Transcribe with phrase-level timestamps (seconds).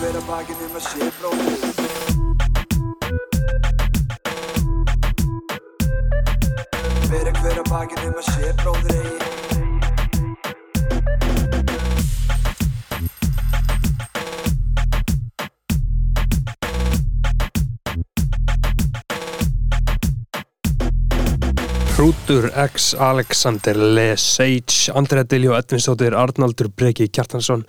[0.00, 1.60] hver að bakinn um að sé bróðir
[7.10, 9.28] Bera hver að bakinn um að sé bróðir eigi.
[22.00, 27.68] Hrútur X, Alexander Lesage, Andrea Diljó, Edvinsdóttir, Arnaldur Breki Kjartansson,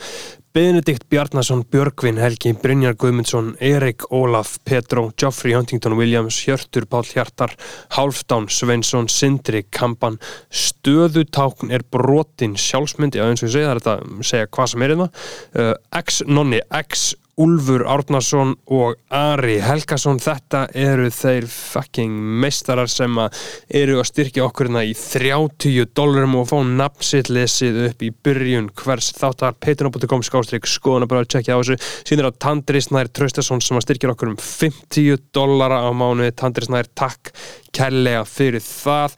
[0.51, 7.53] Benedikt Bjarnason, Björgvin Helgi, Brynjar Guðmundsson, Erik Ólaf, Petró, Geoffrey Huntington Williams, Hjörtur Pál Hjartar,
[7.95, 10.19] Hálfdán Sveinsson, Sindri Kampan,
[10.51, 14.71] Stöðutákn er brotin sjálfsmynd, já eins og ég segi það er þetta að segja hvað
[14.73, 15.09] sem er hérna,
[15.55, 17.07] uh, X Nonni, X
[17.39, 20.19] Úlfur Árnason og Ari Helgason.
[20.21, 23.37] Þetta eru þeir fucking meistarar sem að
[23.81, 28.67] eru að styrkja okkur hérna í 30 dólarum og fá nafnsitt lesið upp í byrjun
[28.81, 29.55] hvers þáttar.
[29.63, 31.79] Patreon.com skástrík skoðan að bara tjekkja á þessu.
[32.03, 36.35] Síðan er á Tandri Snær Traustason sem að styrkja okkur um 50 dólara á mánuði.
[36.35, 37.33] Tandri Snær takk
[37.75, 39.17] kærlega fyrir það.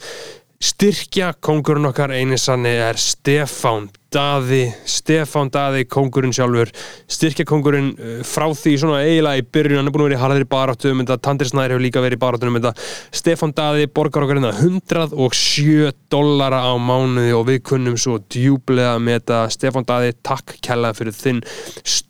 [0.64, 6.72] Styrkja kongurinn okkar einisanni er Stefán Daði, Stefán Daði kongurinn sjálfur,
[7.12, 10.24] styrkja kongurinn uh, frá því svona eiginlega í byrjun hann er búin að vera í
[10.24, 12.74] harðir baráttu um Tandri Snæri hefur líka verið í baráttu um þetta,
[13.16, 19.20] Stefán Daði borgar okkar hérna 107 dollara á mánuði og við kunnum svo djúblega með
[19.20, 21.42] þetta, Stefán Daði takk kærlega fyrir þinn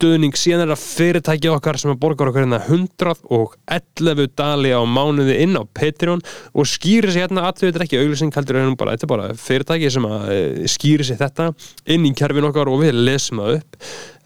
[0.04, 5.56] stöðning síðan er það fyrirtæki okkar sem borgar okkar hérna 111 dali á mánuði inn
[5.56, 6.22] á Patreon
[6.54, 7.46] og skýri sig hérna.
[7.48, 11.20] Allir, þetta er ekki heldur en bara, þetta er bara fyrirtæki sem eh, skýri sig
[11.20, 11.52] þetta
[11.95, 13.77] inn í kerfin okkar og við lesum það upp.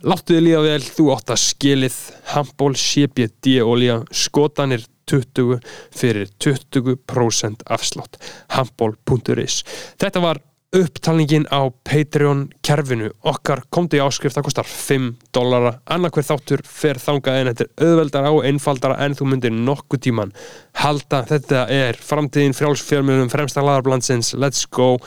[0.07, 1.97] Láttu þið líða vel, þú átt að skilið.
[2.33, 5.59] Handból, CBD olja skotanir 20
[5.95, 8.19] fyrir 20% afslátt.
[8.53, 9.61] Handból.is
[9.99, 10.41] þetta var
[10.75, 13.63] upptalningin á Patreon kerfinu okkar.
[13.71, 18.33] Komdu í áskrift, það kostar 5 dollara, annarkver þáttur fer þangað en þetta er auðveldara
[18.35, 20.33] og einfaldara en þú myndir nokkuð tíman
[20.81, 24.97] halda, þetta er framtíðin frjálsfjörmjölum fremsta laðarblandsins, let's go.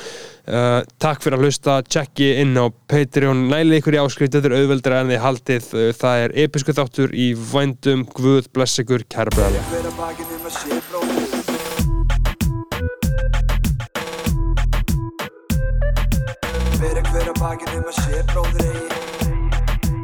[0.50, 1.76] Uh, takk fyrir að hlusta.
[1.86, 3.44] Tjekki inn á Patreon.
[3.52, 5.70] Nælið ykkur í áskrift, þetta er auðveldara en þið haldið.
[5.76, 11.19] Uh, það er episku þáttur í vændum, guð bless ykkur, kæra bræðlega
[17.40, 20.00] bakinn um að sé bróðir eigi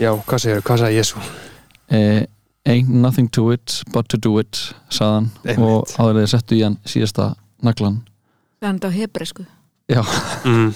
[0.00, 1.22] Já, hvað segir, hvað sagði Jésu?
[1.90, 2.24] eh,
[2.64, 4.54] Ain't nothing to it but to do it
[4.90, 5.58] saðan Einmitt.
[5.58, 8.00] og áðurlega settu í hann síðasta naglan
[8.62, 9.46] Það er þetta á hebresku
[9.90, 10.02] Já,
[10.46, 10.74] Mm.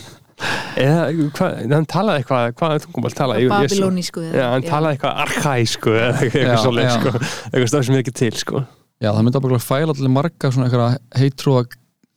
[0.76, 1.04] Eða,
[1.36, 3.46] hvað, hann talaði eitthvað, hvað tungumál talaði?
[3.52, 6.90] Babilónísku hann talaði eitthvað arkaísku eða eitthvað já.
[6.96, 7.10] sko.
[7.50, 8.56] Eitthvað stað sem er ekki til, sko.
[9.02, 10.90] já það myndi að fæla allir marga svona eitthvað
[11.22, 11.60] heitrúa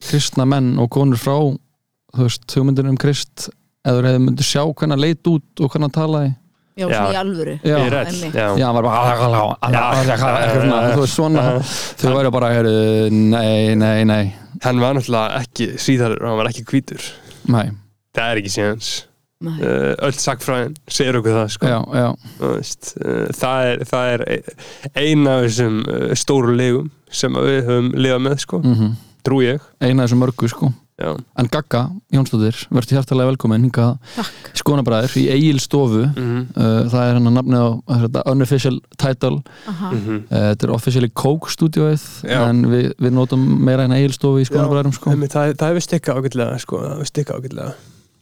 [0.10, 3.36] kristna menn og konur frá þú veist, hugmyndin um krist
[3.88, 6.30] eða hefur myndi sjá hvernig hann leit út og hvernig hann talaði
[6.80, 6.96] Já, Já.
[6.96, 7.76] svona í alvöru Já.
[8.56, 8.64] Já.
[8.64, 9.04] Hann var bara
[10.94, 11.44] þú veist svona
[12.00, 14.26] þau væri bara, heyrðu, nei, nei, nei
[14.64, 17.04] Hann var náttúrulega ekki síðar, hann var ekki hvítur.
[17.54, 17.70] Nei,
[18.18, 18.70] Það er ekki.
[19.40, 19.54] Nei.
[19.64, 21.68] Uh, öll sagfræðin segir okkur það, sko.
[21.72, 22.08] já, já,
[22.42, 24.24] Þú Veist, uh, það, er, það er
[25.00, 28.60] eina af þessum uh, stóru legum sem að við höfum lifað með, sko.
[28.66, 28.98] mhm
[29.30, 29.64] Trú ég.
[29.84, 30.70] eina af þessum mörgu sko
[31.00, 31.14] Já.
[31.16, 31.82] en Gagga
[32.12, 37.36] Jónsdóttir, verður hjartalega velkomin hingað Takk skonabræður í Egil stofu Mm uh, það er hennar
[37.38, 39.38] nafnið á á þetta unofficial title
[39.68, 39.92] Aha.
[39.92, 40.18] -hmm.
[40.28, 44.48] uh, þetta er officially Coke stúdíóið en við, við notum meira en Egil stofu í
[44.48, 46.84] skonabræðurum sko það, það hefur stikkað ágætlega, sko.
[46.84, 47.74] Það hefur stikkað ágætlega.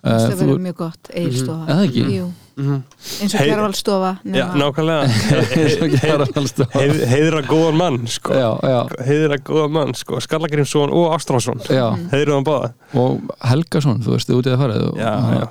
[0.07, 2.05] Uh, Það þú, verður mjög gott, eigilstofa Eða ekki?
[2.17, 2.77] Jú, Mm
[3.21, 5.03] eins og kjærvalstofa Já, nákvæmlega.
[5.61, 8.33] eins og Heið, heiðra góðan mann sko.
[8.33, 10.21] já, já, heiðra góðan mann sko.
[10.23, 11.85] Skallagrimsson og Ástrásson já.
[12.13, 12.71] Heiðra hann báða.
[12.97, 15.45] Og Helgason, þú veist, þið út í að farið og, já, já,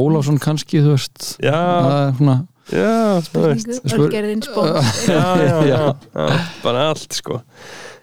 [0.00, 1.32] Ólafsson kannski, þú veist.
[1.42, 2.36] Já, það er svona
[2.66, 2.94] já,
[3.26, 3.74] þú veist.
[3.82, 4.70] Spur- Ölgerðin spók
[5.06, 5.82] já, já, já,
[6.14, 7.42] já, bara allt sko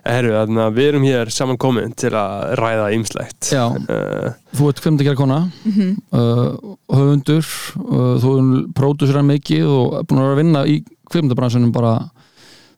[0.04, 0.34] Herru,
[0.76, 3.62] við erum hér saman komin til að ræða ýmslegt Já.
[3.72, 5.94] uh, þú ert gera kona Mhm.
[6.12, 7.46] uh, höfundur
[7.80, 10.76] uh, þú er pródusur mikið og er búin að vera að vinna í
[11.14, 11.94] kveimdabransunum bara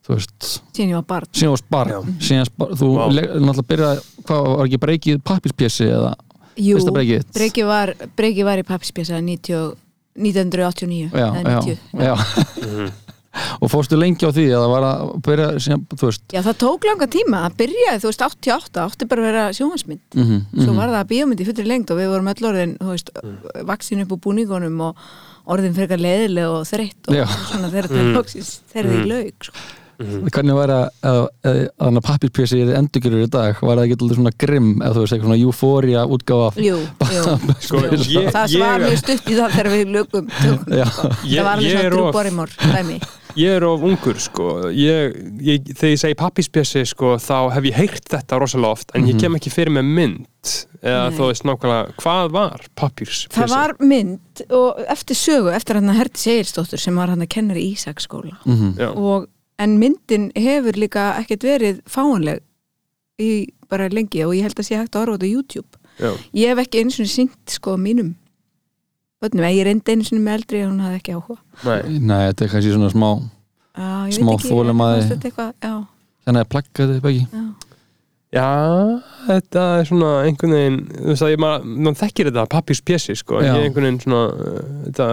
[0.06, 2.00] þú veist, Síðan ég var barn síðan varst barn Já.
[2.28, 3.10] síðan spar, þú wow.
[3.10, 6.12] náttúrulega byrjaði hvað var ekki breykið pappispjessi eða
[6.56, 6.78] Jú,
[7.34, 7.90] breykið var,
[8.46, 11.78] var í pappispjasa 1989 já, eða já, 90.
[12.06, 12.14] já.
[12.62, 12.92] Mhm.
[13.60, 15.48] Og fórstu lengi á því eða var að byrja
[16.02, 19.44] veist Já, það tók langa tíma að byrjaði, þú veist, 88 átti bara að vera
[19.52, 22.76] sjóhansmynd mm -hmm, svo var það bíómynd í fullri lengt og við vorum öll orðin,
[22.78, 23.10] þú veist,
[23.64, 24.96] vaksin upp úr búningunum og
[25.46, 27.26] orðin frekar leiðileg og þreytt og Já.
[27.26, 28.14] svona þegar þetta Mm.
[28.14, 29.58] loksins þegar því laug sko.
[29.96, 34.16] hvernig væri að, að, að, að pappirpjössi er endurgjörur í dag var það ekki alltaf
[34.18, 37.22] svona grimm eða þú veist, eitthvað svona eufória útgáfa Jú, jú,
[37.64, 38.20] Sko, jú.
[38.20, 40.26] ég- Það ég- var mjög stutt í það þegar við lögum.
[40.68, 40.84] Já,
[41.24, 42.12] Ég- Það var alveg ég svona er of-
[43.36, 47.76] Ég er of ungur sko ég, ég, þegar ég segi pappispjessi sko þá hef ég
[47.76, 51.16] heyrt þetta rosalega oft en ég kem ekki fyrir með mynd eða Nei.
[51.18, 56.00] þú veist nákvæmlega hvað var pappispjessi Það var mynd og eftir sögu, eftir hann að
[56.00, 58.90] Herti Segirsdóttur sem var hann að kennari í Ísaksskóla mhm, Já.
[58.92, 59.28] og
[59.62, 62.40] en myndin hefur líka ekkert verið fáanleg
[63.20, 66.12] í bara lengi og ég held að sé hægt að horfa á YouTube Já.
[66.36, 68.14] ég hef ekki eins og sínt sko mínum
[69.22, 71.38] bönnum, ég reyndi einu sinni með eldri og hún hafði ekki áhuga.
[71.64, 71.98] Nei.
[72.00, 73.10] nei, þetta er kannski svona smá
[73.76, 75.72] Já, Smá eitthvað, já,
[76.24, 77.26] þannig að plagga þetta ekki?
[77.28, 77.66] Já.
[78.36, 78.46] Já,
[79.28, 83.66] þetta er svona einhvern veginn, þú veist að ég maður, þekkir þetta pappispjessi sko, ég
[83.68, 84.54] einhvern veginn svona,
[84.88, 85.06] þetta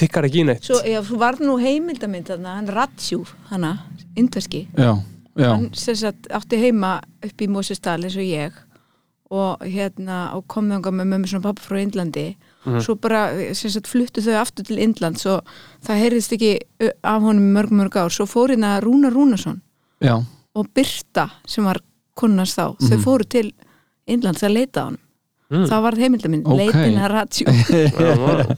[0.00, 0.68] tikkar ekki í neitt.
[0.68, 3.72] Svo já, svo var nú heimildamind þarna, hann Ratsjú, hana,
[4.18, 4.66] indverski.
[4.76, 4.92] Já,
[5.34, 8.60] já, hann sem sagt átti heima upp í Mósestal eins og ég
[9.34, 11.80] og hérna og kom þangað með mömmu svona pappa frá
[12.66, 13.20] Indlandi svo bara
[13.54, 15.46] sagt fluttu þau aftur til Indlands og
[15.86, 16.52] það heyrðist ekki
[17.02, 18.10] af honum mörg mörg ár.
[18.10, 19.60] Svo fór hérna Rúnar Rúnarsson
[20.02, 20.16] já,
[20.54, 21.78] og Birta sem var
[22.16, 23.52] konunars þá, þau fóru til
[24.06, 25.02] Indlands að leita á honum.
[25.46, 25.66] Mm.
[25.70, 26.56] það var heimildamind, Ok.
[26.58, 27.44] leitin að Ratsjú
[28.02, 28.48] Já, maður,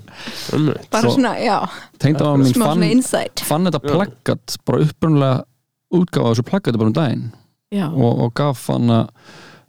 [0.56, 1.56] um, bara Svo- svona, já,
[2.00, 2.84] tengd á mín smá fann,
[3.44, 5.42] fann þetta plaggat bara upprunalega
[5.92, 7.26] útgáfa þessu plaggati bara um daginn.
[7.68, 9.10] Já, og, og gaf hann að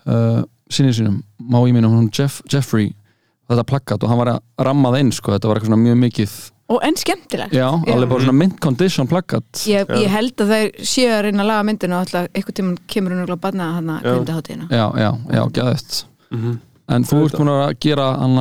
[0.08, 0.40] uh,
[0.72, 2.94] sinni sínum, má ég minna hún Jeff, Jeffrey
[3.50, 6.00] þetta plaggat og hann var að ramma það inn sko, þetta var eitthvað svona mjög
[6.06, 6.38] mikið
[6.69, 7.54] og enn skemmtilegt.
[7.57, 9.63] Já, alveg bara svona mint condition plaggat.
[9.66, 12.75] Ég, ég held að þær séu að reyna að laga myndinu og alltaf einhvern tímann
[12.94, 14.12] kemur hún að banna hana Já.
[14.13, 14.68] kvindaháttíðina.
[14.69, 16.60] já, já, já, gæðist Mhm.
[16.94, 18.38] en þú ert búin að gera hann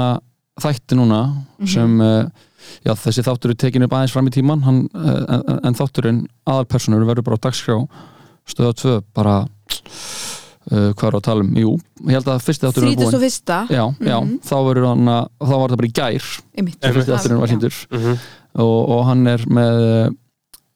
[0.60, 1.22] þætti núna
[1.64, 2.28] sem uh,
[2.84, 6.26] já, þessi þáttur er tekin upp aðeins fram í tíman hann, uh, en, en þátturinn
[6.46, 7.78] aðalpersonur verður bara á dagskrá
[8.44, 9.46] stöða 2 bara
[10.70, 11.72] uh, hvað er að tala um, jú
[12.08, 14.18] ég held að fyrsti þátturinn er Þrítist og búin fyrsta já, já,
[14.50, 16.30] þá verður hann að þá var það bara í gær
[16.92, 17.52] fyrsti þátturinn var Já.
[17.56, 18.16] síndur Mhm.
[18.58, 20.16] og, og hann er með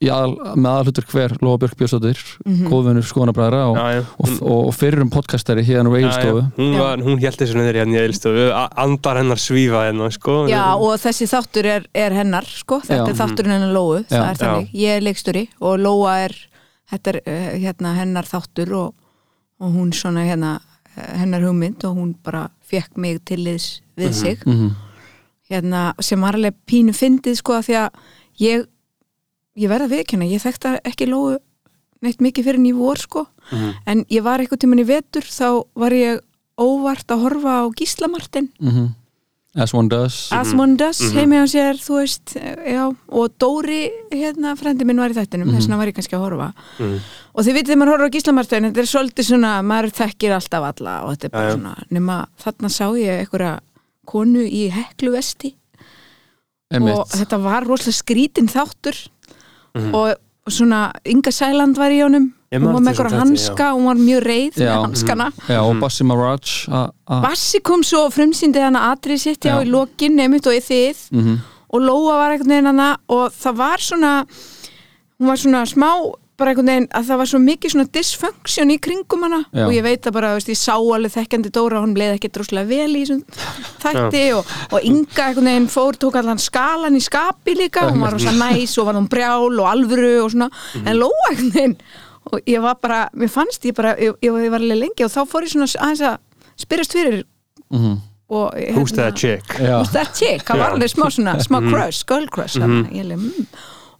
[0.03, 2.71] í aðal, með aðalhutur hver Lóa Björk Björnsdóttir, mm Mhm.
[2.73, 4.01] góðvinnur skoðanabræðra og, Já, já.
[4.19, 6.09] og, og, fyrrum podcastari hérna úr Já, já.
[6.09, 6.79] Egilstofu Hún, Já.
[6.83, 8.47] var, hún held þessu niður hérna í eilstofu,
[8.83, 10.49] andar hennar svífa hérna, sko.
[10.51, 13.09] Já, og þessi þáttur er, er hennar, sko, þetta Já.
[13.15, 14.31] er þátturinn hennar Lóu, það Já.
[14.33, 14.73] er þannig.
[14.75, 16.35] Ég er leiksturi og Lóa er,
[16.91, 18.95] þetta er uh, hérna hennar þáttur og,
[19.63, 20.57] og hún svona hérna
[20.97, 24.43] eh, hennar hugmynd og hún bara fekk mig til liðs við sig.
[24.47, 24.73] mm
[25.53, 28.03] hérna, sem var alveg pínu fyndið sko af því að
[28.43, 28.67] ég
[29.61, 31.37] ég verða viðkjöna, ég þekkti ekki Lóu
[32.03, 33.27] neitt mikið fyrir en í vor sko.
[33.53, 33.71] Mhm.
[33.87, 36.21] en ég var eitthvað tíman í vetur þá var ég
[36.59, 38.49] óvart að horfa á Gísla Martin
[39.57, 40.29] as one does.
[40.33, 45.13] As One Does, heimi á sér þú veist, já, og Dóri hérna, frendi minn var
[45.13, 45.51] í þættinum.
[45.53, 46.53] Þess vegna var ég kannski að horfa.
[46.79, 47.01] Mhm.
[47.35, 50.35] og þið vitið þegar maður horfa á Gísla Martin, þetta er svolítið svona maður þekkir
[50.37, 51.55] alltaf alla og þetta er bara já.
[51.57, 53.61] svona, nema þarna sá ég einhverja
[54.07, 55.55] konu í heklu vesti
[56.73, 57.13] og Einmitt.
[57.13, 58.97] þetta var rosalega skrítin þáttur.
[59.75, 59.95] Mhm.
[59.95, 60.17] og
[60.49, 64.23] svona Inga Sæland var í honum hún var með þætti, hanska og hún var mjög
[64.27, 64.69] reið Já.
[64.75, 66.55] með hanskana Já, og Bassi Maraj
[67.09, 69.63] Bassi kom svo og frumsýndi hana atrið sitt já, Já.
[69.65, 71.05] í lokin, nefnt og í þið.
[71.13, 71.39] Mhm.
[71.73, 75.89] og Lóa var einhvern veginn hana og það var svona hún var svona smá
[76.43, 79.45] bara einhvern veginn að það var svo mikið svona dysfunction í kringum hana.
[79.53, 79.67] Já.
[79.67, 82.69] og ég veit að bara, veist, ég sá alveg þekkjandi Dóra hún bleið ekki droslega
[82.69, 83.05] vel í
[83.85, 87.87] þætti og, og Inga einhvern veginn fór tók allan skalan í skapi líka.
[87.91, 90.51] Hún var rosa næs og var hún brjál og alvöru og svona,
[90.83, 91.77] en Lóa einhvern veginn
[92.33, 95.21] og ég var bara, mér fannst ég bara ég, ég var alveg lengi og þá
[95.29, 96.19] fór ég svona aðeins að
[96.65, 97.23] spyrjast fyrir
[97.73, 98.01] Mhm.
[98.33, 99.45] og Who's that chick?
[99.59, 100.45] Who's that chick?
[100.45, 103.47] það var alveg smá svona, smá crush, girl crush mm ég alveg, mm.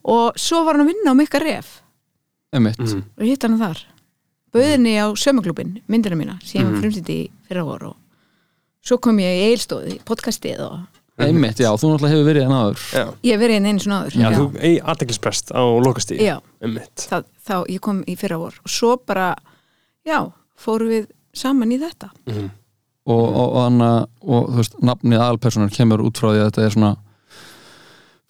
[0.05, 1.83] og svo var hann að vinna á mikka ref.
[2.53, 3.03] Mhm.
[3.19, 3.79] og hitt hann þar
[4.53, 6.75] bauðinni á sömuklubin, myndina mína sem Mhm.
[6.75, 6.81] mm.
[6.83, 7.97] frumsýtti í fyrra vor og
[8.85, 10.81] svo kom ég í eilstóði, podcastið og
[11.27, 13.05] Einmitt, já, þú náttúrulega hefur verið hann áður Já.
[13.23, 16.21] ég hef verið inn einu svona áður Já, þú eigi aðteklisprest á lokastíð.
[16.23, 16.37] Já.
[16.63, 17.07] Einmitt.
[17.11, 19.35] Það, þá ég kom í fyrra vor og svo bara,
[20.07, 20.19] já,
[20.59, 22.51] fórum við saman í þetta Mhm.
[23.07, 26.65] og, og, og, hana, og þú veist, nafnið aðalpersonar kemur út frá því að þetta
[26.67, 26.97] er svona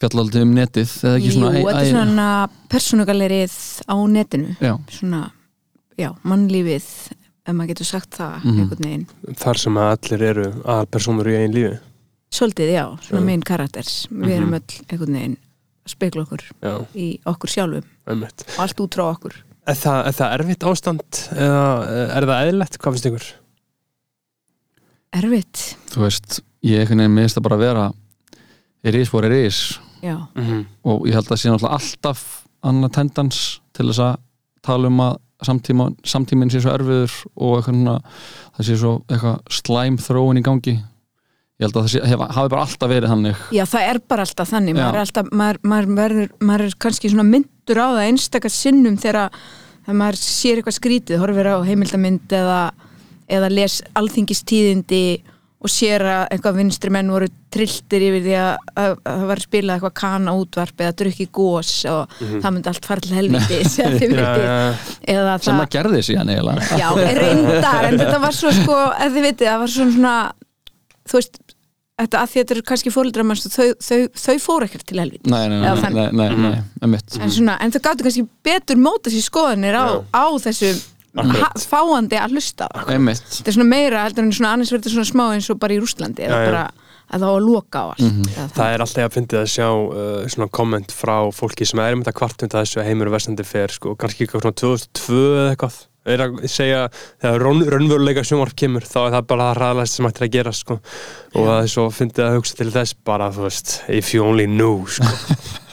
[0.03, 2.29] fjallaldi um netið eða ekki Jú, svona æ- þetta er æ- svona
[2.73, 3.57] persónugalerið
[3.87, 5.31] á netinu Já, svona,
[5.99, 6.89] já, mannlífið
[7.47, 8.59] ef maður getur sagt það Mhm.
[8.61, 9.07] einhvern veginn
[9.37, 11.79] Þar sem að allir eru aðalpersónur í einn lífi.
[12.33, 13.27] Svolítið, já, svona Já.
[13.29, 18.45] main characters Við erum öll einhvern veginn að spekla okkur Já, í okkur sjálfum einmitt.
[18.55, 19.37] og allt út frá okkur
[19.69, 21.67] Er það, er það erfitt ástand eða
[22.17, 22.79] er það eðlilegt?
[22.83, 23.27] Hvað finnst ykkur?
[25.13, 27.85] Erfitt, þú veist, ég einhvern veginn minnst að bara vera
[28.83, 30.67] er what it is já, Mm -hmm.
[30.85, 34.17] og ég held að sé náttúrulega alltaf annað tendans til þess að
[34.63, 38.01] tala um að samtíma, samtíminn sé svo erfiður og eitthvað svona,
[38.57, 40.85] það sé svo eitthvað slæm þróun í gangi
[41.63, 43.43] ég held að það sé, hef, hafi bara alltaf verið þannig.
[43.55, 47.11] Já, það er bara alltaf þannig, maður er, alltaf, maður, maður, verður, maður er kannski
[47.13, 49.37] svona myndur á það einstakar sinnum þegar
[49.83, 52.63] þegar maður sér eitthvað skrítið, horfir á heimildamynd eða,
[53.31, 55.05] eða les alþingistíðindi
[55.63, 59.43] og sér að eitthvað vinstri menn voru trilltir yfir því að, að, að það var
[59.45, 64.33] spilað eitthvað kana útvarp eða drukki gós og það myndi allt fara til helviti eða
[65.07, 66.81] eða sem það það gerði síðan eiginlega.
[66.83, 66.89] Já,
[67.21, 70.17] reyndar, en þetta var svo sko, ef þið vitið, það var svona svona
[71.09, 71.41] þú veist,
[72.03, 74.99] þetta að því að þetta eru kannski fóreldrar manns, þau, þau, þau fóru ekkert til
[75.03, 78.25] helviti nei, nei, nei, nei, nei, nei, nei mitt en, svona, en þau gáttu kannski
[78.47, 80.73] betur móta sér skoðanir á, á þessu
[81.21, 82.89] ha- fáandi að hlusta á.
[82.89, 85.77] þetta er svona meira heldur en svona annars verður þetta svona smá eins og bara
[85.77, 86.65] í Rússlandi eða bara
[87.13, 88.01] að það á að loka á allt.
[88.07, 88.29] Mhm.
[88.33, 91.93] Eða Það er alltaf að fyndið að sjá uh, svona komment frá fólki sem er
[91.93, 95.51] um þetta kvartund að þessu heimur og vestandi fer sko, kannski eitthvað svona 2002 eða
[95.53, 95.77] eitthvað
[96.09, 96.81] er að segja
[97.23, 100.53] þegar raun, raunveruleika sjónvarp kemur þá er það bara það ræðalæst sem ættir að gera
[100.57, 100.79] sko.
[101.33, 104.47] og það er svo fyndið að hugsa til þess bara þú veist, if you only
[104.51, 105.13] knew sko.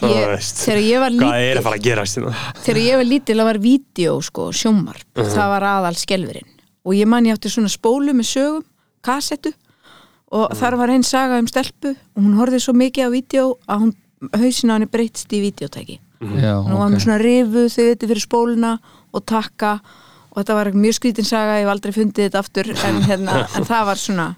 [0.00, 2.34] þegar ég var hvað er lítil að fara að gerast hérna?
[2.66, 6.52] þegar ég var lítil það var vídeo sko, sjómarp, það var aðal skelfurinn.
[6.88, 8.62] Og ég man ég átti svona spólu með sögum,
[9.04, 9.50] kassettu.
[10.32, 13.82] Og þar var einn saga um stelpu og hún horfði svo mikið á vídeo að
[13.82, 13.92] hún
[14.36, 17.04] hausin á henni breytst í vídeotæki já, hún var með ok.
[17.04, 18.72] svona rifu þau þetta fyrir spóluna
[19.10, 19.72] og takka
[20.30, 23.64] og þetta var mjög skrítin saga, ég hef aldrei fundið þetta aftur en, hérna, en
[23.68, 24.28] það var svona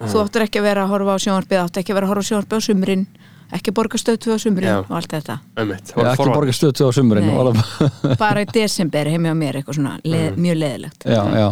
[0.00, 2.24] þú áttur ekki að vera að horfa á sjónvarpið áttu ekki að vera að horfa
[2.24, 3.06] á sjónvarpið á sumrin
[3.50, 4.76] ekki að borga stöðtu á sumrin Já.
[4.78, 5.34] og allt þetta.
[5.58, 7.34] Einmitt, Já, ekki borga stöð 2 á sumurinn Nei.
[7.34, 11.48] það- bara í desember heimi á mér eitthvað svona leð, mjög leðilegt já, já,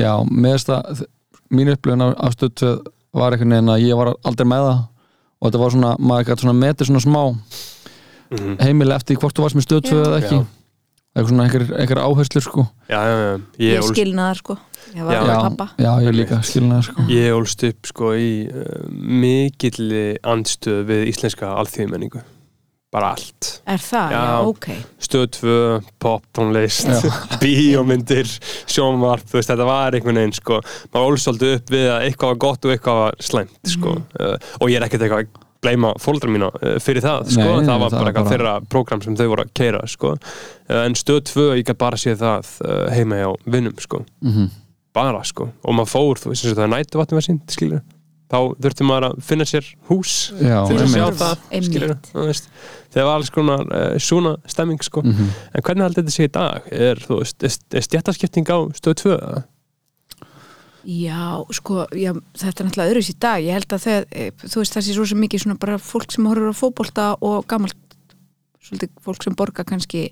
[0.00, 1.02] já, með þess að
[1.52, 2.70] mín upplifun á, 2
[3.20, 4.80] var einhvern veginn að ég var aldrei með það.
[5.36, 7.20] Og þetta var svona, maður gæti svona metið svona smá
[8.26, 8.56] Mhm.
[8.58, 10.38] heimilega eftir hvort þú varst með stöð 2 eða ekki.
[10.40, 10.46] Já.
[11.16, 12.66] Eitthvað svona einhver, einhver áherslur sko.
[12.90, 14.58] Já, já, já, ég, ég ólst, skilnaðar sko.
[14.94, 17.06] Ég var já, pappa já, ég líka skilnaði sko.
[17.10, 22.22] Ég ólst upp sko í uh, mikilli andstöð við íslenska alþýðmenningu
[22.96, 23.48] bara allt.
[23.68, 24.36] Er það, já, Já.
[24.50, 24.68] ok.
[25.06, 25.56] Stöð 2,
[26.00, 26.86] pop, tónlist
[27.42, 28.30] bíómyndir,
[28.70, 30.60] sjónvarp þú veist, þetta var einhvern veginn sko.
[30.94, 33.96] Maður ólst svolítið upp við að eitthvað var gott og eitthvað var slæmt sko.
[34.20, 37.56] Uh, og ég er ekkert eitthvað að gleyma fóldra mína uh, fyrir það sko, Nei,
[37.56, 40.12] nei, það var það bara eitthvað bara- þeirra prógram sem þau voru að keira sko.
[40.68, 44.04] Uh, en stöð 2, ég gæti bara séð það uh, heima hjá vinnum sko.
[44.22, 44.48] Mm
[44.96, 47.82] bara sko, og maður fór þú veist og það er nætu vatni var sínt, skilur
[48.32, 53.12] þá þurfti maður að finna sér hús Já, til að sjá það, skilur þegar var
[53.18, 55.02] alls konar uh, svona stemming sko.
[55.04, 55.28] Mhm.
[55.52, 56.70] En hvernig heldur þetta sé í dag?
[56.72, 59.12] Er, þú veist, er, er stjættaskipting á stöð 2?
[59.20, 59.44] eða?
[60.86, 63.42] Já, sko, já, þetta er náttúrulega öðruðs í dag.
[63.42, 66.12] Ég held að þegar, e, þú veist það sé svo sem mikið svona bara fólk
[66.14, 67.74] sem horfur á fótbolta og gamalt,
[68.62, 70.04] svolítið fólk sem borga kannski,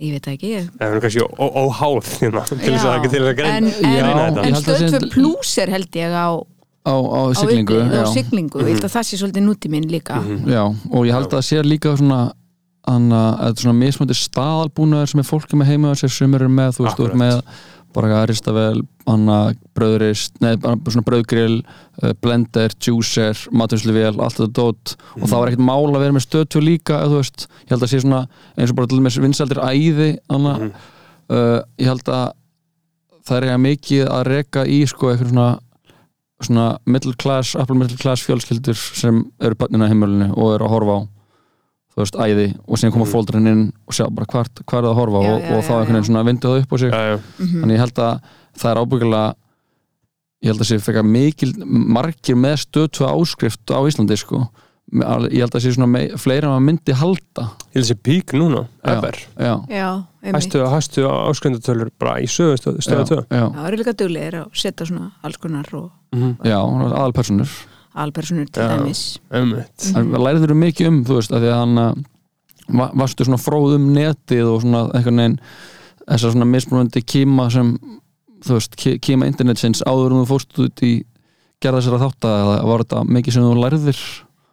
[0.00, 3.20] ég veit það ekki Það er kannski óháð hérna, til þess að Já, ekki til
[3.20, 6.28] að en, greina en, en held að stöð sé- 2 plus er held ég á,
[6.32, 8.06] á, á á siglingu á já.
[8.14, 10.22] siglingu, ég held að það sé svolítið nútíminn líka.
[10.48, 12.22] Já, og ég held að það sé líka svona
[12.84, 16.48] Þannig að þetta er svona mismöndi staðalbúnaður sem er fólki með heima á sem eru
[16.52, 17.22] með, þú veist, þú ert Akkurat.
[17.22, 17.62] með
[17.94, 19.38] bara að rista vel, anna
[19.76, 24.94] bröðrist, bröðgrill uh, blender, juicer, matursluvél allt þetta dót.
[25.20, 27.86] Og það var ekkert mál að vera með stöðtjó líka, eða þú veist ég held
[27.86, 28.22] að sé svona,
[28.56, 30.56] eins og bara til með vinsaldir æði, anna.
[30.58, 30.88] Mhm.
[31.34, 32.26] uh, ég held að
[33.24, 35.52] það er eiga mikið að reka í sko eitthvað svona
[36.44, 40.74] svona middle class, upper middle class fjölskyldur sem eru börnina í heimölinu og eru að
[40.74, 41.13] horfa á
[41.94, 43.12] þú veist, æði og síðan koma Mhm.
[43.14, 45.62] fóldurinn inn og sjá bara hvert, hvað er það að horfa Já, og, já, og
[45.64, 46.90] þá já, einhvern veginn svona vindu það upp á sig.
[46.90, 47.16] Já, já.
[47.38, 47.60] Mhm.
[47.62, 48.20] þannig ég held að
[48.58, 49.34] það er ábyggilega
[50.44, 54.48] ég held að sé fekka mikil margir með stöðtu áskrift á Íslandi sko.
[54.92, 57.44] Ég held að sé svona mei, fleiri en maður myndi halda.
[57.72, 58.92] Ég held að sé pík núna, Já.
[58.98, 59.14] ever.
[59.38, 60.44] já, Já, einmitt.
[60.52, 64.50] Hæstu, hæstu áskrifndatölur bara í sögu stöð, stöðu 2 já, Það eru líka duglegir að
[64.52, 65.90] setja svona alls konar og
[66.44, 67.48] já, aðalpersonur
[67.94, 69.02] alpersonur til dæmis.
[69.30, 72.04] Það lærið þurru mikið um, þú veist, að því að hann
[72.80, 75.36] va- varstu svona fróð um netið og svona eitthvað neginn
[76.04, 77.74] þessar svona mismunandi kíma sem
[78.44, 80.92] þú veist, kíma internetsins áður en þú fórst út í
[81.64, 84.00] gerða sér að þátt eða var þetta mikið sem þú lærðir?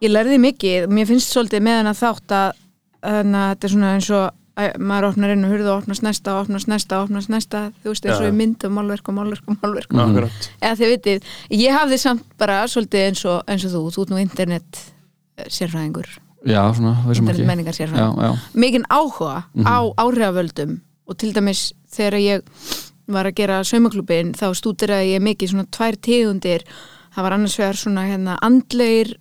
[0.02, 2.62] Ég lærði mikið, mér finnst svolítið með hennar þátt að,
[3.04, 4.24] þannig að þetta er svona eins og
[4.56, 7.60] að maður opnar inn og hurðu og opnast næsta, opnast næsta, opnast næsta.
[7.82, 8.30] Þú veist, eins og Já.
[8.32, 10.02] í mynd og málverk og málverk og málverk Mhm.
[10.10, 14.02] Akkurat eða þið vitið, ég hafði samt bara svolítið eins og, eins og þú, þú
[14.02, 14.82] ert nú internet
[15.38, 16.08] eh, sérfræðingur,
[16.44, 17.46] Já, svona, internet ekki.
[17.46, 22.42] menningar Já, sérfræðingur mikinn áhuga á áhrifavöldum og til dæmis þegar ég
[23.08, 26.62] var að gera saumaklubin þá stúdiraði ég mikið svona tvær tegundir.
[27.14, 29.16] Það var annars vegar svona hérna andleir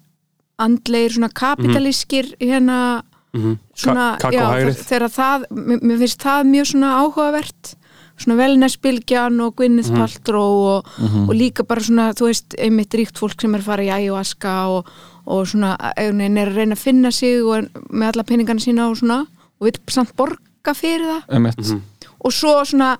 [0.59, 3.57] andleir svona kapitalískir hérna Mhm.
[3.75, 5.45] svona, Ka- já, þegar það,
[5.81, 7.75] mér finnst það mjög svona áhugavert.
[8.21, 9.97] Svona velnesbylgjan og Gwyneth Mhm.
[9.97, 10.85] Paltrow og,
[11.29, 14.67] og líka bara svona, þú veist, einmitt ríkt fólk sem er að fara í ayahuasca
[14.69, 14.85] og,
[15.25, 18.89] og svona, einhvern veginn er að reyna að finna sig og með alla peningana sína
[18.91, 21.23] og svona og vil samt borga fyrir það.
[21.37, 21.81] Emitt Mhm.
[22.25, 22.97] og svo svona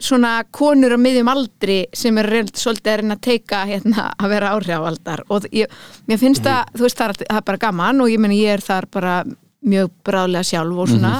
[0.00, 4.28] svona konur á miðjum aldri sem er reynd svolítið að reyna að teika hérna að
[4.28, 5.20] vera áhrifavaldar.
[5.28, 5.66] Og ég,
[6.08, 8.54] mér finnst það, þú veist það er, það er bara gaman og ég meni ég
[8.54, 9.24] er þar bara
[9.58, 11.16] mjög bráðlega sjálf og svona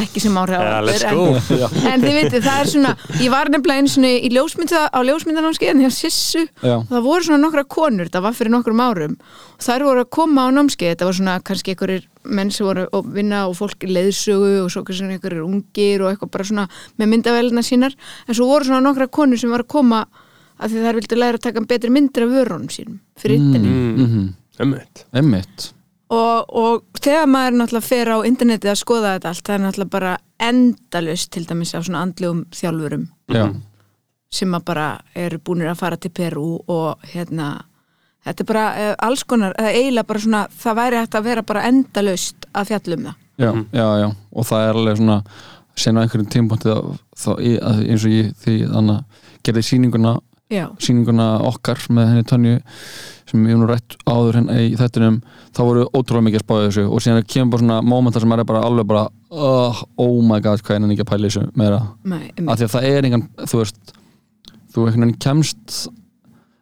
[0.00, 3.82] ekki sem Yeah, áhrifavaldur let's en, en þið veitir, það er svona ég var nefnilega
[3.82, 6.78] einu svona í ljósmynda á ljósmyndanámskeiðin hjá Sissu Já.
[6.80, 10.10] og það voru svona nokkra konur, það var fyrir nokkrum árum og þær voru að
[10.16, 13.84] koma á námskeið þetta var svona kannski einhverjir menn sem voru að vinna og fólk
[13.84, 17.92] í leiðsögu og svo kannski einhverjir ungir og eitthvað bara svona með myndavælina sínar
[18.24, 20.06] en svo voru svona nokkra konur sem var að koma
[20.62, 22.98] að því þær vildu læra að taka betri myndir af vörunum sínum
[26.12, 26.20] Mhm.
[26.20, 29.94] Og, og þegar maður náttúrulega fer á internetið að skoða þetta allt það er náttúrulega
[29.94, 33.44] bara endalust til dæmis af svona andlegum þjálfurum já,
[34.32, 37.48] sem að bara eru búinir að fara til Peru og hérna
[38.26, 41.42] þetta er bara uh, alls konar, eða eiginlega bara svona það væri hægt að vera
[41.42, 43.16] bara endalaust að fjallum það.
[43.40, 44.08] Já, já, já.
[44.36, 45.16] Og það er alveg svona
[45.82, 50.12] sen á einhverjum tímpónti eins og ég því þannig að gerði sýninguna
[50.52, 52.58] já, sýninguna okkar með henni Tönju
[53.30, 55.18] sem ég hef nú rætt áður henni í þettunum
[55.54, 58.44] þá voru ótrúlega mikið að spája þessu og síðan kemur bara svona mómentar sem er
[58.48, 61.80] bara alveg bara oh, oh my god, hvað er henni ekki að pæla þessu meira,
[62.04, 63.96] nei, af því að það er engan þú veist,
[64.74, 65.80] þú einhvern veginn kemst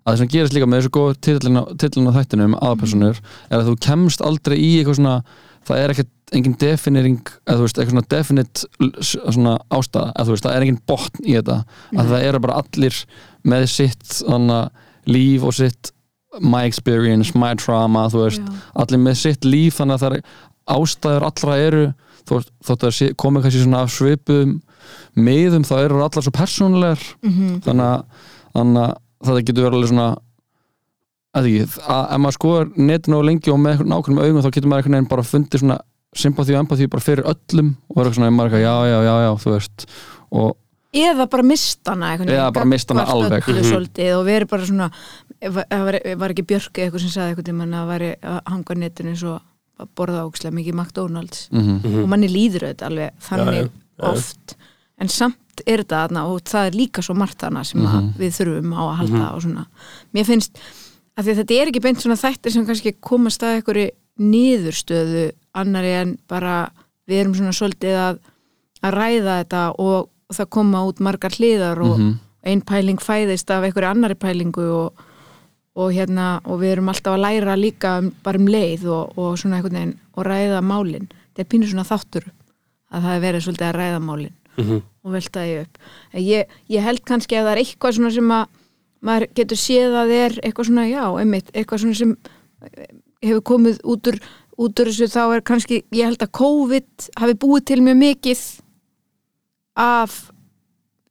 [0.01, 3.77] að það sem gerist líka með þessu góð tillin á þættinum aðpersonur er að þú
[3.89, 5.19] kemst aldrei í eitthvað svona
[5.69, 10.35] það er ekkert engin definering eða þú veist, eitthvað svona definite svona ástæða, eða þú
[10.35, 11.57] veist, það er engin botn í þetta,
[11.97, 13.01] að það eru bara allir
[13.45, 14.71] með sitt þannig,
[15.07, 15.93] líf og sitt
[16.41, 18.43] my experience, my trauma, veist
[18.79, 20.23] allir með sitt líf, þannig að það er
[20.71, 21.85] ástæður allra eru
[22.31, 24.61] þótt að sé- komi kannski svona af svipum
[25.17, 27.61] miðum, þá eru allar svo persónulegar Mhm.
[27.65, 28.05] þannig að,
[28.55, 30.09] þannig að þetta getur verið alveg svona
[31.35, 31.55] að því,
[31.87, 34.97] að ef maður skoðar netinu og lengi og með nákvæmum augum þá getur maður einhvern
[34.99, 35.79] veginn bara fundið svona
[36.15, 39.53] sympathy og empathy bara fyrir öllum og verður svona, eitthvað, já, já, já, já, þú
[39.55, 39.87] veist
[40.33, 40.57] og
[40.93, 43.45] eða bara mistana Eða bara misst hana alveg.
[43.47, 43.63] Mhm.
[43.71, 44.91] svolítið og verið bara svona
[45.41, 49.17] það var, var ekki Björk eða eitthvað sem sagði eitthvað að væri að hanga netinu
[49.17, 49.37] svo
[49.81, 53.69] að borða ókslega mikið McDonalds mm og manni líður þetta alveg þannig Já, já,
[54.03, 54.11] já.
[54.11, 54.57] oft
[55.01, 58.15] en samt er þetta þarna og það er líka svo margt þarna sem að Mhm.
[58.19, 59.67] við þurfum á að halda og svona
[60.15, 60.59] mér finnst
[61.17, 66.19] að þetta er ekki beint svona þættir sem kannski komast að einhverju niðurstöðu annari en
[66.29, 66.71] bara
[67.09, 68.19] við erum svona svolítið að,
[68.87, 72.19] að ræða þetta og, og það koma út margar hliðar og Mhm.
[72.47, 74.93] ein pæling fæðist af einhverju annari pælingu og,
[75.77, 79.37] og hérna og við erum alltaf að læra líka um, bara um leið og, og
[79.39, 82.25] svona einhvern veginn og ræða málin þetta er pínur svona þáttur
[82.93, 84.83] að það er verið svolítið að ræða málin Mhm.
[85.05, 85.79] og velta því upp
[86.13, 88.47] En ég, ég held kannski að það er eitthvað svona sem að
[89.03, 92.17] maður getur séð að er eitthvað svona, já, einmitt, eitthvað svona sem
[92.63, 92.87] eh,
[93.23, 94.19] hefur komið út úr,
[94.59, 98.43] út úr þessu þá er kannski, ég held að COVID hafi búið til mjög mikið
[99.81, 100.15] af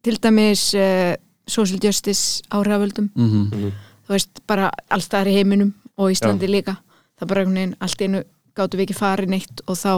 [0.06, 1.16] til dæmis uh,
[1.50, 3.10] social justice áhrifavöldum.
[3.16, 3.72] Mhm.
[4.10, 6.78] þú veist, bara allstaðar í heiminum og Íslandi líka.
[7.20, 8.24] Það bara einhvern veginn, allt einu
[8.58, 9.94] gáttu við ekki farið neitt og þá,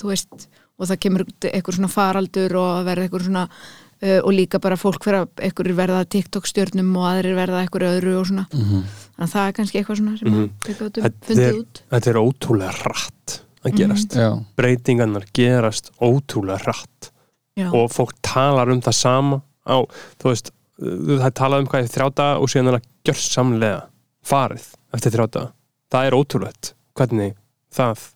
[0.00, 4.58] þú veist og það kemur eitthvað svona faraldur og verður eitthvað svona uh, og líka
[4.60, 8.46] bara fólk fyrir að eitthvað verða TikTok stjörnum og aðrir verða eitthvað öðru og svona.
[8.52, 8.84] Mhm.
[9.14, 10.50] þannig að það er kannski eitthvað svona sem Mhm.
[10.66, 11.82] við gáttum Þetta fundið er, út.
[11.94, 14.10] þetta er ótrúlega rætt að gerast.
[14.18, 17.10] Já, breytingarnar gerast ótrúlega rætt
[17.54, 19.78] Já, og fólk talar um það sama á,
[20.18, 20.50] þú veist,
[20.82, 23.80] uh, það er talað um hvað í þrjá daga og síðan er það gjörsamlega
[24.26, 25.54] farið eftir þrjá daga.
[25.94, 27.36] Það er ótrúlegt hvernig
[27.74, 28.06] það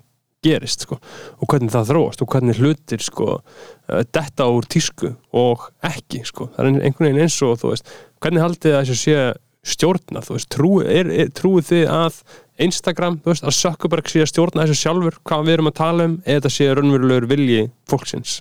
[0.46, 5.68] gerist sko og hvernig það þróast og hvernig hlutir sko uh, detta úr tísku og
[5.86, 9.22] ekki sko, það er einhvern veginn eins og þú veist, hvernig haldið það þessu sé
[9.68, 12.20] stjórna, þú veist, trú, er, er, trúið þið að
[12.66, 16.06] Instagram, þú veist, að Zuckerberg sé að stjórna þessu sjálfur, hvað við erum að tala
[16.08, 18.38] um eða sé raunverulegur vilji fólksins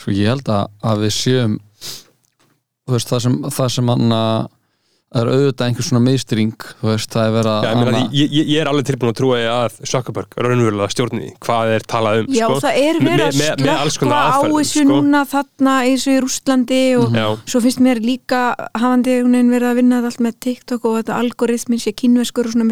[0.00, 1.58] sko ég held að, að við séum
[2.90, 4.50] veist, það sem, það sem hann að
[5.14, 8.16] er auðvitað einhver svona miðstýring þú veist, það er verið Já, að ég, meina, anna-
[8.18, 11.86] ég, ég, ég er alveg tilbúin að trúa að Zuckerberg raunverulega stjórni því hvað er
[11.94, 12.56] talað um Já sko.
[12.64, 14.86] það er verið að konar á þessu sko.
[14.90, 18.42] núna þarna eins og í Rústlandi og Já, svo finnst mér líka
[18.74, 19.16] hafandi
[19.54, 22.66] verið að vinna allt með TikTok og þetta algoritmin sé kínveskur og svona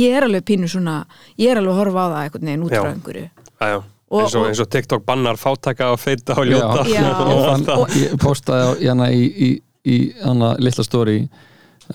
[0.00, 1.02] ég er alveg pínu svona
[1.36, 2.92] ég er alveg að horfa á það einhvern veginn út frá Já.
[2.96, 3.82] einhverju já, já.
[4.12, 7.06] Og- eins, og, og- eins og TikTok bannar fátaka og feita og ljóta Já.
[7.48, 9.50] fann, og ég postaði á, hana, í, í,
[9.88, 11.18] í hana, litla story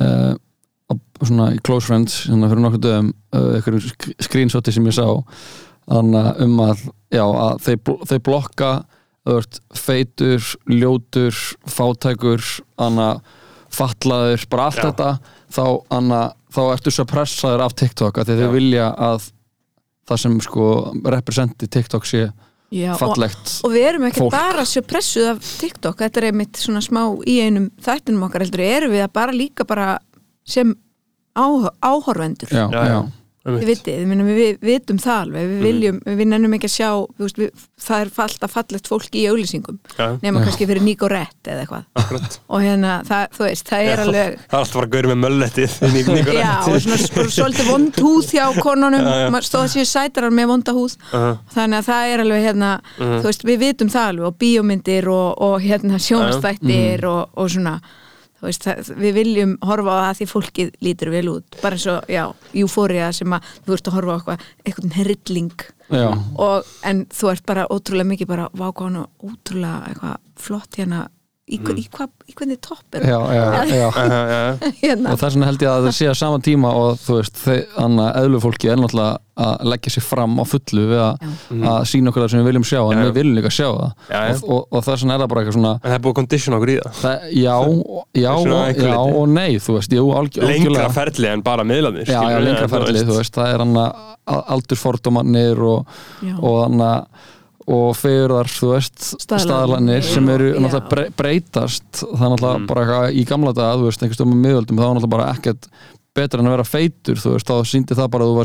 [0.02, 4.90] uh, á- svona í Close Friends hana, fyrir nokkuð dögum uh, einhverjum sk- screenshoti sem
[4.90, 5.06] ég sá
[5.88, 6.82] þannig um að,
[7.16, 7.78] já, að þeir,
[8.10, 8.72] þeir blokka
[9.28, 11.36] veist, feitur, ljótur
[11.68, 12.44] fátækur,
[12.80, 13.22] þannig að
[13.78, 14.86] fatlaður, bara allt Já.
[14.90, 15.10] þetta
[15.54, 16.20] þá, anna,
[16.56, 18.52] þá ertu svo pressaður af TikTok að þeir Já.
[18.56, 19.28] vilja að
[20.08, 20.68] það sem sko
[21.06, 22.28] representi TikTok sé
[22.68, 24.34] Já, og, fallegt og við erum ekki fólk.
[24.34, 28.44] bara að sjá pressuð af TikTok, þetta er einmitt svona smá í einum þættinum okkar
[28.44, 29.86] heldur, erum við að bara líka bara
[30.48, 30.74] sem
[31.38, 33.00] áhorvendur já, já.
[33.48, 36.90] Þið vitið, við, við, við vitum það alveg, við viljum, við nennum ekki að sjá,
[37.22, 37.52] veist, við,
[37.88, 40.46] það er alltaf fallegt fólk í auglýsingum, Já, nema Já.
[40.50, 41.86] kannski fyrir Nico Rett eða eitthvað.
[42.02, 45.12] akkurat Og hérna, það, þú veist, það er alveg, Það er alltaf bara að gauri
[45.14, 46.36] með möllettið inn í Nikolai.
[46.42, 49.30] já, og svona sp- svolítið vond húð hjá konunum, Já, já.
[49.32, 51.38] maður stóð að séu sætarar með vonda húð, Uh-huh.
[51.56, 53.20] þannig að það er alveg hérna, Mhm.
[53.22, 57.08] þú veist, við vitum það alveg, og bíómyndir og, og hérna sjónastættir Mhm.
[57.08, 57.80] og, og svona,
[58.42, 62.12] veist, það, við viljum horfa á það því fólkið lítur vel út, bara eins og,
[62.12, 62.24] já,
[62.64, 64.96] eufória sem að þú ert að horfa á eitthvað, eitthvað
[66.44, 68.50] og, en þú ert bara ótrúlega mikið bara
[69.06, 71.06] og ótrúlega eitthvað flott hérna
[71.48, 71.78] í, mm.
[71.80, 73.88] í, hva, í hvernig topp er já, já, já.
[73.88, 75.14] Já, hérna.
[75.14, 77.40] og þess vegna held ég að það sé að sama tíma og þú veist,
[77.78, 81.26] þannig að eðlufólki er náttúrulega að leggja sér fram á fullu við að,
[81.70, 83.92] að sína okkur það sem við viljum sjá en Já, við viljum líka sjá það
[84.10, 86.14] Já, og, og, og þess vegna er það bara eitthvað svona En það er búið
[86.14, 86.98] að kondisjona okkur í það.
[87.04, 87.54] það, já,
[88.18, 92.10] já, að einhverju já og nei, þú veist, jú, alg, Lengra ferli en bara miðlanir.
[92.10, 93.82] já, já, lengra ferli, þú veist, það er hann
[94.58, 96.34] aldurfordómanir og, Já.
[96.42, 96.82] og hann
[97.68, 100.04] og fegurðar, þú veist, Staðlanir.
[100.08, 100.60] sem eru Já.
[100.64, 102.68] náttúrulega bre- breytast það er náttúrulega Mm.
[102.68, 105.34] bara eitthvað í gamla daga, þú veist, einhvers stöðum með miðöldum, þá var náttúrulega bara
[105.34, 105.68] ekkert
[106.16, 108.38] betra en að vera feitur, þú veist, þá síndi það bara að þú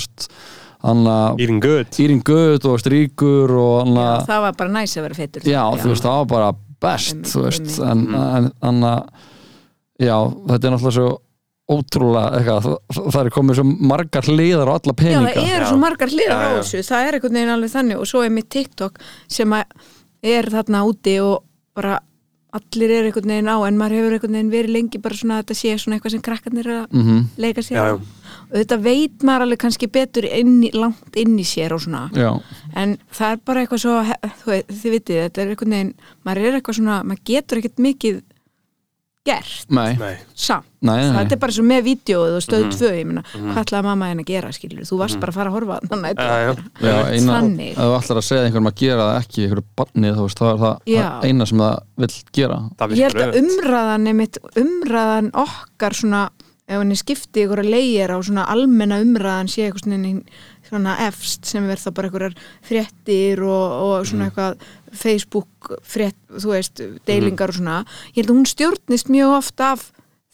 [1.38, 1.86] Eating good.
[1.98, 5.14] Eating good og varst ríkur og hann Já, að það var bara næs að vera
[5.14, 8.14] feitur já, þú veist, það var bara best, Einmitt, þú veist, einmitt.
[8.14, 9.08] en, en, en að
[10.02, 10.16] já,
[10.50, 11.18] þetta er náttúrulega svo
[11.72, 15.34] ótrúlega, eitthvað, það, er komið svo margar hliðar á alla Já, peninga.
[15.34, 15.70] það eru Já.
[15.72, 16.60] svo margar hliðar Já, á já.
[16.62, 18.00] þessu, það er einhvern veginn alveg þannig.
[18.02, 21.98] Og svo er mitt TikTok sem er þarna úti og bara
[22.52, 25.46] allir er einhvern veginn á en maður hefur einhvern veginn verið lengi bara svona að
[25.46, 27.94] þetta sé svona eitthvað sem krakkarnir er að Mhm, leika sér Já, já.
[27.96, 32.10] og þetta veit maður alveg kannski betur inn í, langt inn í sér og svona.
[32.12, 32.28] Já,
[32.76, 33.94] en það er bara eitthvað svo
[34.42, 35.94] þú veit, þið vitið, þetta er einhvern veginn
[36.28, 38.20] maður er eitthvað svona, maður getur ekkert mikið
[39.24, 40.16] gert nei, Nei.
[40.34, 42.72] samt, nei, nei, þetta er bara svo með vídeoið og stöð Mhm.
[42.74, 45.50] 2, ég meina, hvað ætlaði mamma henni að gera skilur, þú varst bara að fara
[45.50, 46.52] að horfa þannig Já, já.
[46.82, 47.70] Já, eina, Þannig.
[47.70, 50.52] ef þú ætlar að segja einhverjum að gera það ekki einhverju barnið, þú veist, það
[50.54, 51.02] er það, Já.
[51.06, 53.52] það eina sem það vill gera Það ég held virkar að auðvitað.
[53.62, 56.22] umræðan einmitt, umræðan okkar svona
[56.72, 60.22] ef henni skipti ykkur að leigir á svona almenna umræðan sé eitthvað svona,
[60.72, 66.54] svona efst sem verð þá bara einhverjar fréttir og, og svona eitthvað Facebook frétt, þú
[66.54, 67.80] veist, deilingar og svona,
[68.12, 69.90] ég held að hún stjórnist mjög oft af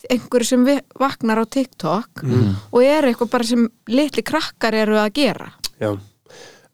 [0.07, 0.67] einhverju sem
[0.99, 2.23] vaknar á TikTok
[2.71, 5.51] og er eitthvað bara sem litli krakkar eru að gera.
[5.83, 5.97] Já.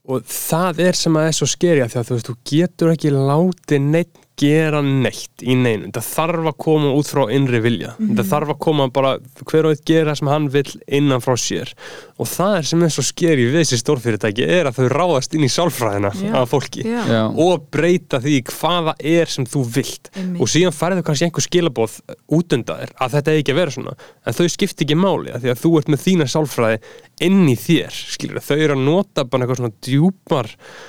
[0.04, 3.14] Og það er sem að er svo skerja því að þú veist, þú getur ekki
[3.14, 5.92] látið neitt gera neitt í neinu.
[5.94, 7.92] Það þarf að koma út frá innri vilja.
[7.98, 8.16] Mhm.
[8.18, 9.12] Það þarf að koma bara,
[9.46, 11.70] hver og eitt gera það sem hann vill innan frá sér.
[12.18, 15.46] Og það er sem er svo skerja við þessi stórfyrirtæki er að þau ráðast inn
[15.46, 16.32] í sálfræðina Já.
[16.42, 16.82] af fólki.
[16.84, 20.40] Já, og breyta því hvaða er sem þú vilt Einmitt.
[20.42, 22.00] og síðan færðu kannski einhver skilabóð
[22.34, 23.94] út undan þér að þetta eigi ekki að vera svona
[24.26, 26.78] en þau skipti ekki máli að því að þú ert með þína sálfræði
[27.22, 30.48] inn í þér skilur, þau eru að nota bara eitthvað svona djúpar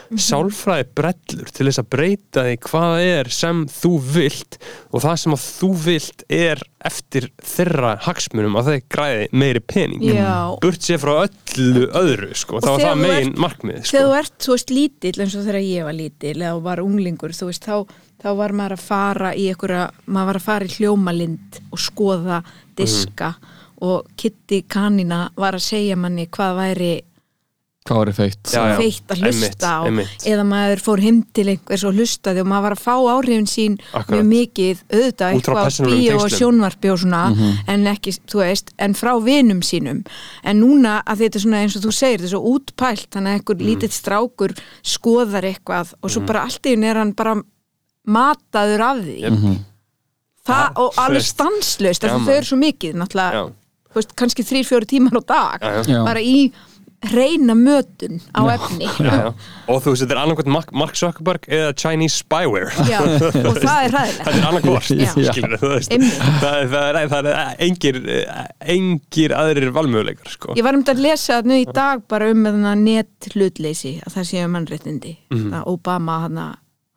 [0.09, 0.17] Mhm.
[0.25, 4.57] sálfræði brellur til þess að breyta því hvaða er sem þú vilt
[4.93, 10.01] og það sem að þú vilt er eftir þeirra hagsmunum að þeir græði meiri pening
[10.01, 10.57] Já.
[10.61, 13.97] burt sér frá öllu öðru sko, þá var það megin ert- markmið sko.
[13.97, 17.29] þegar þú ert, þú veist, lítill eins og þegar ég var lítill eða var unglingur,
[17.37, 17.87] þú veist, þá,
[18.23, 22.43] þá var maður að fara í einhverja, maður var að fara í hljómalind og skoða
[22.75, 23.35] diska
[23.85, 26.93] og Kitty Kanina var að segja manni hvað væri
[27.85, 28.49] hvað var ég feitt.
[28.49, 28.77] Já, já.
[28.79, 29.75] feitt að hlusta einmitt, á.
[29.85, 30.23] einmitt.
[30.25, 33.75] eða maður fór heim til einhvers og hlustaði og maður var að fá áhrifin sín
[33.91, 34.15] Akkurat.
[34.15, 37.19] mjög mikið, auðvitað eitthvað bíó og sjónvarpi og svona
[37.69, 39.99] en ekki, þú veist, en frá vinum sínum.
[40.41, 43.29] En núna að þetta er svona eins og þú segir, þetta er svo útpælt þannig
[43.29, 43.67] að einhver Mm.
[43.69, 47.35] lítill strákur skoðar eitthvað og svo bara allt í henni er hann bara
[48.07, 49.19] mataður af því.
[50.45, 53.53] Það, Ja, og alveg því þau eru svo mikið náttúrulega, Já.
[53.99, 55.67] Veist, kannski þrýr, fjóri tímar á dag.
[55.89, 56.49] Já, bara í
[57.05, 58.87] reyna mötun á efni.
[58.97, 59.33] Já, já.
[59.69, 62.71] og þú veist, þetta er annarkvæmt Mark, Mark Zuckerberg eða Chinese spyware.
[62.89, 64.23] Já, og það er hræðilegt.
[64.25, 64.89] Þetta er annarkvæmt
[66.41, 67.99] það, er- það, er, það er engir
[68.75, 70.55] engir aðrir valmöguleikar sko.
[70.57, 73.97] Ég var um þetta að lesa nú í dag bara um með þarna net hlutleysi
[74.05, 75.15] að það séu mannréttindi.
[75.33, 75.49] Mhm.
[75.53, 76.41] það Obama hann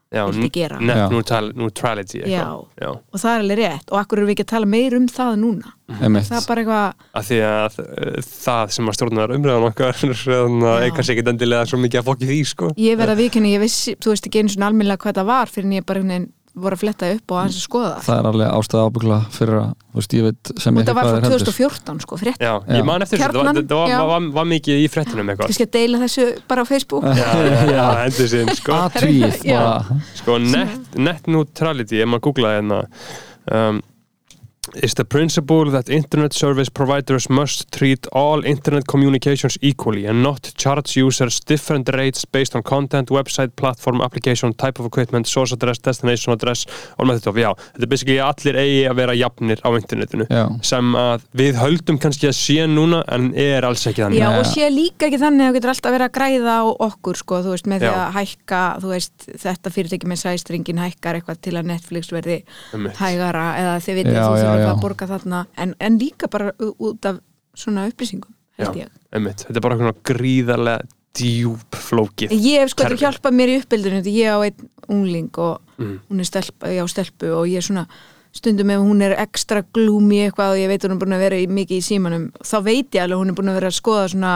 [0.09, 2.33] já, vildi gera neutrality eitthvað.
[2.33, 2.85] Já.
[2.85, 5.09] já, og það er alveg rétt og akkur erum við ekki að tala meir um
[5.13, 6.29] það núna Einmitt.
[6.29, 10.03] það er bara eitthvað að því að uh, það sem að stjórnar umræðan okkar
[10.87, 12.73] er kannski ekki endilega svo mikið að fokki því sko.
[12.81, 15.53] ég verð að viðkynna, ég vissi, þú veist ekki einu svona almennilega hvað það var
[15.53, 18.07] fyrir en ég bara einhvern veginn voru að fletta upp og aðeins að skoða það.
[18.09, 21.09] Það er alveg ástæða ábyggla fyrir að þú veist, ég veit sem ég var hvað
[21.09, 21.45] frá er heldur.
[21.49, 24.49] 2014 sko, frétt já, ég man eftir þessu, það var, það var, var, var, var
[24.53, 25.51] mikið í fréttunum eitthvað.
[25.51, 27.09] Kannski að deila þessu bara á Facebook.
[27.09, 28.81] Já, já, já, endur sinn sko.
[29.49, 30.01] bara.
[30.23, 32.83] Sko net, net neutrality, ef maður googlaði hérna
[33.55, 33.81] um,
[34.75, 40.53] is the principle that internet service providers must treat all internet communications equally and not
[40.57, 45.79] charge users different rates based on content, website, platform, application, type of equipment, source address,
[45.79, 46.67] destination address
[46.99, 50.29] og með þetta, já, þetta er basically að allir eigi að vera jafnir á internetinu
[50.29, 54.21] já, sem að við höldum kannski að sé núna en er alls ekki þannig.
[54.21, 57.21] Já, og sé líka ekki þannig að þú getur alltaf verið að græða á okkur,
[57.23, 57.99] sko, þú veist, með því Já.
[58.05, 62.39] að hækka, þú veist, þetta fyrirtæki með sæstringin hækkar eitthvað til að Netflix verði
[62.99, 64.19] hægara eða þið vitið
[64.65, 64.69] Já.
[64.73, 67.21] að borga þarna en, en líka bara út af
[67.59, 68.87] svona upplýsingum, held Já.
[68.87, 68.91] ég.
[69.13, 70.85] Þetta er bara svona gríðarlega
[71.19, 75.39] djúb flókið Ég hef sko þetta hjálpað mér í uppbyldinu því ég á einn ungling
[75.39, 76.01] og Mm.
[76.11, 77.85] hún er stelpa, ég á stelpu og ég er svona
[78.35, 81.37] stundum ef hún er ekstra glúmi eitthvað og ég veit hún er búin að vera
[81.55, 84.33] mikið í símanum þá veit ég alveg hún er búin að vera að skoða svona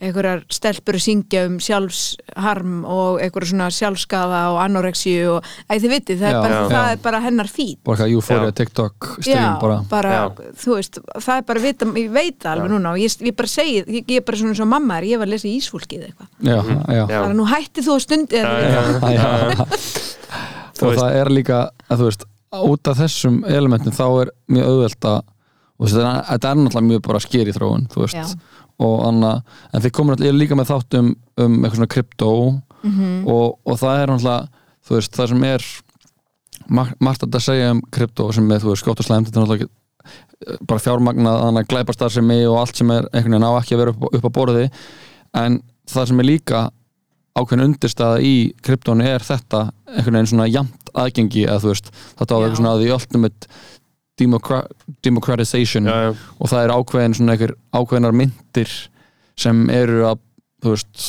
[0.00, 5.92] einhverjar stelpur að syngja um sjálfsharm og einhverjar svona sjálfskaða og anorexíu og æ, þið
[5.94, 6.68] vitið, það, Já, er bara, já.
[6.74, 8.54] það er bara hennar fít bara Já.
[8.60, 10.22] TikTok stream bara Já.
[10.64, 12.74] þú veist, það er bara vita, ég veit það alveg Já.
[12.74, 15.20] núna og ég, ég bara segi, ég, ég er bara svona svo mamma er, ég
[15.20, 16.28] var að lesa ísfólkið eitthvað
[16.96, 17.04] Já.
[17.12, 18.82] bara nú hætti þú að stundi Já, já,
[19.16, 19.68] já, já.
[20.80, 21.58] Þú og það er líka
[21.90, 22.24] að þú veist,
[22.70, 25.20] út af þessum elementum þá er mjög auðvelt að
[25.80, 28.59] þetta er, er náttúrulega mjög bara skeri þróun þú veist, Já.
[28.80, 29.32] Og anna
[29.74, 31.12] en þið komur alltaf líka með þátt um,
[31.44, 32.32] um eitthvað svona kryptó
[32.80, 33.26] Mhm.
[33.28, 34.48] og, og það er náttúrulega,
[34.88, 35.64] þú veist, það sem er
[36.72, 39.52] mar- margt að segja um kryptó sem er, þú veist, skjótt og slæmt þetta er
[39.58, 39.68] ekki-
[40.66, 43.82] bara fjármagnað þannig að glæpastar sem og allt sem er einhvern veginn á ekki að
[43.82, 44.70] vera upp, upp á borði
[45.34, 45.58] en
[45.92, 46.62] það sem er líka
[47.36, 48.32] ákveðin undirstaða í
[48.64, 52.72] kryptónu er þetta einhvern veginn svona jamt aðgengi að þú veist, þetta á eitthvað svona
[52.74, 53.46] að því ultimate
[54.20, 54.62] democra
[55.04, 56.10] democratization já, já.
[56.38, 58.76] og það er ákveðin svona einhver ákveðinar myndir
[59.40, 60.22] sem eru að
[60.60, 61.08] þú veist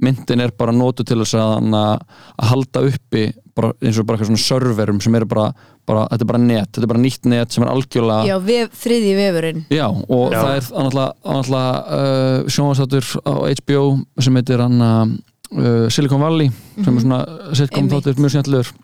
[0.00, 4.30] myndin er bara nótu til þess að, að halda uppi bara, eins og bara eitthvað
[4.30, 5.48] svona serverum sem eru bara,
[5.88, 8.78] bara þetta er bara net, þetta er bara nýtt net sem er algjörlega Já, vef,
[8.80, 10.38] þriði vefurinn Já, og Já.
[10.38, 13.84] það er náttúrulega uh, sjónvastáttur á HBO
[14.24, 17.20] sem heitir hann uh, Silicon Valley sem er svona
[17.58, 18.74] sitcom þáttur mjög skemmtilegur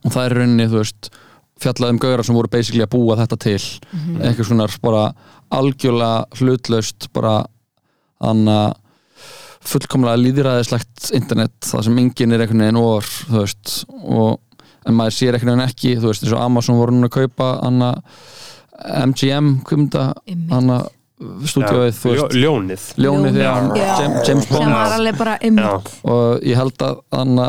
[0.00, 1.10] og það er í rauninni, þú veist
[1.60, 3.62] fjallað um gauðra sem voru basically að búa þetta til.
[4.20, 5.02] Eitthvað svona bara
[5.50, 7.40] algjörlega hlutlaust bara
[8.20, 8.44] hann
[9.60, 14.38] fullkomlega líðræðislegt internet það sem enginn er einhvern veginn or þú veist og
[14.88, 17.50] en maður sér einhvern veginn ekki þú veist eins og Amazon voru núna að kaupa
[17.60, 17.84] hann
[19.10, 20.06] MGM kumda.
[20.24, 20.46] Mm.
[20.54, 20.72] hann
[21.44, 22.36] stúdíóið þú veist.
[22.40, 22.84] ljónið.
[23.04, 23.88] Ljónið þegar Já.
[24.00, 24.72] James, James sem Bond.
[24.72, 27.42] var alveg bara ymmit og ég held að hann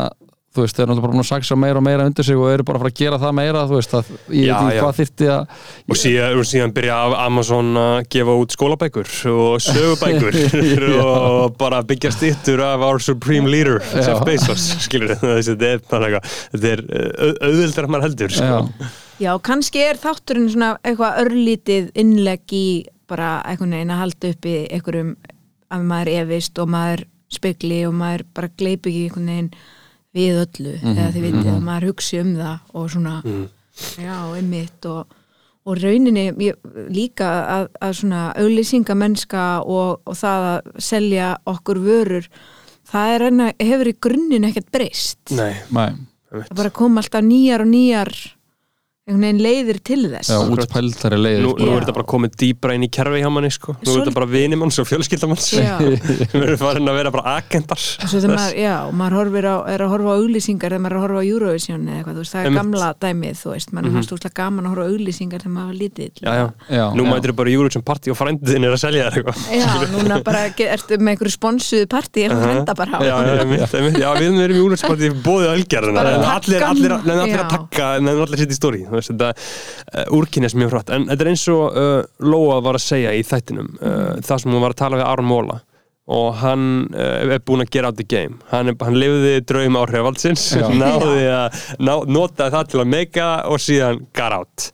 [0.52, 2.50] þú veist, þeir eru náttúrulega bara búin að saksa meira og meira undir sig og
[2.52, 4.98] eru bara að fara að gera það meira þú veist, að ég veit ekki hvað
[5.00, 5.54] þyrfti að
[5.96, 10.40] og síðan, og síðan byrja Amazon að gefa út skólabækur og sögubækur
[11.06, 14.26] og bara byggja stýttur af our supreme leader Jeff.
[14.28, 18.52] Bezos skilur þetta er þetta er au- auðveldar að maður heldur sko.
[18.52, 22.66] já, Já, kannski er þátturinn svona eitthvað örlítið innlegg í
[23.12, 25.12] bara einhvern veginn að halda uppi einhverjum
[25.72, 29.52] að maður efist og maður spekli og maður bara gleipi ekki einhvern veginn
[30.16, 33.16] við öllu eða þið vitið að maður hugsi um það og svona,
[34.02, 35.14] já, einmitt og,
[35.66, 36.58] og rauninni ég,
[36.92, 42.28] líka að, að svona auglýsingamennska og, og það að selja okkur vörur
[42.92, 45.22] það er enna, hefur í grunninn ekkert breyst.
[45.38, 45.86] Nei, mæ,
[46.32, 48.12] það bara kom alltaf nýjar og nýjar
[49.12, 50.32] einhvern veginn leiðir til þess.
[50.32, 51.44] Já útpæltari leiðir.
[51.46, 53.76] Nú, nú er þetta bara komið dýbra inn í kerfi hjá manni sko.
[53.78, 55.48] nú er þetta bara vinimanns og fjölskyldamanns.
[56.32, 57.80] Við erum farin að vera bara agendar
[58.32, 61.04] maður, já, og maður horfir á, er að horfa á auglýsingar þegar maður er að
[61.06, 63.94] horfa á Eurovision eða eitthvað, þú veist, það er gamla dæmið, þú veist, maður er
[63.98, 66.16] fannst úrslega gaman að horfa á auglýsingar þegar maður var lítill.
[66.22, 66.48] já, já.
[66.72, 69.38] Já, nú mætir bara Eurovision party og frændiðin er að selja þér eitthvað.
[69.52, 72.94] Já, núna bara ertu með einhverju sponsuðu partí eitthvað frenda bara.
[73.02, 73.52] Já, við erum
[79.01, 82.80] í Stóri þetta uh, úrkynnes mjög hratt en þetta er eins og uh, Lóa var
[82.80, 85.60] að segja í þættinum uh, það sem hún var að tala við Aron Móla
[86.12, 88.42] og hann uh, er búinn að gera out the game.
[88.50, 90.66] Hann, hann lifði draum áhrifavaldsins Já.
[90.82, 94.70] náði að ná, notaði það til að meika og síðan got out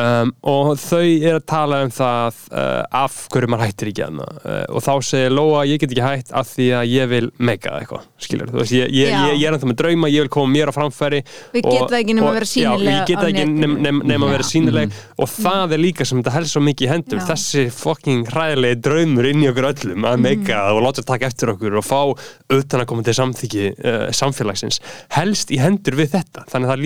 [0.00, 4.26] um, og þau er að tala um það uh, af hverju maður hættir ekki hana
[4.42, 7.76] uh, og þá segir Lóa ég get ekki hætt af því að ég vil mega
[7.80, 10.52] eitthvað skilur, þú veist, ég, ég, ég, ég er ennþá með drauma ég vil koma
[10.54, 11.20] mér á framfæri
[11.54, 13.46] Við og- getum það ekki nema að vera sýnileg já, ég get á það ekki
[13.54, 14.50] nema, nema, nema að vera Já.
[14.54, 17.26] sýnileg og það er líka sem þetta helst svo mikið í hendur Já.
[17.32, 20.48] þessi fucking hræðilegi draumur inn í okkur öllum að mega Mhm.
[20.54, 22.00] það og láta taka eftir okkur og fá
[22.54, 24.80] utan að koma til samþyggi uh, samfélagsins
[25.14, 26.82] helst í hendur við þetta þannig að það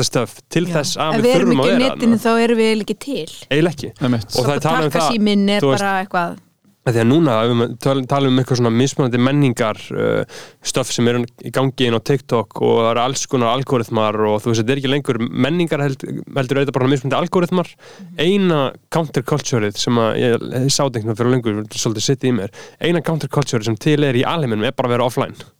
[0.00, 0.74] þetta stöf til Já.
[0.80, 2.22] þess að Ef við við erum þurfum að ekki á vera netinu þarna.
[2.26, 3.26] þá erum við ekki til.
[3.50, 3.90] Eiginlega ekki.
[4.00, 6.38] Og það er talað um það Takkasíminn er þú veist, bara eitthvað
[6.80, 7.50] Af Því að núna, ef
[7.84, 12.00] við talum um eitthvað svona mismunandi menningar uh, stöf sem eru í gangi inn á
[12.00, 15.84] TikTok og það eru alls konar algoritmar og þú veist, þetta er ekki lengur menningar
[15.84, 17.70] held, heldur auðvitað bara mismunandi algoritmar.
[18.16, 18.62] Eina
[18.96, 23.04] countercultureið sem að ég, ég sá þetta einhvern fyrir lengur svolítið sitt í mér, eina
[23.04, 25.50] countercultureið sem til er í alheiminum er bara að vera offline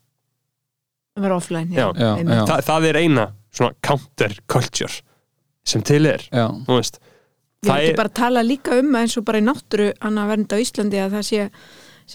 [1.18, 1.90] vera offline Já.
[1.96, 2.44] Já, já.
[2.46, 5.00] Þa, það er eina svona counterculture
[5.66, 6.98] sem til er, Já, þú veist.
[7.62, 10.62] Við er- bara að tala líka um eins og bara í náttúru annað vernda á
[10.62, 11.50] Íslandi að það sé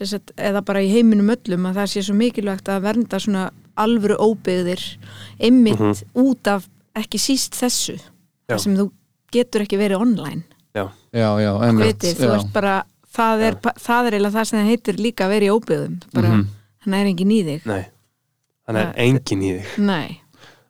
[0.10, 4.17] sagt, eða bara í heiminum öllum að það sé svo mikilvægt að vernda svona alvöru
[4.17, 4.81] óbyggðir
[5.39, 5.93] einmitt Mhm.
[6.15, 7.99] út af ekki síst þessu
[8.58, 8.91] sem þú
[9.31, 10.43] getur ekki verið online.
[10.75, 11.29] Já, já,
[11.79, 12.84] ert bara,
[13.15, 16.27] það er, það er eiginlega það sem það heitir líka að vera í óbyggðum bara,
[16.29, 16.47] Mhm.
[16.79, 17.65] hann er engin í þig.
[17.65, 17.86] Nei
[18.65, 19.73] Þannig er Það- engin í þig.
[19.86, 20.08] Nei,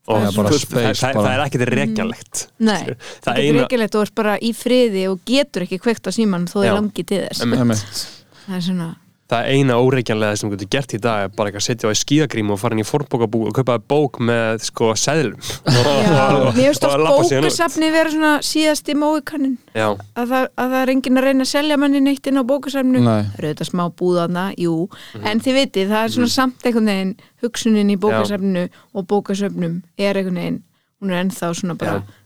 [0.06, 1.26] og það, space það, bara.
[1.26, 2.74] það er ekkert reykjalegt nei.
[2.76, 6.12] það það er eina, reykilegt og ert bara í friði og getur ekki kveikt á
[6.14, 8.04] síman þó þið langi til þess.
[8.46, 8.90] Það er svona,
[9.32, 11.98] það eina óreikjanlega sem getur gert í dag er bara eitthvað að setja á í
[11.98, 15.40] skíðagrím og fara inn í fornbókabú og kaupa bók með sko seðlum.
[15.66, 17.06] Já, mér finnst út.
[17.10, 21.52] bókasafni vera svona síðasti móikannin já, að það, að það er enginn að reyna að
[21.56, 24.76] selja manni neitt inn á eru þetta smá búðana, jú.
[25.16, 25.26] Mhm.
[25.32, 30.22] en þið vitið, það er svona samt einhvern veginn hugsunin í bókasafnu og bókasafnum er
[30.22, 30.62] einhvern veginn
[31.02, 32.25] hún er ennþá svona bara Já.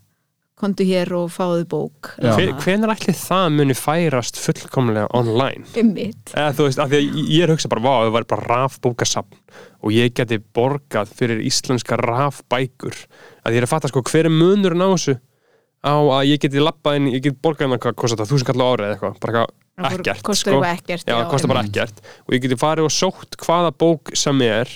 [0.59, 2.09] Kontu hér og fáðu bók.
[2.19, 6.33] Hver, hvenær ætli það muni færast fullkomlega online Einmitt.
[6.35, 8.47] eða þú veist, af því að ég- er að hugsa bara vá, það var bara
[8.51, 9.39] rafbókasafn
[9.83, 12.95] og ég geti borgað fyrir íslenska rafbækur
[13.45, 15.15] að ég er að fatta sko hver er munurinn á þessu
[15.79, 18.73] á að ég geti labbað inn, ég geti borgað inn hvað kostar það, þúsund kallar
[18.75, 19.45] ári eða eitthvað bara
[19.79, 20.59] eitthvað ekkert sko.
[20.67, 24.41] ekkert Já, það kostar bara ekkert og ég geti farið og sótt hvaða bók sem
[24.43, 24.67] er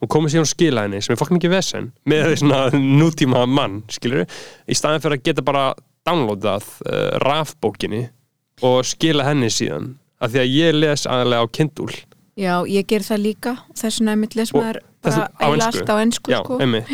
[0.00, 3.44] og komið síðan og skila henni sem er fokkin ekki vesen með því svona nútíma
[3.48, 5.64] mann, skilur í staðin fyrir að geta bara
[6.08, 8.06] downloadað uh, rafbókinni
[8.66, 11.98] og skila henni síðan af því að ég les aðalega á Kindle.
[12.40, 13.52] Já, ég ger það líka.
[13.76, 15.80] Þess vegna einmitt les maður bara á eiginlega ensku?
[15.80, 16.58] allt á ennsku Já, sko.
[16.60, 16.90] einmitt.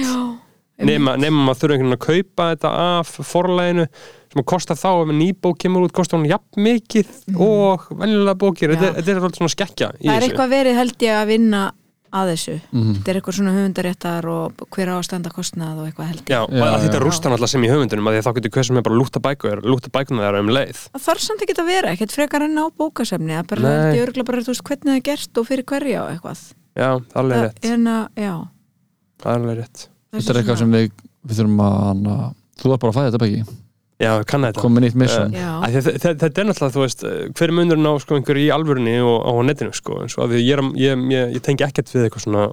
[0.86, 3.86] nema, nema maður þurfa einhvern veginn að kaupa þetta af forlæginu
[4.32, 8.76] sem að kosta þá ef nýbók kemur út, kostar hún jafn mikið og venjulega bókir.
[8.76, 11.62] Þetta, er alltaf svona skekkja í það er eitthvað verið held ég að vinna
[12.12, 12.54] að þessu.
[12.70, 12.92] Mhm.
[12.96, 16.40] þetta er eitthvað svona höfundaréttar og hver á að standa kostnað og eitthvað held Já,
[16.46, 18.76] Já, að þetta rústar náttúrulega sem í höfundunum að því að þá getur hver sem
[18.76, 20.82] er bara að lúta bækur lúta bækuna þeirra um leið.
[20.94, 23.96] Það þarf samt ekki að vera, ekkert frekar enn á bókasefni það er bara, held
[23.96, 26.40] ég örgulega bara, þú veist, hvernig það er gert og fyrir hverja og eitthvað.
[26.76, 28.34] Já, það er alveg rétt, en að, já.
[29.22, 29.86] Það er alveg rétt.
[30.16, 30.90] Þetta er eitthvað sem við,
[31.26, 32.26] við þurfum að, að
[32.60, 33.44] þú er bara að fæða þetta bæki
[33.96, 34.60] Já, kann þetta.
[34.60, 37.92] Komið nýtt að þe- þe- Þetta er náttúrulega, þú veist, eh, hver er munurinn á
[38.02, 41.34] sko, einhverju í alvörunni og á netinu sko, eins og að ég, er, ég, ég,
[41.38, 42.50] ég tengi ekkert við eitthvað svona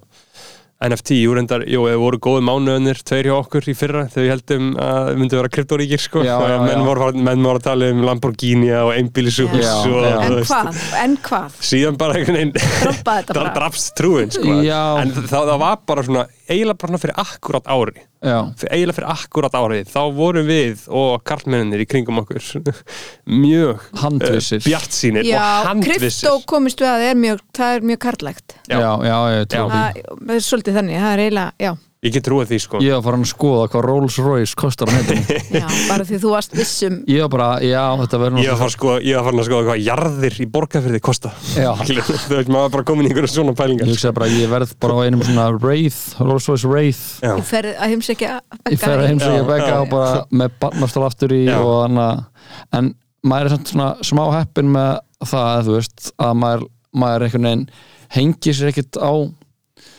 [0.83, 4.31] NFT, jú reyndar, jú, eða voru góði mánuðunir tveir hjá okkur í fyrra þegar við
[4.33, 6.83] heldum að við myndum vera kryptoríkir sko, Já, já, menn, já.
[6.89, 11.55] voru, menn voru að tala um Lamborghini og einbílisús og en veist, hvað, en hvað?
[11.69, 14.57] síðan bara einhvern veginn droppa þetta það bara drafst trúin sko.
[14.67, 14.81] Já.
[15.05, 19.89] en það, það var bara svona eiginlega bara fyrir akkurat ári eiginlega fyrir akkurat árið.
[19.91, 22.45] Þá vorum við og karlmenninir í kringum okkur
[23.43, 24.63] mjög handvissir.
[24.63, 26.29] bjart sínir já, og handvissir.
[26.29, 28.77] krypto komist við að það er mjög, það er mjög karlægt Já.
[28.79, 29.65] já, já, Já.
[29.73, 32.81] það er svolítið þannig, það er eiginlega, já, ég get trúið því sko.
[32.83, 35.37] Ég var farin að skoða hvað Rolls Royce kostar á netinu.
[35.61, 36.97] Já bara því þú varst vissum.
[37.09, 39.47] Ég var bara, já, þetta verður ég var farin að skoða, ég var farin að
[39.49, 41.33] skoða hvað jarðir í borgarfyrði kosta.
[41.53, 43.93] Þú veist, maður bara komin í einhverjum svona pælingar.
[43.93, 47.03] Ég bara, ég verð bara á einum svona Wraith, Rolls Royce Wraith.
[47.23, 47.31] Já.
[47.37, 48.33] ég fer að heimsækja
[48.71, 51.57] Ég fer að heimsækja Begga og bara með barnastál aftur í Já.
[51.61, 52.91] og þannig en
[53.23, 54.91] maður er samt svona smá heppin með
[55.23, 56.65] það, þú veist, að maður,
[57.03, 57.65] maður einhvern veginn
[58.13, 59.11] hengir sér ekkert á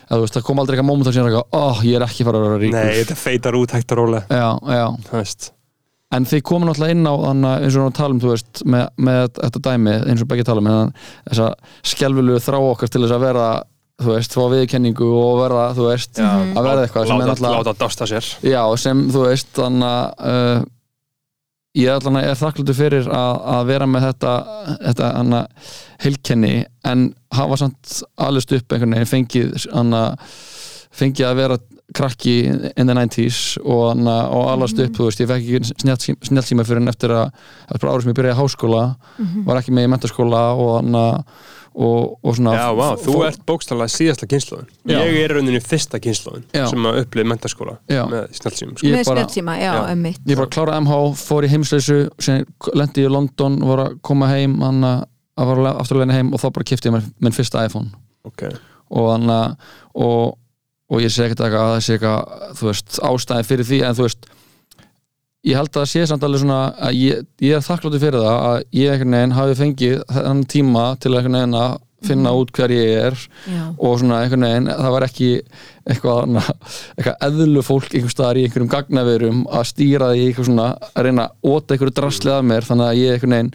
[0.05, 2.27] að þú veist, það kom aldrei eitthvað móment að síðan eitthvað, ó, ég er ekki
[2.29, 2.79] fara að vera ríkur.
[2.79, 4.40] Nei, þetta feitar út hægt og rólega.
[4.40, 5.51] Já, já, þú veist.
[6.14, 8.19] En þið komum náttúrulega inn á þannig að eins og við erum að tala um,
[8.23, 11.48] þú veist, með, með þetta dæmi, eins og Beggi tala um hérna, þessa
[11.94, 13.46] skelvilegu þrá okkar til þess að vera
[14.05, 16.31] þú veist, fá viðkenningu og verða, þú veist, Já.
[16.31, 18.31] að verða eitthvað sem er láta, náttúrulega láta dásta sér.
[18.46, 20.65] Já, sem þú veist þannig að uh,
[21.75, 24.33] ég allan er þakklútu fyrir að, að vera með þetta,
[24.87, 25.44] þetta hana,
[26.04, 26.54] heilkenni
[26.87, 30.02] en hafa samt allist upp einhvern veginn fengið hana,
[30.94, 31.58] fengið að vera
[31.94, 35.75] krakki in the 90s og, hana, og allast upp, þú veist, ég fekk ekki
[36.31, 37.27] snjálfsíma fyrir en eftir að
[37.75, 38.85] eftir árið sem ég byrjaði í háskóla
[39.48, 41.04] var ekki með í mentaskóla og hana,
[41.75, 44.68] og, og svona Já, vá, þú ert bókstallega síðasta kynnslóðin.
[44.90, 46.66] Ég er rauninni fyrsta kynnslóðin Já.
[46.70, 48.04] sem að upplið mentaskóla Já.
[48.10, 48.87] með snjálfsýmum sko.
[48.87, 49.81] Ég með bara- snjálfsíma, já, Já.
[49.92, 52.44] emmitt ég bara kláraði MH, fór í heimsleysu sem
[52.75, 55.04] lendi í London og var að koma heim hann að
[55.50, 57.90] var afturlegin heim og þá bara kipti ég mér minn fyrsta iPhone
[58.25, 58.44] Ok,
[58.94, 60.38] og hann og,
[60.90, 63.98] og ég sé ekkert eitthvað að það sé eitthvað þú veist, ástæði fyrir því en
[63.98, 64.31] þú veist
[65.45, 68.38] ég held að það sé samt alveg svona að ég, ég er þakkláttur fyrir það
[68.51, 71.75] að ég einhvern veginn hafi fengið þann tíma til einhvern veginn að
[72.05, 73.15] finna út hver ég er
[73.49, 73.63] Já.
[73.79, 75.29] og svona einhvern veginn, það var ekki
[75.85, 76.35] eitthvað,
[76.97, 81.27] eitthvað eðlu fólk einhvers staðar í einhverjum gagnaverum að stýra því eitthvað svona, að reyna
[81.29, 83.55] að óta einhverju drastlið að mér, þannig að ég einhvern veginn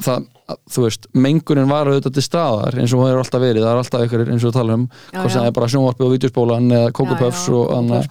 [0.00, 3.64] það, að, þú veist, mengunin var auðvitað til staðar eins og hún hefur alltaf verið
[3.64, 6.12] það er alltaf einhverjir eins og við talum um hvort það er bara sjónvarpi og
[6.14, 8.08] vídeospólan eða kókupöfs og annað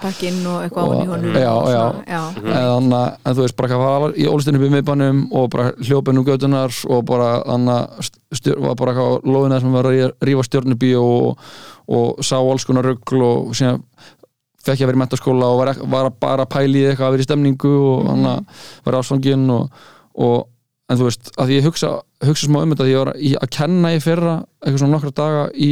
[0.51, 1.84] og eitthvað án í honum já, já.
[2.05, 2.21] já.
[2.38, 5.67] en, anna, en þú veist, bara hvað var í ólistinu upp í miðbænum og bara
[5.82, 7.77] hljópin um gödunar og bara anna,
[8.29, 11.51] styr, var bara eitthvað á lóðina sem var að rífa stjórnubíu og,
[11.89, 13.82] og sá alls konar rugl og síðan
[14.61, 17.25] fekk ég að vera í mentaskóla og var, var að bara pæli eitthvað að vera
[17.25, 19.86] í stemningu og hann að vera ásfangin og,
[20.21, 20.50] og
[20.91, 21.89] en þú veist, að ég hugsa,
[22.27, 25.13] hugsa smá um þetta því ég var í, að kenna í fyrra eitthvað svona nokkra
[25.21, 25.71] daga í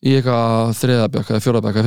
[0.00, 1.84] í eitthvað þriðabökk eða fjórðabökk eða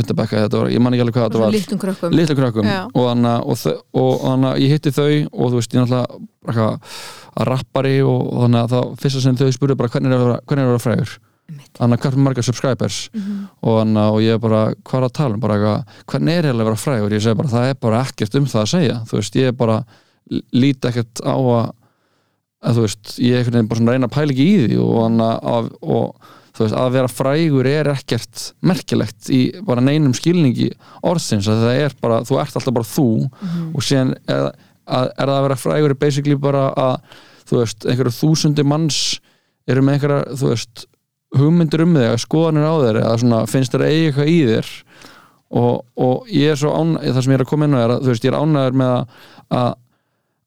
[0.62, 1.54] var, ég man ekki alveg hvað þetta var.
[1.56, 2.12] litlum krökkum.
[2.14, 2.68] Litlu krökkum.
[2.94, 3.64] Og þannig að og,
[4.04, 6.68] og að ég hitti þau og þú veist ég náttúrulega
[7.34, 10.36] að rappari og, og þannig að það fyrsta sem þau spurðu bara hvernig er að
[10.46, 11.16] hvernig er að vera frægur?
[11.80, 13.00] Þannig að er margar subscribers?
[13.18, 15.42] Og, þannig, að- og ég bara hvað er að tala um?
[15.44, 17.16] Bara eitthvað, hvernig er eiginlega að vera frægur?
[17.18, 19.00] Ég segi bara það er bara ekkert um það að segja.
[19.10, 19.80] Þú veist ég er bara
[20.54, 21.74] líti ekkert á að,
[22.64, 24.80] að þú veist ég er einhvern veginn bara svona reyna að pæla ekki í því
[24.84, 30.16] og, þannig að, og þú veist, að vera frægur er ekkert merkilegt í bara neinum
[30.18, 30.70] skilningi
[31.02, 33.10] orðsins að það er bara, þú ert alltaf bara þú
[33.74, 34.50] og síðan er,
[34.86, 36.98] að, er það að vera frægur er basically bara að
[37.50, 39.00] þú veist, einhverju þúsundi manns
[39.70, 40.86] eru með einhverja, þú veist
[41.34, 44.72] hugmyndir um þig, skoðanir á þér eða svona, finnst þér að eiga eitthvað í þér
[45.54, 47.96] og, og ég er svo án það sem ég er að koma inn á er
[47.96, 49.74] að, þú veist, ég er ánæður með að,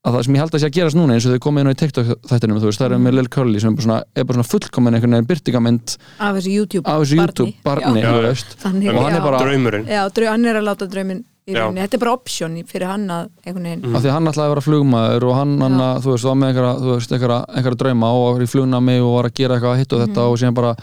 [0.07, 1.61] að að það sem ég held að sé að gerast núna eins og þau komið
[1.65, 3.97] inn á TikTok þættinum, þú veist, það er með Lil Curly sem er bara svona,
[4.15, 7.27] er bara svona fullkomin einhvern veginn byrtingamind af þessu YouTube af þessu barni.
[7.27, 8.11] YouTube barni, Já.
[8.13, 11.55] þú veist Þannig, Og hann er bara- draumurinn Já, hann er að láta drauminn í
[11.55, 14.47] rauninni, þetta er bara option fyrir hann að einhvern veginn af því að hann ætlaði
[14.47, 15.91] að vera flugmaður og hann, hann Já.
[16.03, 16.49] þú veist, var með
[17.57, 20.31] einhverja, drauma og var í flugnami og var að gera eitthvað hitt og þetta Mhm.
[20.31, 20.77] og síðan bara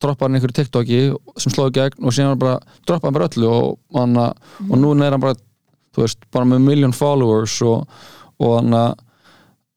[0.00, 3.78] droppa hann einhverju TikToki sem slóði gegn og síðan bara droppa hann bara öllu og,
[3.94, 4.70] hann, Mhm.
[4.72, 5.34] og núna er hann bara
[5.96, 7.86] þú veist, bara með million followers og,
[8.40, 8.94] og hann að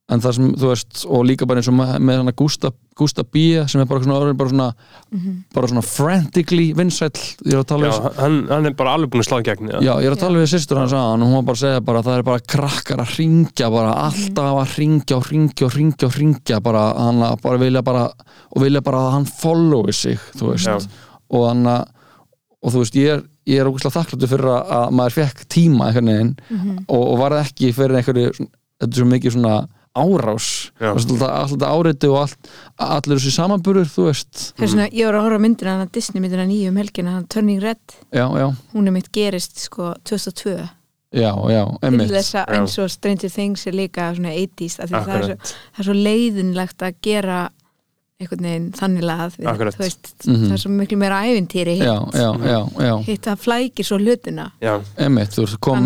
[0.09, 3.21] en það sem, þú veist, og líka bara eins og með, hann að Gústa, Gústa
[3.21, 4.69] B sem er bara svona, orðinn bara svona,
[5.13, 5.35] Mhm.
[5.53, 7.11] bara svona frantically vinsæll,
[7.45, 9.45] ég er að tala Já, við hann, hann er bara alveg búin að slá í
[9.45, 11.61] gegn Já, ég er að tala við sýstur hans aðan og hún var bara að
[11.61, 15.65] segja bara að það er bara krakkar að ringja bara alltaf að ringja og ringja
[15.69, 19.25] og ringja og ringja bara, hann að bara vilja bara og vilja bara að hann
[19.25, 20.79] followi sig þú veist, Já.
[21.29, 21.85] og hann að
[22.63, 25.89] og þú veist, ég er, ég er ógæslega þakkláttur fyrir að, að maður fekk tíma
[25.89, 26.77] einhvern veginn Mhm.
[26.87, 29.57] og, og var það ekki fyrir einhverju svona- þetta er svo mikið svona
[29.99, 30.47] árás.
[30.79, 34.53] Alltaf, áriti og allt, allir þessi samanburur, þú veist.
[34.55, 37.11] Þess vegna, ég var að horfa á myndina hann að Disney myndina nýju um helgina,
[37.17, 37.81] hann Turning Red.
[38.13, 40.69] Já, já, hún er mitt gerist sko 2002
[41.11, 44.95] já, já, til þess að eins og Stranger Things er líka svona 80s, af því
[44.99, 47.39] að það er, svo, það er svo leiðinlegt að gera
[48.19, 49.03] einhvern veginn þannig
[49.79, 50.47] veist, Mhm.
[50.49, 53.97] það er svo miklu meira ævintýri hitt, já, já, já, já, hitt að flækir svo
[53.97, 54.51] hlutina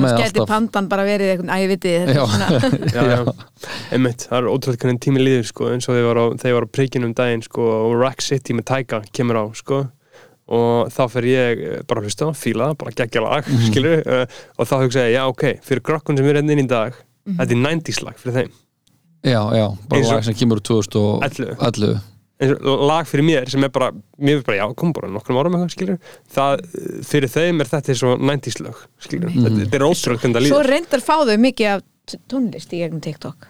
[0.01, 2.23] með geti alltaf pandan bara verið eitthvað, æ, vitið, þetta Já.
[2.23, 2.47] er svona
[2.97, 3.34] já, já.
[3.93, 6.49] einmitt, það er ótrúlega hvernig tími líður sko, eins og þegar ég var á, þegar
[6.49, 9.84] ég var á prikinu um daginn sko, og Rack City með Tyga kemur á sko,
[10.49, 13.69] og þá fer ég eh, bara að hlusta, fíla, bara geggja lag Mhm.
[13.69, 14.25] skilur, uh,
[14.57, 16.93] og þá hugsa ég, já ok fyrir grokkun sem er hérna inn í dag
[17.29, 17.38] Mhm.
[17.38, 18.51] þetta er 90s lag fyrir þeim
[19.23, 21.21] Já, já, bara lag sem kemur úr 2011
[21.61, 22.01] 11 eins og
[22.41, 25.75] lag fyrir mér sem er bara mér er bara, já, kom bara nokkrum árum eitthvað,
[25.75, 25.97] skilur
[26.34, 26.65] það,
[27.07, 29.43] fyrir þeim er þetta svo 90s lög, skilur, Mhm.
[29.45, 31.81] þetta, þetta er ótrúlega hvernig það svo líður, reyndar fá þau mikið af
[32.27, 33.47] tónlist í gegnum TikTok.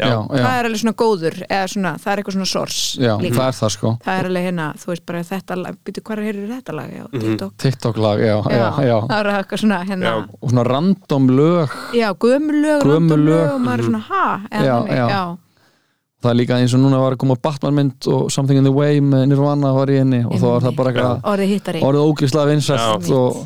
[0.00, 3.12] Já, já, það er alveg svona góður eða svona, það er eitthvað svona source já
[3.20, 3.34] líka.
[3.36, 3.90] það er það sko.
[4.02, 6.90] Það er alveg hérna, þú veist bara þetta lag, byrju hvað er þetta lag?
[6.90, 7.20] Já, Mhm.
[7.20, 11.68] TikTok, TikTok lag, já, já, já það er eitthvað svona hérna, og svona random lög.
[11.92, 15.38] Já, gömulög Gömul gömulög lög, og maður er svona, ha eða Já, já.
[16.22, 18.72] Það er líka eins og núna var að koma Batman mynd og Something in the
[18.74, 21.28] Way með Nirvana var í henni og þá var það bara eitthvað
[21.82, 23.14] orðið vinsælt Já.
[23.16, 23.38] og,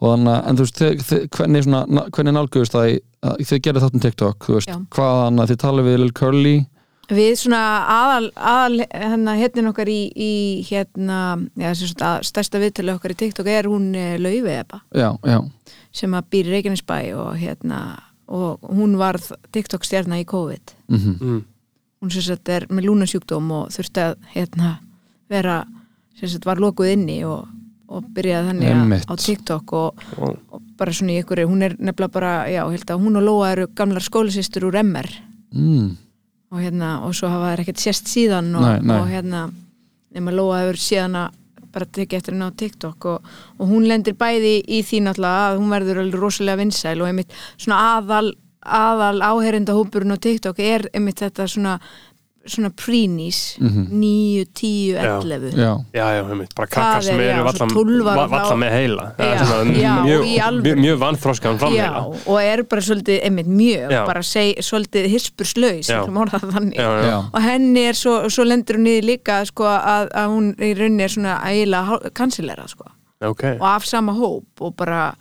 [0.00, 2.94] og þannig að, en þú veist, þið, þið, hvernig, svona, na- hvernig nálgöðust það í,
[3.24, 4.78] að þið gerðu þáttum TikTok, veist, Já.
[4.96, 6.54] hvað þannig að þið talið við Lil Curly?
[7.04, 7.60] Við svona
[7.92, 10.32] aðal, aðal hérna hérna okkar í, í
[10.70, 11.18] hérna,
[11.60, 11.68] já,
[12.00, 13.90] að stærsta viðtölu okkar í TikTok er hún
[14.24, 14.80] Laufi Ebba.
[14.96, 15.38] Já, já,
[15.92, 17.82] sem að býr í Reykjanesbæ og hérna
[18.32, 20.72] og hún varð TikTok stjarna í COVID.
[20.88, 21.42] Mhm, mm.
[22.04, 24.76] Hún sem sagt er með lúnasjúkdóm og þurfti að hérna
[25.32, 25.62] vera
[26.18, 27.48] sem sagt var lokuð inni og,
[27.88, 32.32] og byrjaði þannig á TikTok og, Og, bara svona í ykkur, hún er nefnilega bara,
[32.50, 35.08] já, held að hún og Lóa eru gamlar skólasýstur úr MR
[35.54, 35.88] mm,
[36.54, 38.98] og hérna, og svo hafa þær ekkert sést síðan og, Nei, nei.
[38.98, 39.46] og hérna
[40.14, 41.40] nema Lóa hefur síðan að
[41.74, 45.56] bara tekið eftir henni á TikTok og, og hún lendir bæði í því náttúrulega að
[45.58, 48.28] hún verður alveg rosalega vinsæl og einmitt svona aðal,
[48.64, 51.78] aðal áherinda hópurinn á TikTok er einmitt þetta svona
[52.46, 53.86] svona prínís, Mhm.
[53.88, 55.16] 9, 10, Já.
[55.16, 58.26] 11 já, já, já, einmitt, bara Það krakkar sem er, eru valla, 12 ára va-
[58.28, 59.06] valla þá- með heila.
[59.18, 60.76] Er Já, svona já, mjög, í mjög,
[61.56, 64.04] Já, framheila og eru bara svolítið, einmitt mjög Já.
[64.06, 65.08] bara seg, svolítið
[67.08, 70.74] já, og henni er svo, svo lendur hún niður líka sko, að, að hún í
[70.76, 72.84] rauninni er svona ægilega kansilera sko.
[73.22, 73.42] ok.
[73.58, 75.14] Og af sama hóp og bara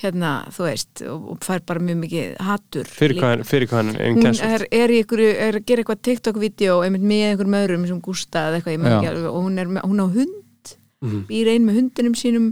[0.00, 3.88] hérna, þú veist, og, og fær bara mjög mikið hattur Fyrir hvað er, fyrir hvað
[3.90, 7.56] er einn hún er, er, í ykkur, er að gera eitthvað TikTok-vídeó einmitt með einhverjum
[7.60, 8.98] öðrum sem Gústa eða eitthvað, ég man Já.
[9.00, 10.36] ekki alveg, og hún er, með, hún á hund
[11.00, 11.20] Mhm.
[11.30, 12.48] býr ein með hundinum sínum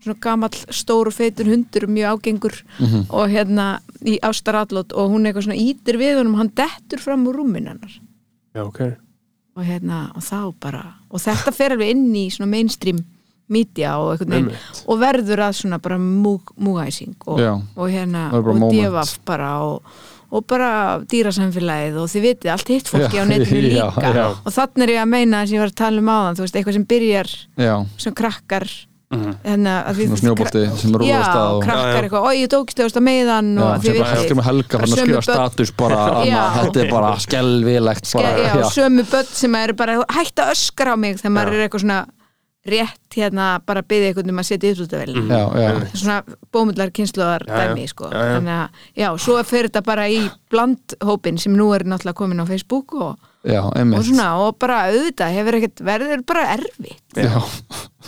[0.00, 3.06] svona gamall, stór og feitur hundur mjög ágengur Mhm.
[3.12, 3.66] og hérna
[4.04, 7.92] í ástarallot og hún eitthvað svona ítir við honum, hann dettur fram úr rúmin hennar
[8.54, 8.80] Já, ok
[9.56, 13.04] og hérna, og þá bara og þetta fer alveg inn í svona mainstream
[13.48, 14.82] media og veginn Einmitt.
[14.88, 17.52] og verður að svona bara múg, múgæsing og, Já.
[17.76, 19.82] og hérna, er og devaf bara og,
[20.34, 24.26] og bara dýrasamfélagið og þið vitið, allt hitt fólki Já, á netinu já, líka já.
[24.44, 26.46] og þannig er ég að meina þess að ég var að tala um áðan, þú
[26.46, 27.32] veist, eitthvað sem byrjar
[27.68, 28.68] já sem krakkar
[29.14, 29.34] Mhm.
[29.44, 32.02] hérna, að því- Svona snjóbolti sem rúlar Já, af stað og- krakkar Já, já.
[32.02, 34.64] eitthvað, oi, ég tókist á meðan Já, og sem þið bara heldur vitið með helga
[34.74, 36.42] bara fann að sömu skrifa börn- status bara, Já.
[36.56, 41.16] þetta er bara skelvilegt já, sömu börn sem eru bara hægt að öskra á mig
[41.20, 41.54] þegar maður Já.
[41.54, 42.00] er eitthvað svona
[42.64, 46.16] rétt hérna bara að byggja eitthvað um að setja já, já, svona
[46.54, 48.08] bómullar kynsluðar dæmi sko.
[48.08, 48.32] Já, já.
[48.38, 52.46] þannig að já, svo fer þetta bara í blandhópin sem nú er náttúrulega komin á
[52.48, 57.02] Facebook og, já, og svona og bara auðvitað hefur ekkert verður bara erfitt.
[57.14, 57.36] Já,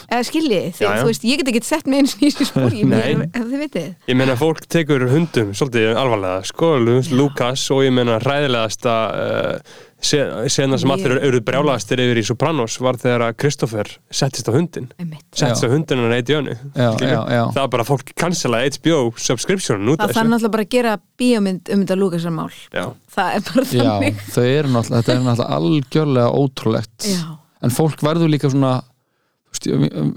[0.08, 3.36] eða skiljið, þú veist, ég get ekki sett með eins og í þessu spóri, ef
[3.36, 3.90] þið vitið.
[4.08, 9.76] Ég meina fólk tekur hundum svolítið alvarlega, sko, Lu- Lukas og ég meina hræðilegasta uh,
[10.06, 14.88] sena sem allir eru brjálagastir yfir í Sopranos var þegar að Kristoffer settist á hundin
[15.00, 15.24] einmitt.
[15.34, 17.42] settist á hundin hann eitt í önnu Já, já, já.
[17.54, 20.96] það var bara fólk cancela HBO subscription út af það þarf náttúrulega bara að gera
[21.20, 22.84] bíómynd um þetta Lúkasarmál Já.
[23.16, 24.20] það er bara já, þannig.
[24.36, 27.08] þau eru náttúrulega þetta er náttúrulega algjörlega ótrúlegt.
[27.10, 27.24] Já.
[27.66, 28.74] en fólk verður líka svona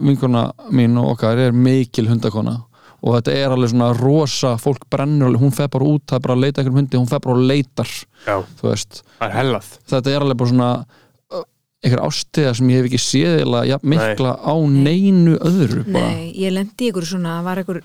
[0.04, 2.58] vinkona mín og okkar er mikil hundakona
[3.00, 6.38] og þetta er alveg svona rosa, fólk brennur hún fer bara út, það er bara
[6.38, 7.92] að leita einhverjum hundi hún fer bara og leitar,
[8.26, 9.04] Já, þú veist.
[9.20, 9.70] Það er hellað.
[9.94, 10.72] Þetta er alveg bara svona
[11.80, 16.10] einhver ástiða sem ég hef ekki séð eða ja, mikla á neinu öðru bara.
[16.12, 17.80] Nei, ég lendi í ykkur svona, það var ykkur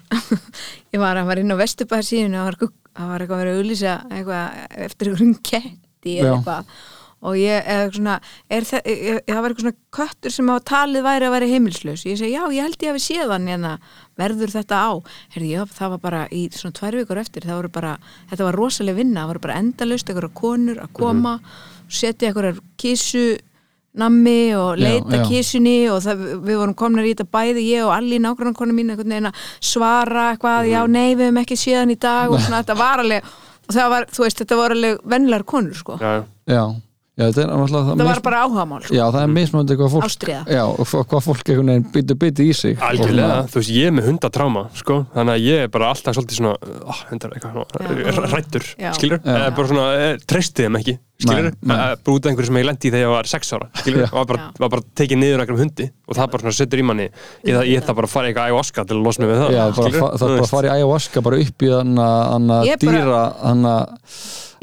[0.97, 4.83] ég var, var inn á Vesturbæðar síðan það var, eitthvað að vera að auðlýsa eitthvað
[4.89, 6.75] eftir ykkur ketti eða eitthvað
[7.25, 8.17] og ég, eða svona
[8.53, 12.05] er það, ég, það var eitthvað svona köttur sem á talið væri að vera heimilslaus
[12.05, 13.67] ég segi, já, ég held ég hafi séð hann en
[14.21, 14.93] verður þetta á,
[15.35, 17.95] herði, já, það var bara í svona tvær vikur eftir, það voru bara
[18.33, 21.35] þetta var rosalega vinna, það voru bara endalaust eitthvað konur að koma,
[21.89, 23.27] setja eitthvað kísu
[23.95, 25.25] nammi og Já, leita já.
[25.29, 28.91] kísunni og það, við vorum komnar í þetta bæði ég og allir nákvæmna konu mín
[28.91, 32.33] að svara eitthvað, já nei við hefum ekki séðan í dag.
[32.35, 33.29] Og svona þetta var alveg
[33.65, 36.65] og það var, þú veist, þetta var alveg venlar konur sko, Já, já,
[37.15, 38.97] já, þetta er náttúrulega það var bara áhagamál sko.
[38.97, 40.63] já, það er mismöndi hvað fólk já,
[40.95, 42.77] hvað fólk einhvern veginn byttu byttu í sig.
[42.89, 46.41] Algjörlega, þú veist, ég er með hundatráma sko, þannig að ég er bara alltaf svolítið
[46.41, 52.31] svona oh, hundar, eitthvað rættur, skilur, bara svona eh, treystið þeim ekki, skilur, út af
[52.31, 54.85] einhverju sem ég lendi í þegar ég var sex ára, skilur, og var bara, bara
[54.99, 57.09] tekið niður einhverjum hundi og það bara svona setur í manni,
[57.47, 59.91] ég, ætla bara að fara í eitthvað ayahuasca til að losna við það, Já, það
[59.91, 64.03] er bara að fara í ayahuasca bara upp í þannig að dýra þannig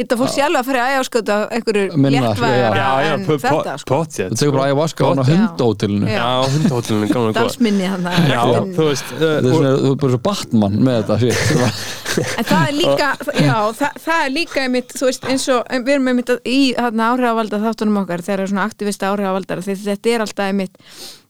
[0.01, 4.55] þetta fór sjálf að fara í ægjáskot af einhverju já, en þetta sko, þú tekur
[4.55, 5.23] bara ayahuasca á Já.
[5.31, 6.27] hundótilinu Já.
[6.55, 8.41] Hundahóllinu, gaman og góð dansminni þannig Já,
[8.77, 11.71] þú veist, uh, þú er bara svo Batman með þetta.
[12.19, 16.11] En það er líka, já, það, það er líka einmitt, veist, eins og við erum
[16.11, 20.77] einmitt í áhrifavalda þáttunum okkar þegar svona aktivista áhrifavaldar þetta er alltaf einmitt,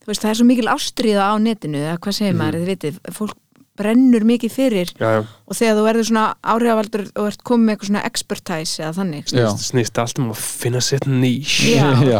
[0.07, 3.40] veist, það er svo mikil ástriða á netinu, eða hvað segir maður, þið vitið, fólk
[3.79, 7.73] brennur mikið fyrir já, já, og þegar þú verður svona áhrifavaldur og ert komið með
[7.73, 9.31] eitthvað svona expertise eða þannig
[9.63, 11.55] snýst allt um að finna sitt nýs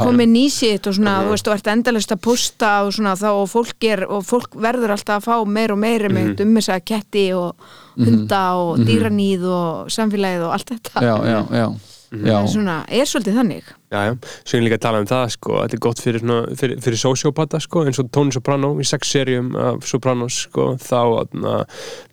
[0.05, 3.45] komið nýsitt og svona, þú veist, og ert endalist að posta og svona þá og
[3.51, 7.27] fólk er, og fólk verður alltaf að fá meir og meir með um þess ketti
[7.37, 11.03] og hunda og dýranýð og samfélagið og allt þetta.
[11.03, 11.67] Já, já, já, Já,
[12.11, 13.67] Það er svona, er svolítið þannig.
[13.91, 16.55] Já, já, svo ég líka að tala um það sko, þetta er gott fyrir, svona,
[16.59, 20.99] fyrir, fyrir sociopata sko, eins og Tony Soprano í sex serjum af Sopranos sko, þá
[21.39, 21.53] na,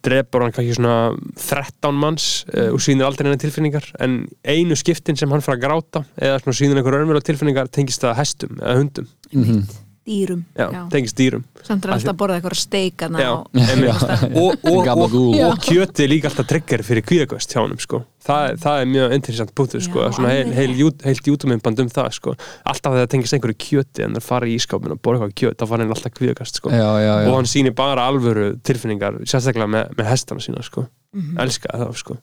[0.07, 0.95] drepur hann kannski svona
[1.43, 5.67] 13 manns uh, og sýnir aldrei henni tilfinningar en einu skiptin sem hann fara að
[5.67, 9.67] gráta eða svona sýnir einhver örmjöla tilfinningar tengist það hestum eða hundum, mhm.
[10.09, 14.87] Dýrum já, tengist dýrum Samt er Af alltaf að borða eitthvað steikana Já, og og,
[14.89, 18.01] og, og, kjöti er líka alltaf trigger fyrir kvíðagöst hjá honum sko.
[18.25, 20.07] það, það er mjög interessant punktur sko.
[20.25, 20.73] Heil, heil,
[21.05, 22.35] heilt YouTube-myndband um það sko.
[22.65, 25.61] alltaf þegar það tengist einhverju kjöti en það fara í ískápin og borða eitthvað kjöt
[25.61, 26.73] þá fara hann alltaf kvíðagöst sko.
[26.73, 30.89] og hann sýnir bara alvöru tilfinningar sérstaklega með, með hestana sína sko.
[31.17, 31.39] Mhm.
[31.45, 32.19] elska það sko.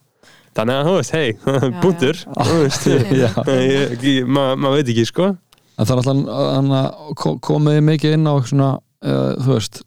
[0.56, 1.28] þannig að þú veist, hei,
[1.84, 2.16] punktur
[4.36, 5.34] maður veit ekki sko.
[5.78, 8.68] En það er alltaf hann að ko- komið mikið inn á svona,
[9.04, 9.82] uh, þú veist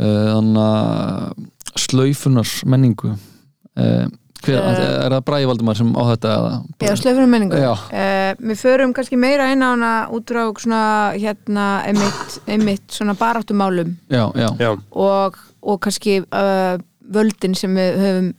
[0.00, 1.34] uh, að
[1.76, 4.06] slaufunar menningu uh,
[4.46, 5.04] hver, Eh.
[5.04, 6.50] er það Bræði Valdimar sem á þetta eða?
[6.86, 7.72] Já, slöfunum menningu Já.
[7.72, 10.80] uh, Við förum kannski meira inn á hana út frá svona
[11.18, 16.76] hérna einmitt, einmitt svona baráttumálum já, já, já, og, og kannski uh,
[17.10, 18.32] völdin sem við höfum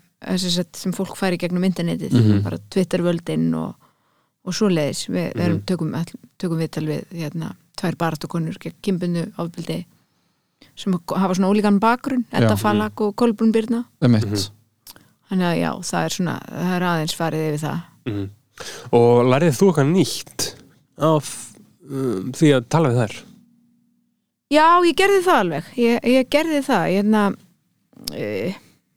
[0.78, 2.42] sem fólk færi gegnum internetið Mhm.
[2.46, 3.76] bara Twitter völdin og,
[4.48, 5.66] og svoleiðis við, við erum, Mhm.
[5.68, 9.86] tökum, all- tökum viðtal við hérna, tvær baráttukonur gegn kimbundu ábyldi
[10.76, 12.58] sem hafa svona ólíkan bakgrunn Edda Já.
[12.58, 14.50] Falak og Kolbrún Birna emitt Mhm.
[15.30, 18.30] þannig að já, það er svona það er aðeins farið yfir það Mhm.
[18.92, 20.54] og lærið þú eitthvað nýtt
[20.98, 21.54] af
[21.90, 23.24] um, því að tala við þær
[24.50, 27.36] Já, ég gerði það alveg ég, ég gerði það ég hérna
[28.16, 28.56] e,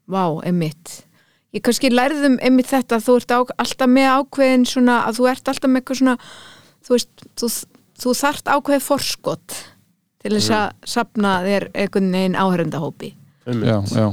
[0.09, 1.05] Vá, emitt
[1.51, 5.17] Ég kannski lærði um emitt þetta að þú ert á, alltaf með ákveðin svona að
[5.19, 6.17] þú ert alltaf með eitthvað svona
[6.87, 7.49] þú veist, þú,
[8.05, 9.57] þú þart ákveðið forskot
[10.21, 13.11] til þess að sapna þér einhvern veginn áhörendahópi
[13.51, 14.07] já, já,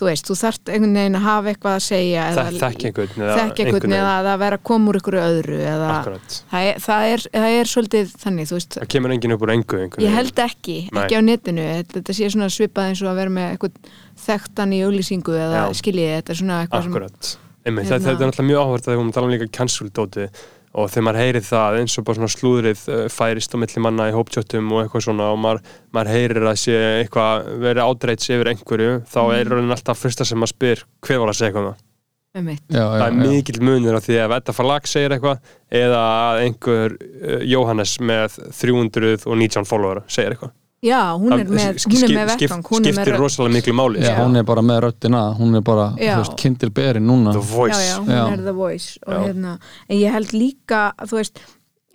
[0.00, 3.24] þú veist, þú þart einhvern veginn að hafa eitthvað að segja þekk einhvern
[3.60, 7.56] einhvern eða að vera að koma úr ykkur öðru eða það er, það, er, það
[7.58, 8.78] er svolítið þannig, veist.
[8.80, 10.16] Það kemur enginn upp úr engu Ég veginn.
[10.16, 11.02] held ekki, Nei.
[11.04, 11.66] ekki á netinu.
[11.92, 13.92] Þetta, sé svona svipað eins og að vera með eitthvað
[14.24, 17.32] þekktan í auglýsingu eða skiljiði, þetta er svona eitthvað akkurat.
[17.60, 19.50] Einmitt, Hérna- þetta, þetta er náttúrulega mjög áhvert að við erum að tala um líka
[19.58, 20.26] cancel-dóti
[20.72, 24.08] og þegar maður heyrir það eins og bara svona slúðrið uh, færist á milli manna
[24.10, 25.62] í hóptjöttum og eitthvað svona og maður,
[25.96, 29.34] maður heyrir að sé eitthvað verið ádreits yfir einhverju þá Mhm.
[29.40, 33.02] er raunin alltaf fyrsta sem maður spyr hver var að segja eitthvað um já, það
[33.02, 33.20] er já.
[33.26, 35.38] mikill munur á því að Edda Falag segir eitthvað
[35.74, 40.52] eða að einhver uh, Jóhannes með 319 follower segir eitthvað
[40.82, 43.20] Já, hún er með, hún er með vettvang hún er með skiptir rödd.
[43.20, 46.14] rosalega miklu máli Já, hún er bara með röddina hún er bara, Já.
[46.16, 48.32] þú veist, kindil beri núna The Voice Já, já, hún Já.
[48.32, 49.20] er the voice og Já.
[49.26, 49.58] hérna,
[49.90, 51.42] en ég held líka þú veist,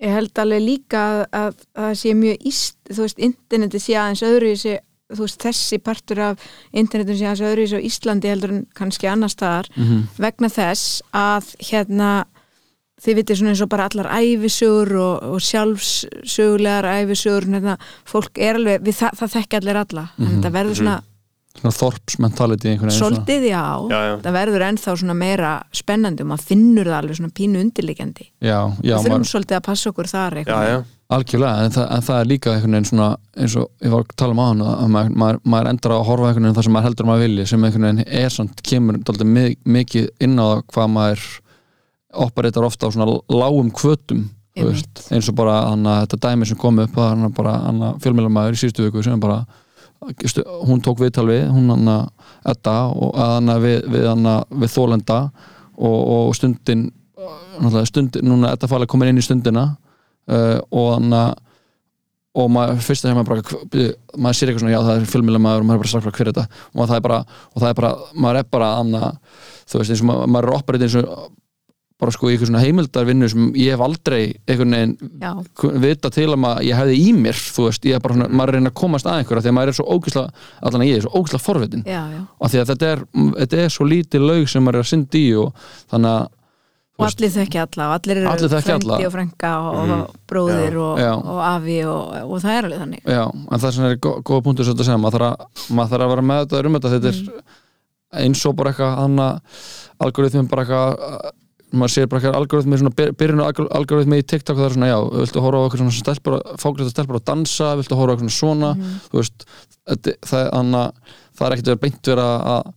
[0.05, 3.97] ég held alveg líka að, að, að það sé mjög íst þú veist, interneti sé
[3.97, 4.53] aðeins öðru
[5.15, 9.33] þú veist, þessi partur af internetin sé aðeins öðru á Íslandi heldur en kannski annars
[9.33, 10.07] staðar Mhm.
[10.17, 12.25] vegna þess að hérna
[13.03, 17.75] þið vitið svona eins og bara allar æfisögur og, og sjálfsögulegar æfisögur hérna,
[18.07, 20.07] fólk er alveg, við, það, það þekki allir alla.
[20.15, 20.25] Mhm.
[20.29, 21.01] en þetta verður svona
[21.55, 24.15] svona þorpsmentality svolítið já, Já, já.
[24.23, 27.61] það verður ennþá svona meira spennandi og maður finnur það alveg svona pínu
[28.43, 30.75] já, við þurfum maður, svolítið að passa okkur þar já, eitthvað já,
[31.15, 34.15] algjörlega en það, en það er líka einhvern veginn svona eins og ég var að
[34.19, 36.75] tala um á hann að maður, maður, maður endar að horfa einhvern veginn það sem
[36.75, 38.99] maður heldur að maður vilji sem einhvern veginn er samt kemur
[39.77, 41.27] mikið inn á það hvað maður
[42.21, 46.79] operator ofta á svona lágum kvötum eins og bara hann að þetta dæmi sem kom
[46.79, 47.57] upp hann bara
[48.03, 49.43] fjölmjölamæður í síðustu viku sem bara
[50.67, 52.05] hún tók viðtal við, hún hann að
[52.51, 54.11] Edda og að hann að við, við,
[54.61, 55.19] við þólenda
[55.75, 56.87] og, og stundin
[57.87, 59.65] stundin, núna Edda fælega komin inn í stundina
[60.29, 61.33] uh, og hann að
[62.35, 63.85] og maður, fyrst að maður bara
[64.19, 66.29] maður sér eitthvað svona, já það er fjölmjölamæður og maður er bara strax bara hver
[66.29, 66.63] er þetta.
[66.73, 67.91] Og það er bara, og það er bara
[68.25, 69.05] maður er bara annað,
[69.63, 71.29] þú veist eins og maður, maður er operator eins og
[72.01, 74.21] bara sko í eitthvað svona heimildarvinnu sem ég hef aldrei
[74.51, 75.29] einhvern veginn já,
[75.85, 78.51] vita til að maður, ég hefði í mér þú veist, ég er bara svona, maður
[78.51, 80.97] að reyna að komast að einhverja því að maður er svo ógislega, allan að ég
[80.99, 81.85] er svo ógislega forvitin.
[81.87, 82.19] Já, já.
[82.35, 83.03] Og því að þetta er,
[83.39, 86.27] þetta er svo lítið laug sem maður er að synda í og þannig að
[86.95, 91.09] og allir þekki alla og allir eru frendi og frænka og, og bróðir og, Já.
[91.15, 93.01] og afi og, og það er alveg þannig.
[93.11, 95.25] Já, en það sem er gó- góða punktur sem þetta segja, maður
[95.91, 99.25] þarf að, vera með þetta um þetta, þetta er eins og bara eitthvað
[100.05, 101.35] algoritmum bara eitthvað
[101.81, 104.75] maður sér bara eitthvað algoritmi svona byr- byrjun á algor- algoritmi í TikTok það er
[104.75, 108.15] svona já, viltu horfa á eitthvað svona stelpur fókrið stelpur að dansa, viltu horfa á
[108.15, 108.71] eitthvað svona
[109.09, 109.45] þú veist,
[110.25, 110.91] það, annað,
[111.37, 112.71] það er ekkert verið beint vera að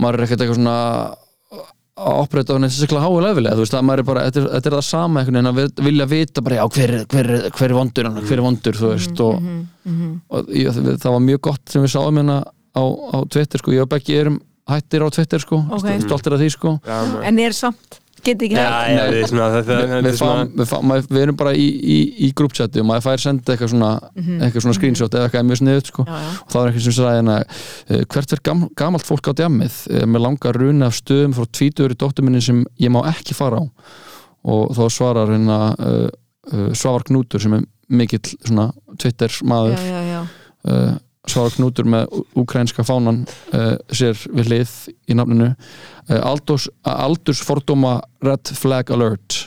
[0.00, 0.76] maður er ekkert eitthvað svona
[2.00, 4.46] að opræta á neitt sérstaklega háu lefilega, þú veist, að maður er bara þetta er,
[4.54, 7.26] þetta er það sama einhvern veginn að vi- vilja vita bara já, hver, er- hver,
[7.36, 10.20] er- hver er vondur hann, hver er vondur, þú veist, og, Mhm.
[10.30, 12.38] og ég, það var mjög gott sem við sáum hérna
[12.72, 12.82] á,
[13.12, 14.40] á Twitter, sko, ég og Beggi erum
[14.70, 15.88] hættir á Twitter, sko, Ok.
[16.06, 18.68] stoltir af því, sko maður- en er samt get ekki hægt
[19.00, 19.22] við,
[21.16, 21.96] er erum bara í, í,
[22.26, 23.90] í grúpchati og maður fær senda eitthvað svona,
[24.44, 26.04] eitthvað svona screenshot eða eitthvað mjög sniðut sko.
[26.04, 26.12] Mhm.
[26.12, 26.32] Já, já.
[26.44, 29.78] og það var eitthvað sem sagði hérna uh, hvert er gam, gamalt fólk á djammið
[29.88, 33.34] uh, með langa runa af stöðum frá tvítuður í dóttur minni sem ég má ekki
[33.34, 33.64] fara á
[34.50, 36.08] og þá svarar hérna uh,
[36.52, 38.68] uh, Svavar Knútur sem er mikill svona
[39.00, 40.20] Twitter maður já, já, já.
[40.68, 40.98] uh,
[41.30, 43.22] Svavar Knútur með úkrænska fánan
[43.54, 44.74] uh, sér við hlið
[45.10, 45.52] í nafninu.
[46.08, 49.46] Uh, aldurs, aldurs fordóma red flag alert.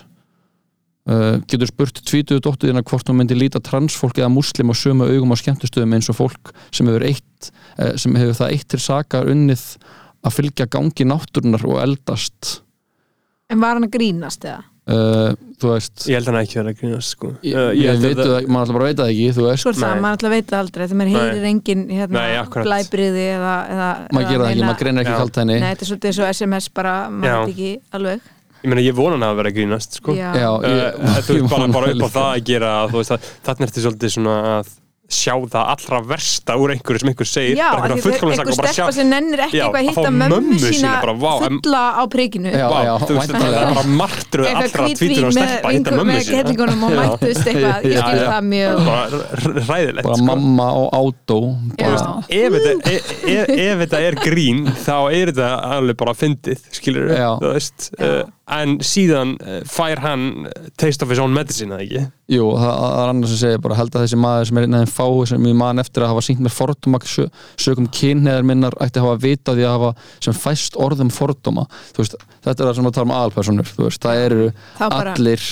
[1.03, 5.36] Uh, getur spurt tvítuðu dóttuðina hvort hún myndi líta transfólk eða muslim á sömu augum
[5.36, 7.51] á skemmtustöðum eins og fólk sem hefur, eitt,
[7.99, 9.65] sem hefur það eitt til saka unnið
[10.23, 12.61] að fylgja gangi náttúrunar og eldast.
[13.51, 14.63] En var hann að grínast eða?
[14.88, 15.31] Uh,
[15.63, 17.31] þú veist ég held hann ekki verið að grínast sko.
[17.43, 19.65] ég, Uh, ég, held veit að- það, maður alltaf bara veit það ekki þú veist,
[19.69, 22.23] er það, maður alltaf veit það aldrei þegar maður heyrir engin hérna,
[22.67, 25.19] blæbriði eða, eða maður gera það ekki, maður greinir ekki Já.
[25.23, 28.31] kalt henni Nei, þetta er svolítið svo SMS bara, maður veit ekki alveg.
[28.63, 30.13] Ég meina ég vona hann að vera að grínast sko.
[30.15, 30.95] Já, Uh, ég-
[31.27, 33.01] þú ég veist bara, bara upp á það að gera þú
[33.43, 34.69] þannig ertu svolítið svona að
[35.14, 38.74] sjá það allra versta úr einhverju sem einhver segir Já, bara fullkomlega einhver og bara
[38.76, 42.03] sjá sem nennir ekki Já, eitthvað að fá mömmu sína sína bara, vá, fulla á
[42.14, 43.84] príkinu Já, Vá, þú veist, það er bara
[44.49, 46.38] eitthvað allra tvítur og með, stelpa að hitta mömmu með sína.
[46.38, 46.99] kettlingunum og Já.
[47.03, 48.74] mættust eitthvað, ég skil það mjög.
[49.70, 50.28] Ræðilegt bara sko.
[50.30, 51.39] mamma og átó
[51.80, 52.97] bara, ef þetta,
[53.38, 57.89] ef, þetta er grín þá er þetta alveg bara fyndið skilur þú veist
[58.53, 62.03] en síðan uh, fær hann uh, taste of his own medicine, eða ekki?
[62.35, 64.77] jú, það, það er annars sem segir bara held að þessi maður sem er einn
[64.77, 67.25] af þeim fáu sem ég man eftir að hafa sínt mér fordóma sö,
[67.65, 69.91] sögum kynneðar minnar ætti að hafa vita því að hafa
[70.27, 73.87] sem fæst orðum fordóma þú veist, þetta er það sem að tala um aðalpersonur þú
[73.89, 74.47] veist, það eru
[74.79, 75.45] Þá bara- allir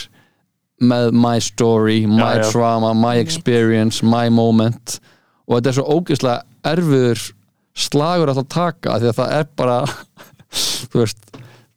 [0.81, 2.47] með my story, my Já, já.
[2.55, 4.97] trauma my experience, my moment
[5.45, 7.21] og þetta er svo ógeðslega erfiður
[7.81, 9.75] slagur að það taka því að það er bara
[10.91, 11.27] þú veist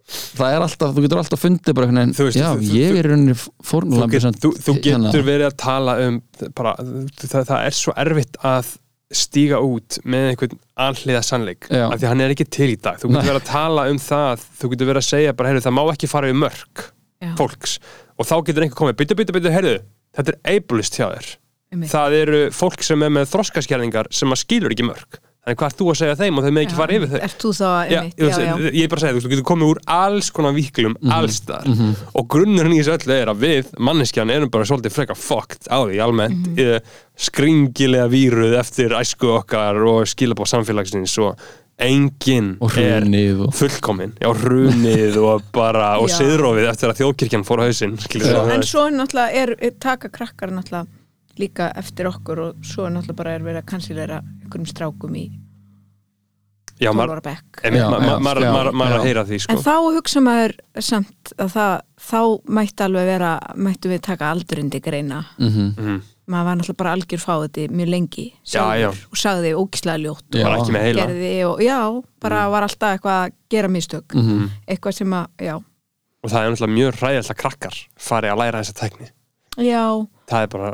[0.04, 2.96] það er alltaf, þú getur alltaf fundið bara Þú veginn, veist, já, þú- þú- ég
[2.98, 6.18] er í rauninni þú, fórnulambi get, þú, þú getur verið að tala um
[6.54, 6.74] bara,
[7.22, 8.72] það, það er svo erfitt að
[9.14, 11.86] stíga út með einhvern alliða sannleik Já.
[11.92, 12.98] af því hann er ekki til í dag.
[12.98, 15.76] Þú getur verið að tala um það þú getur verið að segja bara, heyrðu, það
[15.78, 16.84] má ekki fara við mörg
[17.22, 17.30] Já.
[17.38, 17.78] fólks.
[18.18, 19.76] Og þá getur einhver komið, byttu, byttu, byttu, heyrðu
[20.18, 21.30] þetta er ableist hjá þér.
[21.90, 25.78] Það eru fólk sem er með þroskaskerðingar sem að skilur ekki mörg þannig hvað ert
[25.80, 27.18] þú að segja þeim og þau með ekki fara yfir þau?
[27.26, 29.32] Ert þú þá, Já, einmitt, ég, já, já, ég er bara að segja, þú þú
[29.34, 31.12] getur komið úr alls konar víklum, Mhm.
[31.12, 31.66] alls þar
[32.14, 35.78] og grunnurinn í þessu öllu er að við manneskjan erum bara svolítið frekar fucked á
[35.84, 36.80] því almennt, mm Mhm.
[37.16, 41.36] skringilega víruð eftir æsku okkar og skilabá samfélagsins og
[41.78, 47.62] enginn er hrunið og fullkomin, já, hrunið og bara, og siðrófið eftir að þjóðkirkjan fór
[47.62, 47.96] á hausinn.
[48.54, 50.86] En svo er náttúrulega, er, er taka krakkar náttúrulega
[51.38, 55.24] líka eftir okkur og svo er náttúrulega bara er verið að kansilera einhverjum strákum í
[56.80, 57.20] já, 12 maður
[57.64, 59.02] Já, já, já, að já.
[59.06, 61.74] heyra því, sko En þá hugsa maður samt að það,
[62.08, 62.18] þá
[62.58, 65.22] mætti alveg vera, mættu við taka aldurinn til greina.
[65.38, 65.68] Mhm.
[65.78, 66.02] Mhm.
[66.24, 68.90] Maður var náttúrulega bara algjör fáið mjög lengi Já, já.
[68.90, 70.42] sjálfur og sagði ógislega ljótt Já.
[70.44, 74.50] bara ekki með heila gerði og já, bara var alltaf eitthvað að gera mistök, Mhm.
[74.66, 75.54] eitthvað sem að, já,
[76.24, 79.08] og það er náttúrulega mjög ræðilega krakkar fari að læra þessa tækni
[79.58, 80.70] já, bara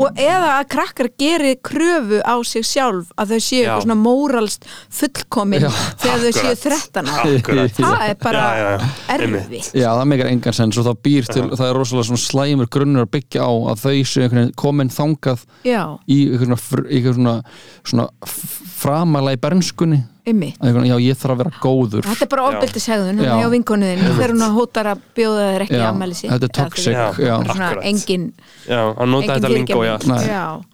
[0.00, 3.64] og eða að krakkar geri kröfu á sig sjálf að þau séu Já.
[3.66, 4.64] eitthvað svona móralst
[4.98, 5.70] fullkomin Já.
[6.00, 6.86] þegar þau séu Akkurat.
[6.94, 7.76] 13 ára Akkurat.
[7.76, 11.44] það er bara Já, já, erfitt Já, það meikar engan sens og það býr til,
[11.52, 14.94] það er rosalega svona slæmur grunnur að byggja á að þau séu einhvern veginn komin
[14.94, 17.36] þangað já, í einhvern svona, svona,
[17.84, 18.08] svona
[18.80, 22.06] framala í bernskunni einhvern, já, ég þarf að vera góður.
[22.08, 22.48] Þetta er bara Já.
[22.58, 23.32] ofbeldishegðun Já.
[23.40, 26.30] hjá vinkonuðin þegar hún hótar að bjóða þér ekki Já, ammæli sitt.
[26.32, 26.94] Þetta er toxic,
[27.84, 28.24] engin,
[28.68, 30.64] já, að nota engin þetta lingó já, fyrirgefning.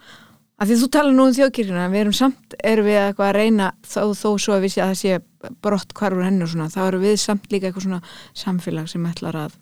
[0.61, 3.68] Að því þú talar nú um þjóðkirkjuna við erum samt, erum við eitthvað að reyna
[3.80, 6.80] þó, þó svo að við sé að það sé brott hvarfur henni og svona, þá
[6.84, 8.01] erum við samt líka eitthvað svona
[8.36, 9.55] samfélag sem ætlar að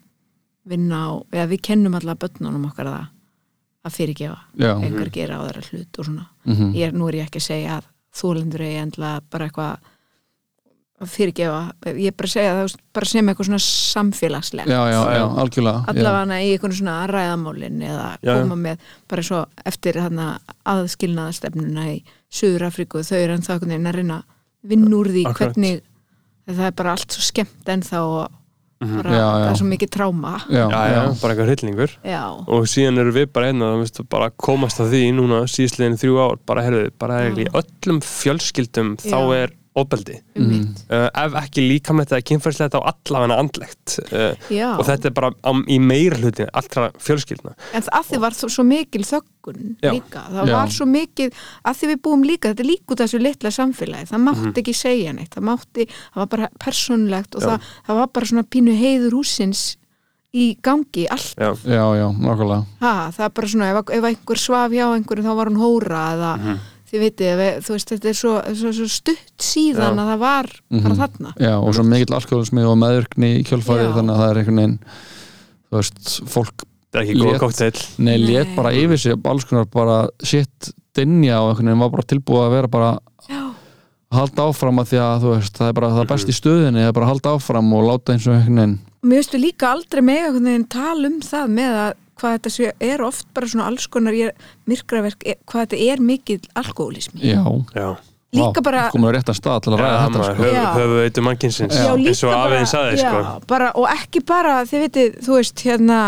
[0.69, 3.07] vinna á, eða við kennum alltaf börnunum okkar það
[3.87, 4.41] að fyrirgefa
[4.83, 6.27] einhver gera á þeirra hlut og svona.
[6.45, 6.75] Mhm.
[6.75, 7.87] ég er, nú er ég ekki að segja að
[8.17, 9.95] þólendur eigi endla bara eitthvað
[10.99, 11.59] að fyrirgefa,
[11.95, 15.93] ég er bara að segja það bara sem eitthvað svona samfélagslegt já, já, já, algjörlega
[15.93, 18.33] allavega í einhvern svona ræðamálin eða Já, já.
[18.41, 20.27] koma með bara svo eftir þarna
[20.75, 25.23] aðskilnaðastefnuna í Suður Afríku þau eru ennþá einhvern veginn að reyna að vinna úr því
[25.31, 25.55] Akkurat.
[25.55, 25.85] hvernig
[26.49, 28.03] það er bara allt svo skemmt ennþá
[28.79, 29.39] og bara, Já, já.
[29.43, 30.33] það er svo mikið tráma.
[30.49, 31.95] Já, já, já, bara eitthvað hryllingur.
[32.07, 33.71] Já, og síðan eru við bara einna
[34.11, 36.37] bara að komast að því núna síðslegin þrjú ár.
[36.47, 39.43] Bara herðu, bara í öllum fjölskyldum þá Já.
[39.43, 40.17] er ofbeldi.
[40.37, 40.83] Einmitt.
[40.91, 43.99] uh, ef ekki líkamlegt eða kynfærslegt á allavega andlegt.
[44.13, 44.35] Uh,
[44.79, 47.55] og þetta er bara á, í meira hluti allra fjölskyldna.
[47.75, 49.91] En að því var þó- svo mikil þöggun Já.
[49.95, 50.55] líka, það Já.
[50.59, 51.31] var svo mikil
[51.65, 54.47] að því við búum líka, þetta er líka út af þessu litla samfélagi, það mátti
[54.49, 54.55] Mhm.
[54.63, 55.31] ekki segja neitt.
[55.35, 59.77] Það mátti, það var bara persónulegt og það, það var bara svona pínu heiður húsins
[60.35, 62.67] í gangi allt, Já, já, já, nákvæmlega.
[62.81, 66.03] Ha, það er bara svona ef, ef einhver svaf hjá einhverjum þá var hún hóra
[66.13, 66.59] eða Mhm.
[66.89, 70.03] Þið veist, þetta er svo, svo, svo stutt síðan Já.
[70.03, 73.95] að það var bara þarna já, og svo mikill alkoholismi og meðvirkni í kjölfarið Já.
[73.99, 74.79] þannig að það er einhvern veginn
[75.69, 78.27] þú veist, fólk það er ekki góð kóktel nei, Nei.
[78.27, 82.47] lét bara yfir sig alls konar bara shit dinja og einhvern veginn var bara tilbúið
[82.47, 82.91] að vera bara
[83.29, 83.43] Já,
[84.17, 86.93] halda áfram að því að þú veist, það er bara það best í stöðinni, það
[86.93, 88.79] er bara halda áfram og láta eins og einhvern veginn
[89.09, 92.73] mér veistu líka aldrei með einhvern veginn tala um það með að hvað þetta sé,
[92.81, 94.31] er oft bara svona alls konar ég,
[94.69, 97.43] myrkraverk, e- hvað þetta er mikil alkoholismi já,
[97.75, 97.97] Já,
[98.35, 100.35] líka bara komur á réttan stað til að ræða þetta sko.
[100.43, 100.67] höf, Já.
[100.77, 103.41] höfu veitum mannkinsins eins og saði já, sko.
[103.49, 106.01] bara, og ekki bara, þið veitir, þú veist hérna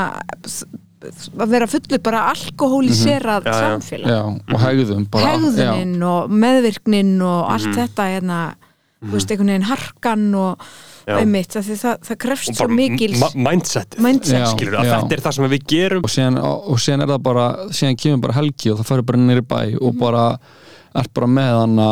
[1.00, 3.46] að vera fullur bara alkohóliserað.
[3.48, 3.60] Já, já.
[3.64, 4.20] samfélag já,
[4.54, 7.78] og hegðum bara, hegðunin og meðvirknin og allt Mhm.
[7.78, 8.40] þetta hérna,
[9.00, 10.64] þú veist, einhvern veginn harkan og
[11.10, 14.48] einmitt, það, það, það krefst svo mikil mindset mindset, Já.
[14.52, 14.94] skilur, að Já.
[14.96, 17.46] þetta er það sem við gerum og síðan, og síðan er það bara
[17.78, 20.24] síðan kemur bara helgi og það færi bara nýri bæ og bara
[21.00, 21.88] er bara með hana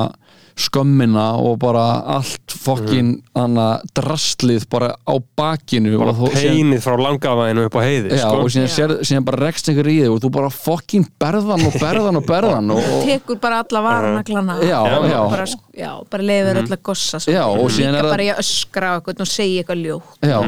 [0.58, 1.84] skömmina og bara
[2.18, 8.16] allt fokkin hana drastlið bara á bakinu bara og, peinið frá langavæðinu upp á heiði
[8.18, 8.42] já, sko.
[8.42, 8.74] og síðan, Já.
[8.74, 12.26] sér, síðan bara rekst einhver í þig og þú bara fokkin berðan og berðan og
[12.26, 15.20] berðan og, og, tekur bara alla varanaglana Já, já.
[15.30, 15.46] bara,
[15.78, 17.34] já, bara leiður öll að gossa sko.
[17.36, 20.38] Já, og síðan er það- bara ég öskra á eitthvað og segja eitthvað ljótt Já,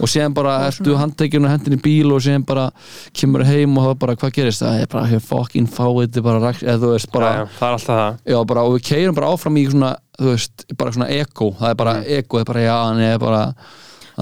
[0.00, 2.66] og síðan bara ertu handtekjun og hendin í bíl og síðan bara
[3.14, 4.80] kemur heim og það bara, hvað gerist það?
[4.82, 8.62] Ég bara, fokkin fáið þetta bara, bara já, já, það er alltaf það Já, bara,
[8.66, 11.94] og við keirum bara áfram í svona, þú veist, bara svona eko, það er bara
[12.18, 13.42] eko, það er bara, já, hann er bara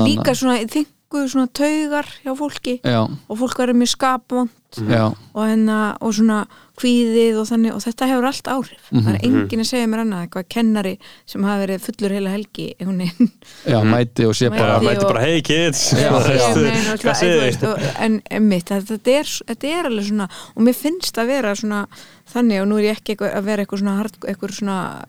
[0.04, 2.78] líka svona, þingu svona taugar hjá fólki.
[2.82, 6.42] Já, og fólk verður mjög skapvont já, og, hennar, og svona
[6.78, 8.82] kvíðið og þannig og þetta hefur allt áhrif.
[8.88, 9.14] Það Mhm.
[9.14, 10.92] er enginn að segja mér annað eitthvað kennari
[11.26, 14.58] sem hafi verið fullur heila helgi já, mæti og sé Mæti.
[14.58, 15.92] bara mæti og- bara, hey kids.
[15.92, 17.72] Já, veist, Ég hvað segir veist, þið?
[17.72, 21.86] og- en einmitt, þetta, er, þetta er alveg svona og mér finnst að vera svona
[22.32, 25.04] þannig og nú er ég ekki eitthvað, að vera eitthvað svona, hard, eitthvað svona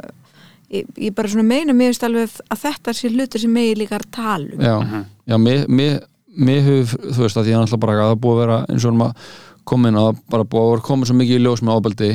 [0.71, 3.97] ég, ég bara svona meina mér finnst alveg að þetta sé hlutur sem megi líka
[3.99, 4.59] að tala um.
[4.59, 5.99] Já, já, mér, mér,
[6.39, 8.59] mér hefur, þú veist, að ég er náttúrulega bara að það er búið að vera
[8.69, 9.15] eins og maður
[9.69, 12.09] komin að bara búið að komið svo mikið í ljós með ábeldi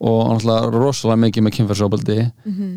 [0.00, 2.18] og náttúrulega rosalega mikið með kynferðsóbeldi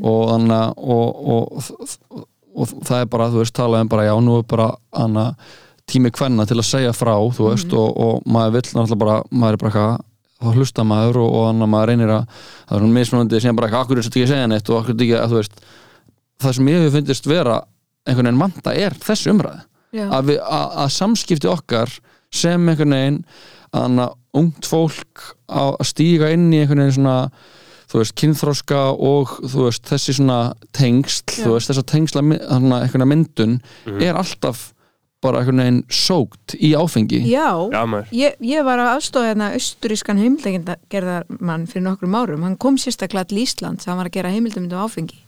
[0.04, 1.68] og þannig að og, og,
[2.14, 5.28] og, og það er bara, þú veist, talað um bara já, nú er bara hana,
[5.90, 9.58] tími kvenna til að segja frá, þú veist og, og maður vill náttúrulega bara, maður
[9.58, 10.02] er bara eitthvað
[10.44, 13.72] þá hlusta maður og, þannig að maður reynir að það er svona mismunandi sem bara
[13.80, 14.70] akkur er þetta ekki að segja neitt?
[14.70, 15.62] og akkur er þetta ekki að, þú veist
[16.44, 17.60] það sem ég hefur fyndist vera
[18.04, 19.62] einhvern veginn vanta er þessi umræð
[20.10, 21.94] að, við, að, að samskipti okkar
[22.34, 23.20] sem einhvern veginn
[23.74, 27.18] að ungt fólk að stíga inn í einhvern veginn svona
[27.94, 30.38] þú veist, kynþróska og þú veist, þessi svona
[30.74, 31.44] tengsl, Já.
[31.44, 32.48] þú veist, þessa tengsla þannig
[32.80, 33.60] einhvern veginn myndun
[34.02, 34.72] er alltaf
[35.24, 37.22] bara einhvern veginn sókt í áfengi.
[37.30, 42.80] Já, Já, ég, ég var að aðstofa hérna austurískan heimildagerðarmann fyrir nokkrum árum, hann kom
[42.82, 45.23] sérstaklega til Ísland hann var að gera heimildamindum áfengi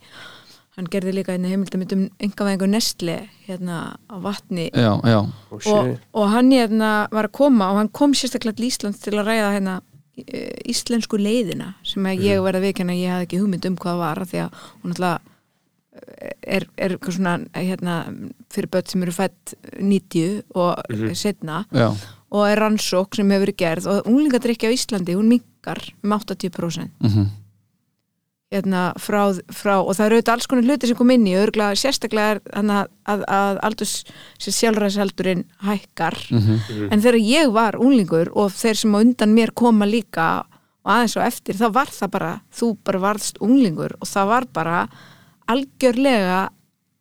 [0.76, 3.18] hann gerði líka hérna heimildamindum engavæðingu Nestle
[3.48, 4.70] hérna á vatni.
[4.72, 5.20] Já, já,
[5.56, 9.30] og, og hann hérna var að koma og hann kom sérstaklega til Íslands til að
[9.30, 9.78] ræða hérna
[10.26, 14.04] eh, íslensku leiðina sem að ég verða viðkjanna að ég hafði ekki hugmynd um hvað
[14.04, 15.32] var af því að hún alltaf
[15.96, 17.96] er, er eitthvað svona hérna,
[18.54, 21.88] fyrir börn sem eru fætt 90 og setna já,
[22.36, 23.90] og er rannsók sem hefur verið gerð.
[23.92, 27.32] Og unglingadrykki á Íslandi, hún minkar um 80% mhm,
[28.56, 29.22] hérna, frá,
[29.54, 32.42] frá, og það eru auðvitað alls konar hluti sem kom inn í, örgulega sérstaklega er
[32.56, 33.96] hana, að, að aldurs
[34.42, 36.20] sjálfræðsaldurinn hækkar.
[36.34, 40.30] Mhm, en þegar ég var unglingur og þeir sem á undan mér koma líka
[40.86, 44.50] og aðeins og eftir, þá var það bara þú bara varðst unglingur og það var
[44.54, 44.82] bara
[45.52, 46.46] algjörlega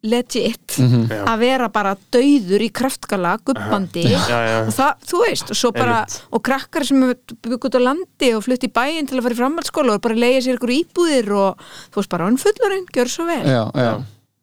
[0.05, 1.21] legit mhm, Já.
[1.33, 4.05] að vera bara dauður í kraftgala, gubbandi.
[4.13, 4.59] Já, já.
[4.67, 7.07] og það, þú veist, og svo bara og krakkar sem
[7.45, 10.19] byggt út á landi og flutt í bæinn til að fara í framhaldsskóla og bara
[10.19, 13.43] leiða sér ykkur íbúðir og þú veist bara, hann fullorinn, gjör svo vel.
[13.49, 13.95] Já, já,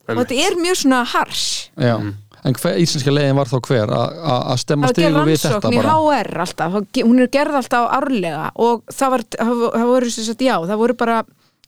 [0.09, 1.45] og þetta er mjög svona hars
[1.77, 1.95] já.
[2.41, 3.91] en hver íslenska leiðin var þá hver?
[3.93, 5.97] Að stemma það var gerð stigu við þetta rannsókn í bara?
[5.99, 10.11] HR alltaf, það- hún er gerð alltaf árlega og það var, það það voru
[10.49, 11.21] já, það voru bara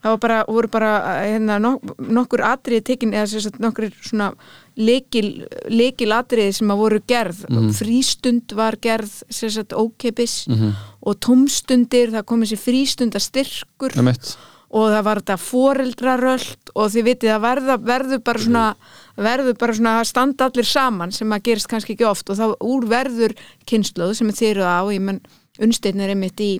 [0.03, 0.91] það var bara, voru bara
[1.23, 4.33] hérna, nok nokkur atriði tekin eða sagt, nokkur svona
[4.75, 7.45] leikil, leikil atriði sem að voru gerð.
[7.77, 10.73] Frístund var gerð sagt ókeipis Mhm.
[11.05, 13.95] og tómstundir, það kom þessi frístundastyrkur
[14.73, 18.75] og það var þetta foreldraröld og þið vitið að verða, verður bara svona
[19.17, 22.55] verður bara svona að standa allir saman sem að gerist kannski ekki oft og þá
[22.59, 23.35] úr verður
[23.69, 24.81] kynsluð sem þið eru á.
[24.89, 25.21] Ég menn
[25.61, 26.59] unnsteinn er einmitt í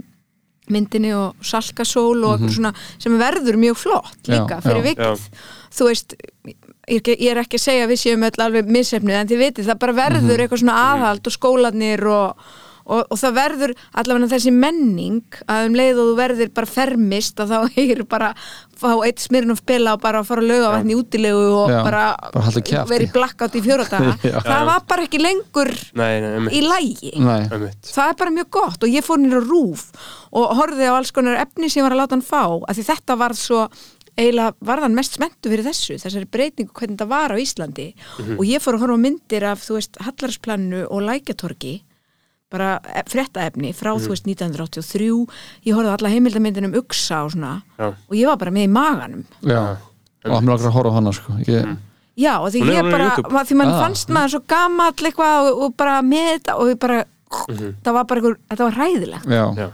[0.70, 5.28] myndinni og salkasól og mm svona sem verður mjög flott líka Já, fyrir vikið.
[5.74, 6.56] Þú veist ég
[6.88, 9.66] er ekki- ég er ekki að segja við séum öll alveg missefnið en þið vitið
[9.72, 12.36] það bara verður eitthvað svona aðhald og skólanir og,
[12.86, 17.40] og, og það verður allavega þessi menning að um leið og þú verður bara fermist
[17.44, 18.34] að þá heyrir bara
[18.84, 21.80] fá eitt smirn of bela og bara fara að löga vatni í útilegu og Já,
[21.86, 22.04] bara,
[22.34, 24.16] bara í blackout í fjóra daga.
[24.28, 24.38] Já.
[24.44, 27.42] það var bara ekki lengur Nei, nei, í lægi Nei,
[27.88, 29.88] það er bara mjög gott og ég fór nýra rúf
[30.34, 32.88] og horfði á alls konar efni sem ég var að láta hann fá af því
[32.90, 33.68] þetta var svo
[34.14, 37.88] eiginlega var hann mest spenntu fyrir þessu þessari breytingu hvernig þetta var á Íslandi.
[38.38, 41.80] Og ég fór að horfa myndir af þú veist Hallarsplannu og Lækjatorgi
[42.54, 45.10] bara e- fréttaefni frá þú veist 1983
[45.66, 47.90] ég horfði á alla heimildamyndin um Uxa og svona Já.
[47.92, 49.26] og ég var bara með í maganum.
[49.42, 49.64] Já
[50.24, 51.34] Og hann er okkur að horfa á hana sko.
[51.44, 51.72] Ég,
[52.16, 53.32] Já, og því er ég á bara, YouTube.
[53.34, 53.80] ma- því mann Ah.
[53.84, 57.00] fannst maður svo gamall eitthvað og, og bara með þetta og ég bara,
[57.84, 59.26] það var bara einhver, þetta var hræðilegt.
[59.28, 59.70] Já, Já,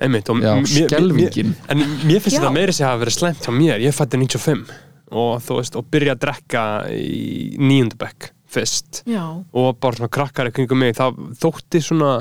[0.00, 3.80] einmitt og Já, mér- En mér finnst þetta meiri að hafa verið slæmt hjá mér.
[3.80, 4.70] Ég fætti 95
[5.10, 6.62] og þú veist, og byrja að drekka
[6.94, 9.24] í níundabekk fyrst Já.
[9.38, 12.12] og bara svona krakkar í kringum mig það þótti svona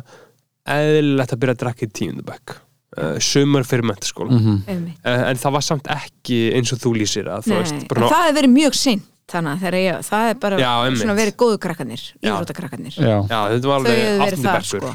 [0.69, 4.99] eðlilegt að byrja að drekka í tíundabekk uh, sumar fyrir mentaskóla mhm, Einmitt.
[5.03, 8.25] uh, en það var samt ekki eins og þú lýsir að þú veist, bara það
[8.27, 12.05] hefur verið mjög seint þannig að ég, það er bara Já, svona verið góðu krakkanir,
[12.17, 12.31] Já.
[12.31, 14.93] já, já, þetta var Þau alveg hefur verið bekkur sko.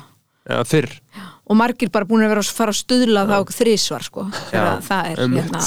[0.50, 0.90] uh, fyrr
[1.54, 4.24] Og margir bara búin að vera að fara að stuðla þá þrísvar, sko.
[4.50, 5.60] Það er, hérna.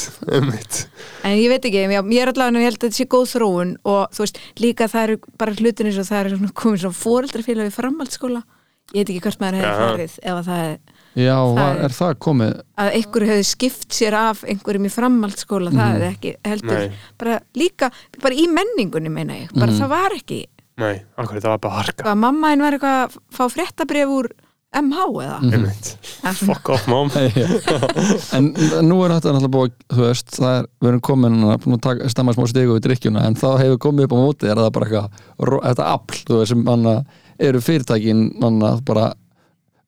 [1.23, 3.71] En ég veit ekki, ég, ég er allavega, ég held að þetta sé góð þróun
[3.88, 7.69] og þú veist, líka það eru bara hlutin eins og það eru komið svona fóreldrafélag
[7.71, 8.43] í framhaldsskóla.
[8.95, 10.77] Ég veit ekki hvert maður hefur farið ef að það er
[11.17, 12.51] já var, er- er það komið
[12.83, 15.95] að einhverju hefði skipt sér af einhverjum í framhaldsskóla, það Mhm.
[15.97, 16.91] hefði ekki heldur, Nei.
[17.17, 19.79] bara líka bara í menningunni meina ég, bara Mhm.
[19.81, 20.39] það var ekki
[20.77, 24.29] nei, akkur þetta var bara harka hvað mamma einn var eitthvað að fá fréttabref úr
[24.76, 25.38] MH eða?
[25.41, 27.09] Svona- fuck off mom.
[28.38, 28.49] En
[28.86, 32.36] nú er þetta náttúrulega búið þú veist, það er, við erum komin að taka, stamma
[32.36, 35.63] smá stigu við drikkjuna en þá hefur komið upp á móti, er það bara eitthvað
[35.70, 36.97] þetta afl, þú veist, sem manna
[37.47, 39.11] eru fyrirtækin, manna bara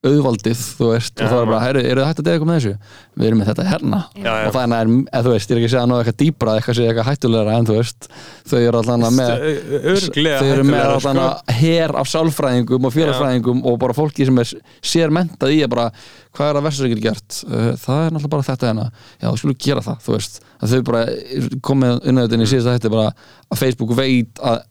[0.00, 2.56] auðvaldið, þú veist Já, og það er bara, herru, eru það hægt að dega með
[2.56, 2.92] þessu?
[3.20, 3.98] Við erum með þetta hérna.
[4.14, 4.44] Já, já.
[4.46, 6.54] og þannig er, eða, þú veist, ég er ekki að segja að ná eitthvað dýbra
[6.56, 8.08] eitthvað sé eitthvað hættulegra en þú veist
[8.48, 9.44] þau eru allan með
[9.92, 11.58] örglega þau eru með allan sko.
[11.60, 15.86] her af sálfræðingum og félagsfræðingum og bara fólki sem er sér mentað í að bara
[16.32, 17.38] hvað er að verður ekki gert
[17.84, 18.88] það er náttúrulega bara þetta hérna.
[19.20, 20.40] Já þú skulum gera það þú veist.
[20.60, 21.04] Að þau bara
[21.66, 23.08] komið inn á þetta inn í síðasta hætti bara
[23.50, 24.62] að Facebook veit að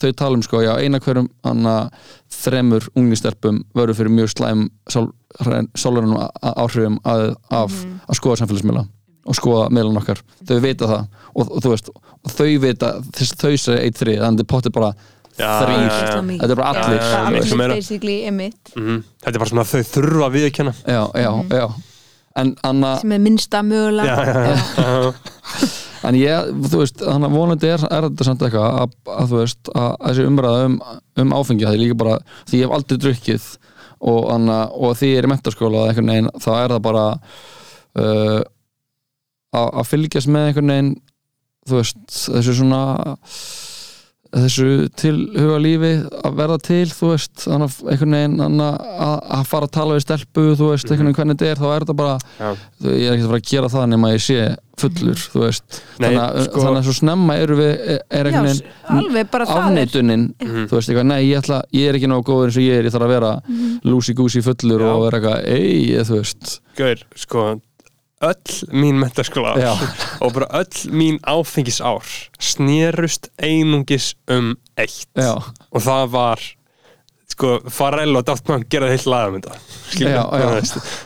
[0.00, 1.74] þau tala um sko já eina hverjum anna
[2.34, 4.66] þremur unglistelpum verður fyrir mjög slæm
[5.78, 7.72] sálurinn áhrifum að, af
[8.08, 8.84] að skoða samfélagsmiðla
[9.24, 13.36] og skoða miðlan okkar, þau vita það og, og þú veist, og þau vita þess
[13.40, 14.90] þau segja eitt þrið, þannig að þetta er bara
[15.34, 17.00] Já, þrýr, þetta er bara allir.
[17.38, 17.48] veist.
[17.50, 19.00] sem er að- basically emitt Mhm.
[19.24, 21.66] þetta er bara svona að þau þurfa að viðkjanna já, já, já.
[22.36, 24.14] En Anna, sem er minnsta mögulega.
[24.14, 25.14] Já, já, já.
[26.08, 29.40] en ég, þú veist þannig að vonandi er, er þetta samt eitthvað að, að þú
[29.40, 30.78] veist, að, að þessi umræða um,
[31.24, 32.16] um áfengi, það er líka bara
[32.48, 33.46] því ég hef aldrei drukkið
[34.04, 38.40] og, anna, og því ég er í einhvern veginn, þá er það bara uh,
[39.54, 40.94] að að fylgjast með einhvern veginn
[41.64, 42.82] þú veist, þessu svona
[44.34, 44.68] þessu
[44.98, 45.92] tilhuga lífi
[46.24, 49.94] að verða til, þú veist þannig að einhvern veginn þannig að, að fara að tala
[49.98, 52.48] við stelpu, þú veist, einhvern veginn hvernig þetta er þá er þetta bara, Já.
[52.82, 54.38] þú, ég er ekki að fara að gera það nema ég sé
[54.74, 58.24] fullur, þú veist Nei, þannig, að, sko- þannig að svo snemma eru við er Já,
[58.24, 60.64] einhvern veginn alveg bara það er afneitunin, Mhm.
[60.66, 62.88] þú veist eitthvað, nei, ég ætla ég er ekki nógu góður eins og ég er,
[62.88, 63.32] ég þarf að vera
[63.86, 64.90] lúsi-gúsi fullur Já.
[64.90, 67.46] og vera eitthvað ei, þú veist Gaur, sko
[68.22, 69.72] öll mín mentaskóla Já.
[70.20, 72.04] og bara öll mín áfengisár
[72.38, 75.34] snerust einungis um eitt já,
[75.72, 76.40] og það var
[77.34, 79.56] sko Farrell og Daft Punk gera heilt lag um þetta
[79.90, 80.48] Skilur, Já, já.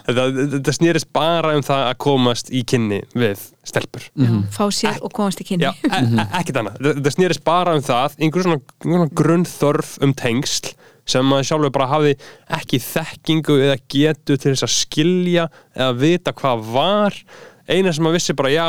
[0.08, 0.24] þetta,
[0.58, 4.42] þetta snerist bara um það að komast í kynni við stelpur Mhm.
[4.52, 6.76] fá sér og komast í kynni e e ekkert annað.
[6.84, 10.74] Þetta, snerist bara um það, einhver svona, einhver svona grunnþörf um tengsl
[11.08, 12.16] sem maður sjálfur bara hafi
[12.58, 15.46] ekki þekkingu eða getu til þess að skilja
[15.76, 17.22] eða vita hvað var
[17.68, 18.66] eina sem maður vissi bara, já,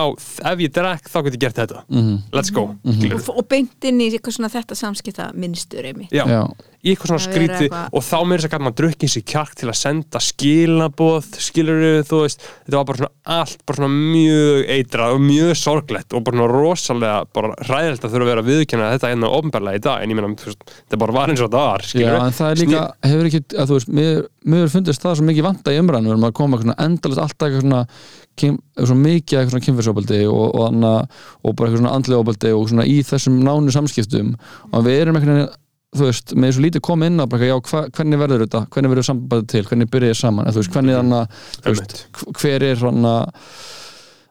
[0.52, 1.84] ef ég drekk þá get ég gert þetta.
[1.90, 2.18] Mhm.
[2.36, 2.66] Let's go.
[2.84, 6.42] Mm og, og beint inn í eitthvað svona þetta samskipta minnstur einmitt Já, já,
[6.84, 9.56] í eitthvað svona skríti eitthvað- og þá meira þess að gæta maður drukkið sér kjark
[9.60, 14.70] til að senda skilaboð, skilur þú veist, þetta var bara svona allt bara svona mjög
[14.76, 18.50] eitrað og mjög sorglegt og bara svona rosalega bara ræðilegt að þurfa að vera að
[18.52, 21.64] viðkjanna þetta einna ofnbærlega í dag, en ég meina, þetta bara var eins og þetta
[21.66, 25.16] var, já, en það er líka hefur ekki, að þú veist, mér, mér fundist það
[25.20, 26.16] svo mikið vanta í umræðinu,
[28.48, 30.78] að eitthvað eitthvað svo mikið eitthvað svona kynfyrsóbaldi og, og,
[31.44, 34.32] og bara eitthvað svona andlega óbaldi og svona í þessum nánu samskiptum
[34.72, 35.50] og við erum veginn
[35.90, 38.92] þú veist, með svo lítið koma inn að bara, já, hva, hvernig verður þetta, hvernig
[38.94, 41.96] verður sambandið til hvernig byrjið þið saman, veist, hvernig þannig þú veist,
[42.38, 43.14] hver er svona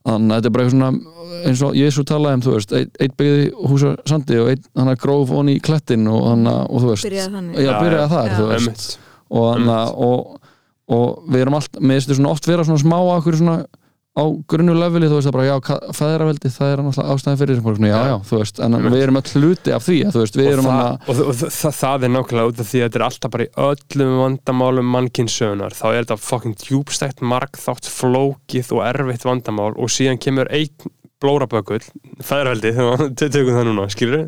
[0.09, 1.17] þannig að þetta er bara eitthvað svona
[1.49, 4.93] eins og Jésu talaði um, þú veist eitt, eitt byggði húsa sandi og eitt hann
[5.03, 7.59] gróf onni í klettin og, hana, og þú veist Byrjaði þannig.
[7.59, 8.13] já, Já, byrjaði já.
[8.15, 8.37] þar, Já.
[8.39, 8.87] þú veist Einmitt.
[9.29, 10.55] og, hana, og,
[10.95, 13.59] og við erum allt með þetta svona oft vera svona smá akkur svona
[14.19, 17.91] á grunnu leveli, þú veist, það bara, já, fæðraveldi það er náttúrulega ástæði fyrir svona,
[17.91, 20.71] já, já, þú veist, en við erum öll hluti af því, þú veist, og, það,
[20.73, 23.47] hana og, og það, það er nákvæmlega út af því að þetta er alltaf bara
[23.47, 29.93] í öllum vandamálum mannkynsögunar þá er þetta fucking djúbstækt margþátt flókið og erfitt vandamál og
[29.93, 30.93] síðan kemur einn
[31.23, 31.83] blórabökull
[32.23, 34.25] fæðarveldi, þegar við tökum það núna skilur,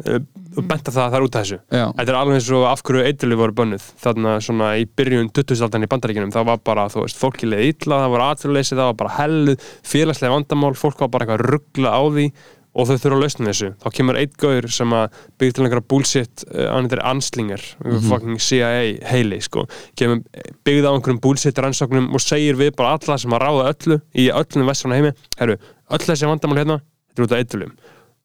[0.58, 1.58] og benta það að það er út af þessu.
[1.70, 3.88] Já, Þetta er alveg eins og af hverju eitthvað voru bönnuð.
[4.04, 8.00] Þarna svona í byrjun 2000-aldan í bandaríkinum það var bara, þú veist, fólki leið illa
[8.04, 11.94] það var atvinnuleysi, það var bara helluð félagslega vandamál, fólk var bara eitthvað að ruggla
[11.94, 12.26] á því
[12.70, 13.70] og þau þurfa að lausna þessu.
[13.82, 17.64] Þá kemur einn gaur sem að byggja til einhverja bullshit, uh, hann er anslinger
[18.06, 19.66] fucking CIA heili sko,
[19.98, 20.22] kemur
[20.66, 24.28] byggða á einhverjum bullshit rannsóknum og segir við bara alla sem að ráða öllu í
[24.34, 25.58] öllum vestfrána heimi, herru,
[25.90, 26.78] öll þessi vandamál hérna,
[27.10, 27.74] þetta er út af eitthulum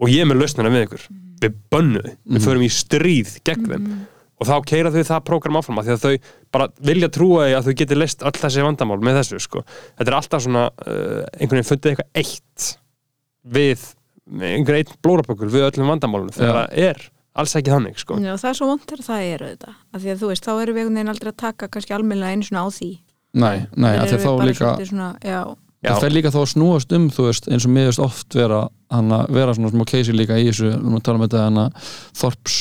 [0.02, 1.08] og ég er með lausnina við ykkur.
[1.44, 3.90] Við bönnu þið, við förum í stríð gegn þeim.
[4.36, 7.70] Og þá keira þau það prógram áfram af því að þau bara vilja trúa að
[7.70, 9.62] þau geti list öll þessi vandamál með þessu sko.
[9.96, 12.66] þetta er alltaf svona uh, einhvern veginn fundið eitthvað eitt
[13.56, 13.86] við
[14.32, 17.04] einhvern einn blórabökul við öllum vandamálunum þegar það er
[17.36, 18.18] alls ekki þannig sko.
[18.24, 20.54] Já, það er svo vont þegar það er auðvitað af því að þú veist, þá
[20.56, 22.90] erum við einhvern veginn aldrei að taka kannski almennilega einu svona á því
[23.36, 25.40] nei, nei, af því eru þá líka svona, já,
[25.86, 25.90] Já.
[25.92, 28.62] það fer líka þá að snúast um þú veist, eins og mér veist oft vera
[28.96, 32.58] hann að vera svona smá keisi líka í þessu að tala um þetta að þorps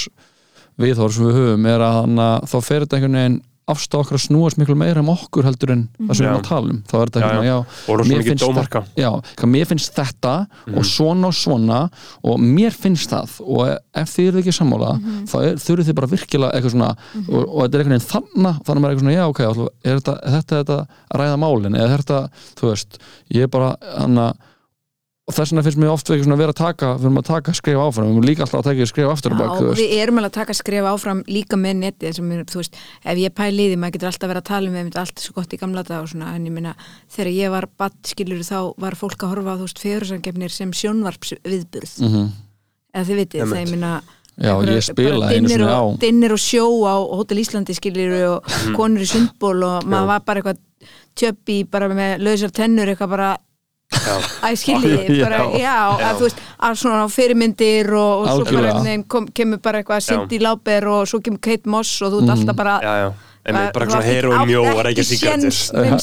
[0.83, 3.39] viðhór sem við höfum er að hann að þá fer þetta einhvern veginn
[3.71, 6.43] afstá okkur að snúast miklu meira um okkur heldur en það sem við erum að
[6.43, 6.49] Já.
[6.51, 6.81] tala um.
[6.91, 7.55] Þá er þetta hérna, já.
[7.55, 9.11] já, mér finnst dómarka já,
[9.55, 10.35] mér finnst þetta
[10.75, 11.79] og svona og svona
[12.29, 14.91] og mér finnst það og ef þið eru ekki sammála
[15.31, 16.91] þá er, þurfið þið bara virkilega eitthvað svona
[17.25, 19.45] og, og þetta er einhvern veginn þannig þannig að maður er eitthvað svona, já ok,
[19.49, 22.21] ætla- er þetta, er þetta, þetta að ræða málin eða þetta,
[22.61, 22.99] þú veist
[23.39, 24.51] ég er bara, hann að
[25.25, 27.27] og þess vegna finnst mér oft ekki svona að vera að taka við erum að
[27.31, 29.63] taka skrif áfram, við erum líka alltaf að taka skrif aftur já á bak, þú
[29.65, 29.81] og veist.
[29.81, 32.77] við erum alveg að taka skref áfram líka með netið sem, er, þú veist,
[33.09, 35.33] ef ég pæli í því, maður getur alltaf verið að tala um við allt svo
[35.39, 36.75] gott í gamla dag og svona, en ég minna
[37.17, 40.77] þegar ég var badd, skilur þá var fólk að horfa á, þú veist, fegursankefnir sem
[40.77, 42.29] sjónvarpsviðburð Mhm.
[42.95, 43.95] eða þið vitið, það ég minna
[44.35, 48.43] Já, ég spilaði einu sinni á og, dinnir og sjó á Hotel Íslandi skilir og
[48.45, 48.75] Mhm.
[48.77, 50.59] konur í sundból og maður var bara eitthvað
[51.15, 53.39] tjöppi bara með lausar tennur eitthvað bara
[53.95, 55.25] að skilji, Já.
[55.25, 56.09] bara, já, Já.
[56.09, 60.41] að þú veist að svona fyrirmyndir og, og svo bara kom, kemur bara eitthvað í
[60.43, 63.13] láber og svo kemur Kate Moss og þú ert alltaf bara já, já,
[63.45, 65.19] Einmitt, bara svona heroin mjó átt og reykja ekki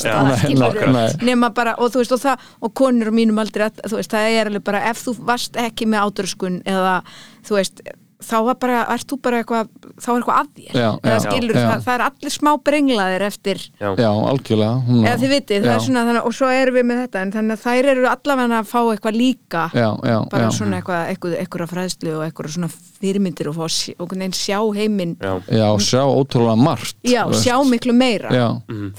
[0.05, 1.07] Já, nei.
[1.25, 4.13] nema bara, og þú veist, og það og konur á mínum aldrei, að- þú veist,
[4.13, 6.95] það er alveg bara ef þú varst ekki með átöruskun eða,
[7.47, 7.81] þú veist,
[8.25, 9.69] þá var bara ert þú bara eitthvað,
[10.01, 10.77] þá er eitthvað að þér.
[10.81, 11.65] Já, já, skilur, já.
[11.67, 13.63] það, það er allir smá brenglaðir eftir.
[13.81, 15.75] Já, Já, algjörlega eða þið vitið, það Já.
[15.75, 18.59] er svona þannig, og svo erum við með þetta en þannig að þær eru allavega
[18.61, 19.65] að fá eitthvað líka.
[19.73, 20.51] Já, já, bara já.
[20.57, 24.59] svona eitthvað, eitthvað, eitthvað fræðslu og eitthvað svona fyrirmyndir og, fá, að einhvern veginn sjá
[24.77, 25.15] heiminn.
[25.21, 27.45] Já, Já, sjá ótrúlega margt já, veist.
[27.45, 28.31] sjá miklu meira.
[28.35, 28.47] Já,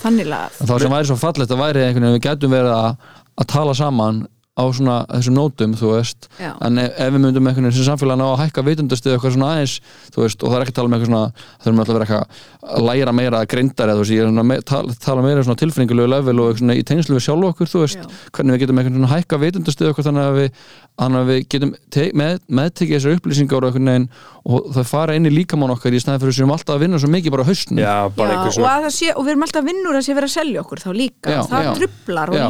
[0.02, 3.10] þannig lagað það sem væri svo fallegt að væri einhvern veginn við getum verið að,
[3.42, 4.22] að tala saman
[4.52, 6.50] á svona þessum nótum, þú veist Já.
[6.60, 9.52] en ef, ef við myndum einhvern veginn sem samfélag ná að hækka vitundastið eitthvað svona
[9.54, 9.76] aðeins
[10.12, 11.22] þú veist, og það er ekki að tala um eitthvað svona
[11.64, 14.28] þurfum alltaf að vera eitthvað að læra meira að greindar eða þú veist, ég er
[14.28, 17.48] svona me, tala, tala meira svona tilfinningulegu level og eitthvað svona í tengslu við sjálf
[17.48, 18.20] okkur, þú veist, Já.
[18.36, 20.60] hvernig við getum einhvern veginn að hækka vitundastið okkur þannig að við,
[21.00, 21.74] þannig að við getum
[22.20, 24.08] með, meðtekið þessar upplýsingar og einhvern veginn
[24.42, 27.10] og það fara inn í líkamán okkar í snæði fyrir sem alltaf að vinna svo
[27.12, 29.98] mikið bara á haustnum já, bara Já, og, að sé, og við erum alltaf vinnur
[29.98, 31.70] að sé vera að selja okkur þá líka, Já, það já.
[31.78, 32.46] trublar og já,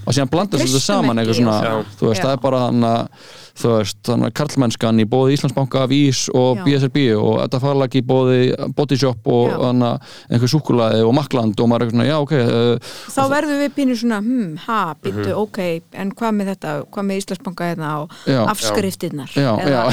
[0.00, 3.28] og síðan blandast þetta saman eitthvað svona, þú veist, það er bara hann að
[3.60, 6.64] þú veist, þannig að karlmennskan í bóði Íslandsbanka af Ís og Já.
[6.66, 8.38] BSRB og þetta farlag í bóði
[8.76, 12.32] Bodyshop og hann að einhver súkulaði og makland og maður er eitthvað svona, já ok
[12.40, 15.38] uh, þá verðum við pínu svona, hm, ha, býttu, Mhm.
[15.44, 15.58] ok
[16.00, 17.90] en hvað með þetta, hvað með Íslandsbanka hérna
[19.60, 19.90] Eða-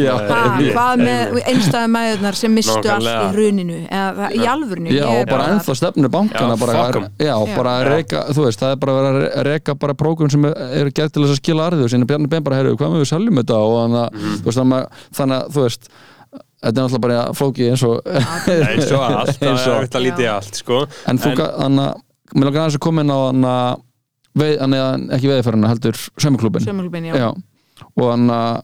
[0.00, 0.70] Já, ha, já.
[0.74, 5.30] hvað með einstæðu maðurnar sem mistu allt í hruninu eða í alvörinu já, er og
[5.30, 6.56] bara ennþá stefnu bankana
[7.20, 9.18] Já, bara, reka, þú veist, það er bara að
[9.50, 11.88] reka bara prógram sem eru gert til þess að skila arðu
[12.20, 14.36] Bjarni Ben bara, heyrðu, hvað með við seljum þetta og þannig að, Mhm.
[14.40, 14.88] þú veist, þannig að-
[15.18, 15.88] þannig að, þú veist
[16.60, 18.00] þetta er náttúrulega bara flókið eins og
[18.70, 20.80] eins og allt, það er auðvitað lítið í allt sko.
[21.08, 22.00] En þú, þannig að,
[22.34, 23.80] mér langar aðeins að koma inn á þannig að,
[24.40, 26.66] veið, þannig að ekki veiðferðina heldur sömuklubin.
[26.68, 27.14] Sömulbin, já.
[27.16, 27.30] Já.
[27.96, 28.62] Og þannig að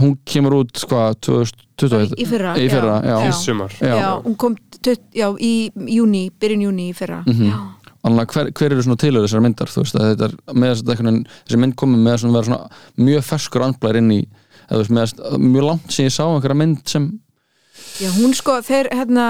[0.00, 2.14] hún kemur út, hvað, 2021?
[2.16, 3.16] í fyrra, Í fyrra, já.
[3.28, 3.94] í sumar Já.
[4.00, 7.50] já, hún kom tutt, já, í júni, byrjun júni í fyrra Mhm.
[7.52, 7.58] já,
[8.06, 11.60] Alveg, hver, hver eru svona tilhör þessar myndar veist, þetta er, með þess að þessi
[11.62, 14.20] mynd komið með að vera svona mjög ferskur andblær inn í,
[14.68, 17.08] eða veist, með mjög langt sem ég sá einhverja mynd sem
[17.96, 19.26] Já, hún sko, þeir hérna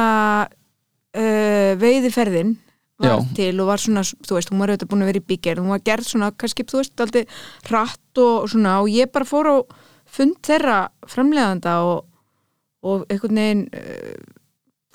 [1.16, 2.57] uh, veiðiferðin
[3.01, 3.16] var Já.
[3.36, 5.74] til og var svona, þú veist, hún var auðvitað búin að vera í bígerð, hún
[5.74, 7.24] var gerð svona, kannski, þú veist, aldrei
[7.69, 9.57] hratt og svona og ég bara fór á
[10.16, 10.78] fund þeirra
[11.11, 12.07] framleiðanda og,
[12.86, 14.35] og einhvern veginn uh,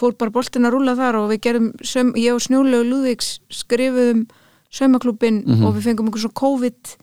[0.01, 4.25] fór bara boltin að rúla þar og við gerum, söm, ég og Snjólegu Lúðvíks skrifuðum
[4.71, 5.65] saumaklúbin Mhm.
[5.67, 6.95] og við fengum einhver svona COVID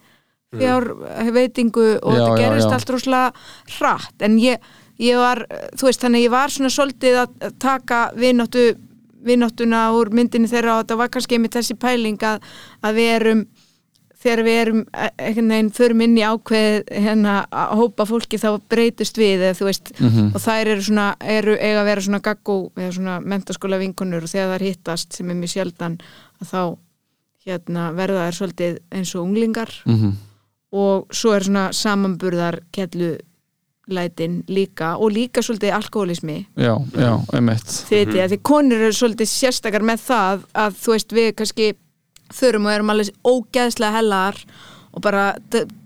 [0.59, 0.85] fjár
[1.35, 2.73] veitingu og Já, þetta já, gerist já.
[2.73, 3.33] allt rosalega
[3.77, 4.57] hratt en ég,
[4.99, 5.43] ég var,
[5.77, 8.63] þú veist, þannig ég var svona svolítið að taka vináttu
[9.21, 12.39] vináttuna úr myndinni þeirra og þetta var kannski einmitt þessi pæling að,
[12.81, 13.45] að við erum
[14.19, 18.49] þegar við erum eh, einhvern veginn förum inn í ákveð hérna að hópa fólki þá
[18.69, 20.31] breytust við eða þú veist Mhm.
[20.35, 24.29] og þær eru svona, eru eiga að vera svona gaggó eða svona mentaskóla vinkonur og
[24.33, 25.99] þegar þær hittast sem er mjög sjaldan
[26.41, 26.77] að þá
[27.47, 29.71] hérna verða þær svolítið eins og unglingar.
[29.85, 30.17] Mm
[30.71, 33.15] og svo er svona samanburðar kellu
[33.89, 37.65] lætin líka og líka svolítið alkoholismi já, já, einmitt.
[37.89, 41.69] Þið veitir að því konur eru svolítið sérstakar með það að þú veist við kannski
[42.33, 44.37] förum og erum alveg ógeðslega hellar
[44.93, 45.31] og bara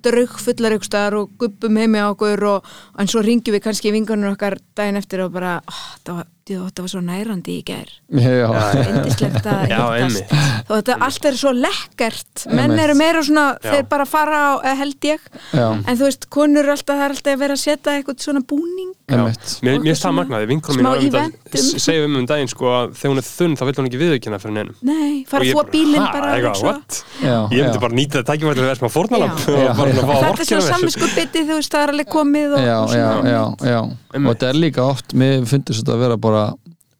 [0.05, 2.69] draug fullar ykkur staðar og guppum heimi á okkur og,
[2.99, 6.81] en svo ringjum við kannski vingunum okkar daginn eftir og bara oh, það, var, það
[6.83, 7.91] var svo nærandi í gær.
[8.13, 8.47] Já,
[8.83, 10.33] indislegt að Já, hittast.
[10.67, 12.45] og þetta allt er svo lekkert.
[12.53, 13.75] Menn eru meira svona, Já.
[13.77, 15.23] þeir bara fara á, eh, held ég,
[15.53, 18.25] já, en þú veist konur eru alltaf, það er alltaf að vera að setja eitthvað
[18.27, 18.91] svona búning.
[19.13, 21.65] Mér, eitthvað það magnaði, vinkonum smá mín eventum.
[21.83, 24.39] segja um um daginn sko að þegar hún er þunn þá vil hún ekki viðurkenna
[24.41, 24.77] fyrir neinum.
[24.87, 26.99] Nei, fara að þvó bílinn "Ha, bara og eitthvað, what?
[27.19, 29.92] já, Ég myndi bara nýta þetta tækifæri til að vera smá fórnalamp og bara að
[29.93, 30.69] þetta er svona mér.
[30.71, 33.43] samvinsku bytti þú veist það er alveg komið og, já, og já, svona já,
[33.73, 33.79] já.
[34.19, 36.43] og þetta er líka oft mér finnst þetta að vera bara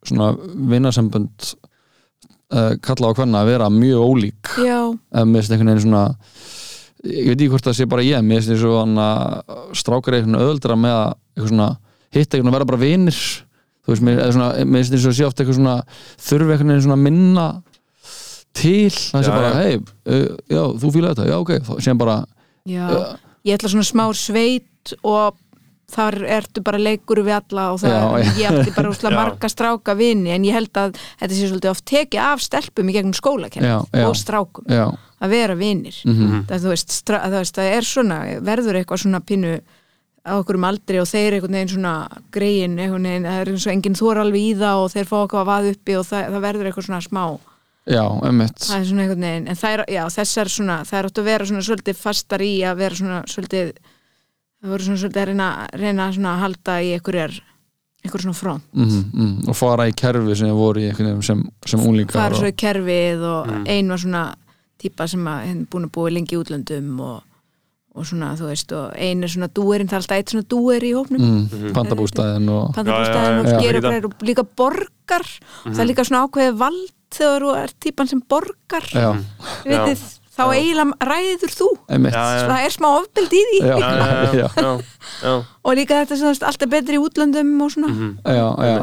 [0.04, 0.32] svona
[0.74, 1.54] vinnasambönd
[2.54, 4.52] uh, kalla á hvernig að vera mjög ólík.
[4.60, 6.04] Mér finnst einhvern veginn svona
[7.04, 10.18] ég veit ekki hvort það sé bara ég mér finnst eins og hann að strákar
[10.18, 11.70] einhvern veginn öðuldra með að eitthvað svona
[12.14, 13.22] hitta einhvern að vera bara vinir.
[13.84, 15.78] Þú veist, mér, svona, finnst eins og sé oft eitthvað svona
[16.16, 17.48] þurfi einhvern veginn svona að minna
[18.54, 21.54] til, það sé bara hei, uh, já, þú fíla þetta, já ok.
[21.68, 22.20] Þá sem bara,
[22.70, 22.86] já.
[22.90, 23.16] Uh,
[23.46, 25.36] ég ætla svona smá sveit og
[25.94, 28.32] þar ertu bara leikur við alla og það, Já, já.
[28.40, 29.20] ég ætti bara úslega Já.
[29.20, 32.96] marga stráka vini en ég held að þetta sé svolítið oft tekið af stelpum í
[32.96, 33.68] gegnum skólakenn
[34.08, 34.88] og strákum já,
[35.22, 36.00] að vera vinir.
[36.08, 39.54] Mhm, það, þú veist, stra, það, veist, það er svona verður eitthvað svona pínu
[40.24, 41.94] á okkur um aldri og þeir einhvern veginn svona
[42.32, 45.18] greiðin, einhvern veginn, það er eins og enginn þor alveg í það og þeir fá
[45.20, 47.24] okkur að vaða uppi og það, það verður eitthvað svona smá
[47.90, 51.10] já, emmitt það er svona einhvern veginn, en það er, já, þessar svona það er
[51.10, 53.74] átt að vera svona svolítið fastar í að vera svona svolítið
[54.64, 55.50] það voru svona svolítið að reyna,
[55.82, 57.36] reyna svona að halda í einhverjar,
[58.04, 61.44] einhver svona front mm, mm, og fara í kerfi sem voru í einhvern veginn sem,
[61.68, 63.68] sem unglingar fara svo í kerfið og Mm.
[63.68, 64.24] ein var svona
[64.80, 67.22] típa sem að henni búin að búa lengi í útlöndum og,
[67.94, 70.84] og svona, þú veist, og ein er svona dúerinn, það er alltaf eitt svona dúer
[70.84, 73.60] í hópnum mm, pandabústæðin og pandabústæðin og já.
[73.62, 74.04] Já.
[74.08, 75.28] og líka borgar
[75.68, 78.86] það er líka svona ákveðið vald þegar þú er típan sem borgar.
[78.94, 79.08] Já,
[79.66, 80.04] vitið,
[80.34, 80.54] þá Já.
[80.58, 81.68] eiginlega ræður þú.
[81.94, 82.46] Emmitt Já, já.
[82.50, 83.60] það er smá ofbeld í því.
[83.62, 83.76] Já.
[83.78, 84.48] Já, já, já, Já.
[84.58, 84.72] já,
[85.24, 85.34] já.
[85.64, 87.92] og líka þetta sem þú veist, allt er betri í útlöndum og svona.
[87.94, 88.14] Mhm.
[88.26, 88.78] já, já,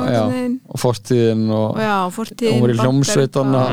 [0.68, 1.78] og, fortíðin og,
[2.54, 2.78] Hún var í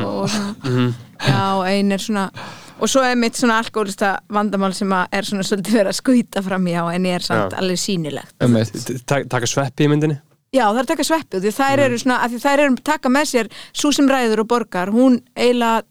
[0.05, 0.55] og svona.
[0.63, 0.95] Mhm.
[1.27, 1.43] Já,
[1.73, 2.31] ein er svona
[2.77, 6.43] og svo er mitt svona alkoholista vandamál sem að er svona svolítið verið að skauta
[6.45, 7.57] fram í á en ég er samt Já.
[7.57, 8.33] alveg sýnilegt.
[8.39, 10.19] Emmitt T- ta- Taka sveppi í myndinni
[10.55, 11.85] Já, það er að taka sveppi því þær Mm.
[11.85, 14.87] eru svona, að því þær eru að taka með sér svo sem ræður og borgar,
[14.95, 15.83] hún eiginlega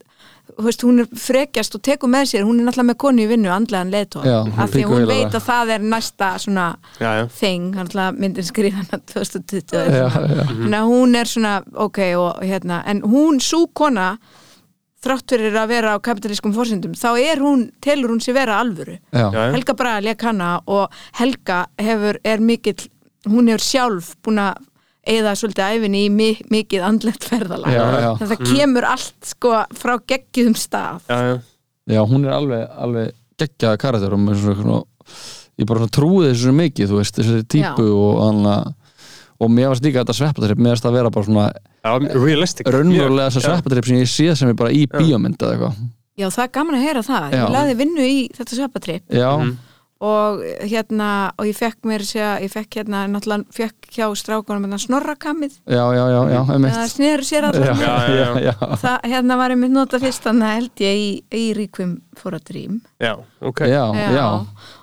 [0.57, 3.27] þú veist, hún er frekjast og tekur með sér, hún er náttúrulega með konu í
[3.29, 6.65] vinnu andlegan leiðtóð, Já, af því hún veit að það er næsta svona
[6.99, 10.47] Já, já thing, hann náttúrulega myndin skrifa hana 2020 já, eða já, svona.
[10.47, 14.17] þannig að hún er svona, ok og hérna, en hún, sú kona
[15.03, 18.97] þrátt fyrir að vera á kapitalískum fórsendum, þá er hún, telur hún sér vera alvöru
[19.13, 19.27] já.
[19.53, 20.89] Helga Braga leik hana og
[21.19, 22.87] Helga hefur, er mikill
[23.33, 24.63] hún hefur sjálf búin að
[25.07, 27.39] eða svolítið æfinni í mi mikið andlegt já.
[27.47, 31.05] þannig að það kemur allt sko frá geggjum stað.
[31.07, 31.37] Já, já.
[31.87, 34.81] Já, hún er alveg, alveg geggjaða karakter og, með svona, svona,
[35.61, 38.49] ég bara trúi þessu mikið, þú veist, þessi típu og hann
[39.37, 42.67] og mér varst líka þetta sveppatrip, mér varst að vera bara svona Já, realistic.
[42.73, 43.47] Raunverulega þessa Já.
[43.53, 45.79] sveppatrip sem ég sé sem er bara í bíómynd eða eitthvað.
[46.17, 47.37] Já, það er gaman að heyra það, Já.
[47.45, 49.03] ég laði vinnu í þetta sveppatripp.
[49.13, 49.55] Já, Mhm.
[49.99, 54.77] Og hérna, og ég fekk mér segja, ég fekk hérna, náttúrulega fekk hjá strákunum hérna
[54.77, 58.53] snorrakamið já, já, já, já, einmitt það sneru sér alltaf já, Já, já, já.
[58.83, 62.39] það hérna var einmitt nota fyrst þannig að held ég í, í Ríkvim for a
[62.39, 63.83] Dream Já, ok já,
[64.13, 64.27] já,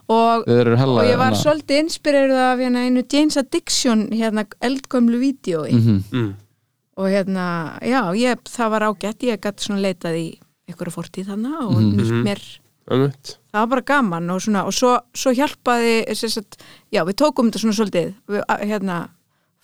[0.09, 5.71] og og ég var hérna- svolítið inspireruð af hérna einu James Addiction hérna eldgömlu vídjói
[5.73, 6.03] Mhm.
[6.13, 6.35] mm.
[6.97, 10.39] og hérna, já, ég, það var ágætt ég gæti svona leitað í
[10.69, 11.97] einhverja fortíð þannig og Mhm.
[11.99, 12.23] nýtt Mhm.
[12.27, 12.43] mér.
[12.89, 16.59] Það var bara gaman og svona og svo, svo hjálpaði sagt,
[16.93, 18.15] já, við tókum þetta svona svolítið.
[18.29, 19.09] Við hérna,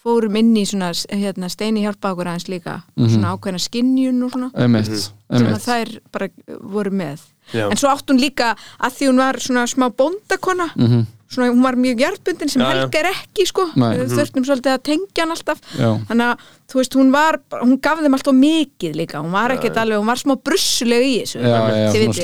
[0.00, 3.08] fórum inn í svona hérna, steini hjálpaði okkur aðeins líka Mhm.
[3.12, 4.50] svona ákveðna skinjun og svona.
[4.54, 5.54] Einmitt, sem einmitt.
[5.56, 6.28] að þær bara
[6.62, 7.20] voru með.
[7.52, 7.66] Já.
[7.70, 11.62] en svo átt hún líka að því hún var svona smá bóndakona Mhm, svona hún
[11.62, 12.72] var mjög hjartbundin sem Já, já.
[12.80, 13.66] Helga er ekki sko.
[13.78, 15.60] Við þurftum svolítið að tengja hann alltaf.
[15.78, 19.22] Já, þannig að þú veist hún var hún gaf þeim alltaf mikið líka.
[19.22, 21.42] Hún var ekkert alveg, hún var smá brussuleg í þessu.
[21.42, 22.22] Þið vitið.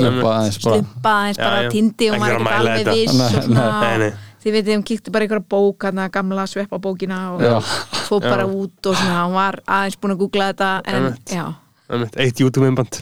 [0.59, 1.69] slumpa aðeins bara.
[1.71, 4.11] Tindi og vera að ekkert alveg viss og svona.
[4.37, 7.71] Þið veitir, hún kíkti bara einhverja bók hana, gamla sveppa bókina og
[8.07, 11.45] fóð bara út og svona, hún var aðeins búin að googla þetta en já.
[11.89, 12.97] Eitt YouTube-innband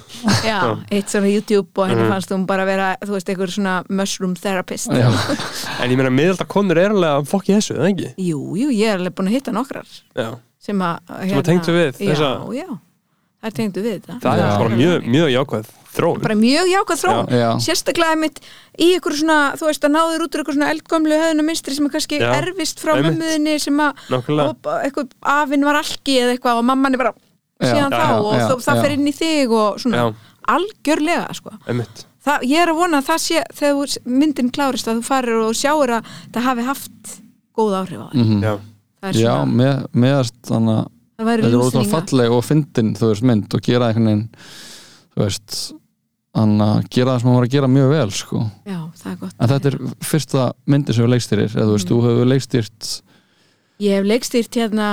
[0.45, 0.59] já,
[0.93, 2.11] eitt svona YouTube og henni Mhm.
[2.11, 4.89] fannst hún bara vera, þú veist, einhver svona mushroom therapist
[5.81, 8.11] En ég meina, miðalda konur er alveg að fokki þessu, eða ekki?
[8.21, 10.37] jú, jú, ég er alveg búin að hitta nokkrar Já.
[10.59, 12.67] sem að hérna, að tengdu við já, þessa- já,
[13.41, 14.45] það er tengdu við þetta Það Já.
[14.45, 17.49] er bara mjög, mjög jákvæð þróun bara mjög jákvæð þróun Já.
[17.65, 18.39] sérstaklega mitt
[18.77, 21.85] í ykkur svona þú veist að náður út úr ykkur svona eldgömlu höfðuna minstri sem
[21.85, 22.29] er kannski Já.
[22.37, 24.53] erfist frá mömmuðinni sem að Nákvæmlega
[27.61, 28.09] síðan Já, þá
[28.39, 30.07] já, og það fer inn í þig og svona Já.
[30.55, 31.55] algjörlega sko.
[32.25, 35.57] Það, ég er að vona að það sé þegar myndin klárist að þú farir og
[35.57, 37.15] sjáur að það hafi haft
[37.55, 38.43] góð áhrif á mhm.
[38.43, 38.53] Já,
[38.99, 43.27] það er já með, meðast þannig að þetta er ótrúlega falleg og fyndin þú veist
[43.29, 44.25] mynd og gera einhvern veginn
[45.15, 45.59] þú veist
[46.35, 48.41] þannig að gera það sem hann var að gera mjög vel sko.
[48.67, 49.35] já, það er gott.
[49.39, 49.77] En þetta er
[50.09, 52.89] fyrsta myndi sem við leikstýrir eða þú veist, þú hefur leikstýrt
[53.79, 54.89] ég hef leikstýrt hérna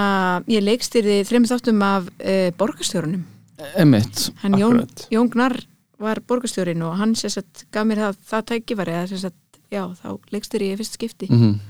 [0.50, 3.24] ég leikstýrði þreim þáttum af uh, borgarstjórunum
[3.78, 5.06] emitt hann Jón, Akkurat.
[5.10, 5.58] Jón Gnar
[6.02, 9.36] var borgarstjórin og hann sérst að gaf mér það, það tækifæri að sérst að
[9.72, 11.28] já, þá leikstýri ég í fyrst skipti.
[11.30, 11.60] Mm -hmm.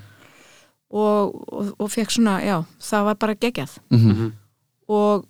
[0.90, 3.78] og, og, og fekk svona, já, það var bara geggjað.
[3.90, 4.32] Mhm.
[4.88, 5.24] og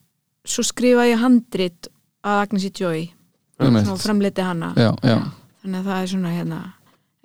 [0.45, 1.89] svo skrifa ég handrit
[2.25, 3.11] að Agnesi Joy
[3.59, 4.73] og framleiti hana.
[4.77, 5.19] Já, já,
[5.63, 6.73] þannig að það er svona hérna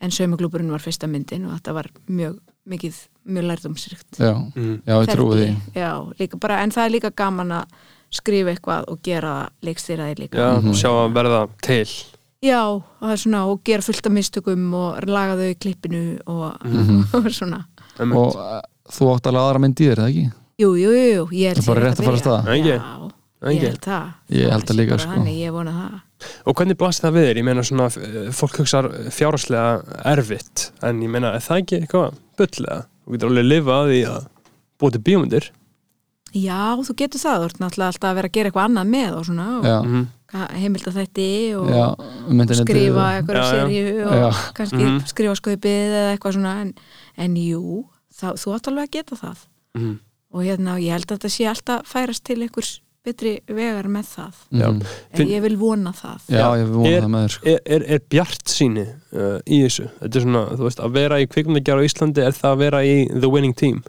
[0.02, 2.96] en saumaglúburinn var fyrsta myndin og þetta var mjög mikið,
[3.28, 4.82] mjög lærdomsrikt já, Mhm.
[4.86, 7.66] já, ég trúi því já, líka bara, en það er líka gaman að
[8.12, 10.74] skrifa eitthvað og gera leikstýraði líka Já, Mhm.
[10.74, 11.86] sjá að verða til
[12.44, 16.20] Já, og það er svona og gera fullt af mistökum og laga þau í klippinu
[16.28, 17.04] og, Mhm.
[17.14, 17.66] og svona
[18.00, 18.62] og uh,
[18.92, 20.32] þú átt alveg aðra mynd í þér, eða ekki?
[20.60, 22.48] Jú, jú, jú, jú, ég held Það er að.
[22.48, 22.68] Ekki?
[22.68, 23.68] Já, ég Ekki?
[23.68, 25.12] held það Ég held það líka, sko.
[25.12, 26.02] Þannig, ég vona það
[26.48, 27.38] Og hvernig blasti það við þér?
[27.38, 28.82] Ég meina svona, eh, fólk hugsa
[29.14, 32.80] fjárhagslega erfitt En ég meina, er það ekki eitthvað bullega?
[33.06, 34.28] Þú getur alveg lifað í að
[34.80, 35.50] búið til bíómyndir
[36.36, 39.12] Já, þú getur það, þú ert náttúrulega alltaf að vera að gera eitthvað annað með
[39.18, 40.08] og svona og Mhm.
[40.60, 41.86] heimild að þætti og já,
[42.28, 43.46] myndin skrifa eitthvað já.
[43.52, 44.30] serju og Já.
[44.54, 44.98] kannski Mhm.
[45.08, 46.74] skrifa skaupið eða eitthvað svona en,
[47.18, 49.38] en jú, þá, þú átt alveg að geta það
[49.78, 50.00] Mhm.
[50.34, 54.42] og hérna, ég held að þetta sé alltaf færast til einhvers betri vegar með það
[54.62, 54.68] Já.
[54.68, 54.82] Mhm.
[54.84, 57.50] en Finn- ég vil vona það Já, ég vona Er- það með þér sko.
[57.56, 59.90] Er, er, er bjart síni uh, í þessu?
[60.02, 62.84] Þetta er svona, þú veist, að vera í kvikmyndagjara á Íslandi er það að vera
[62.86, 63.84] í the winning team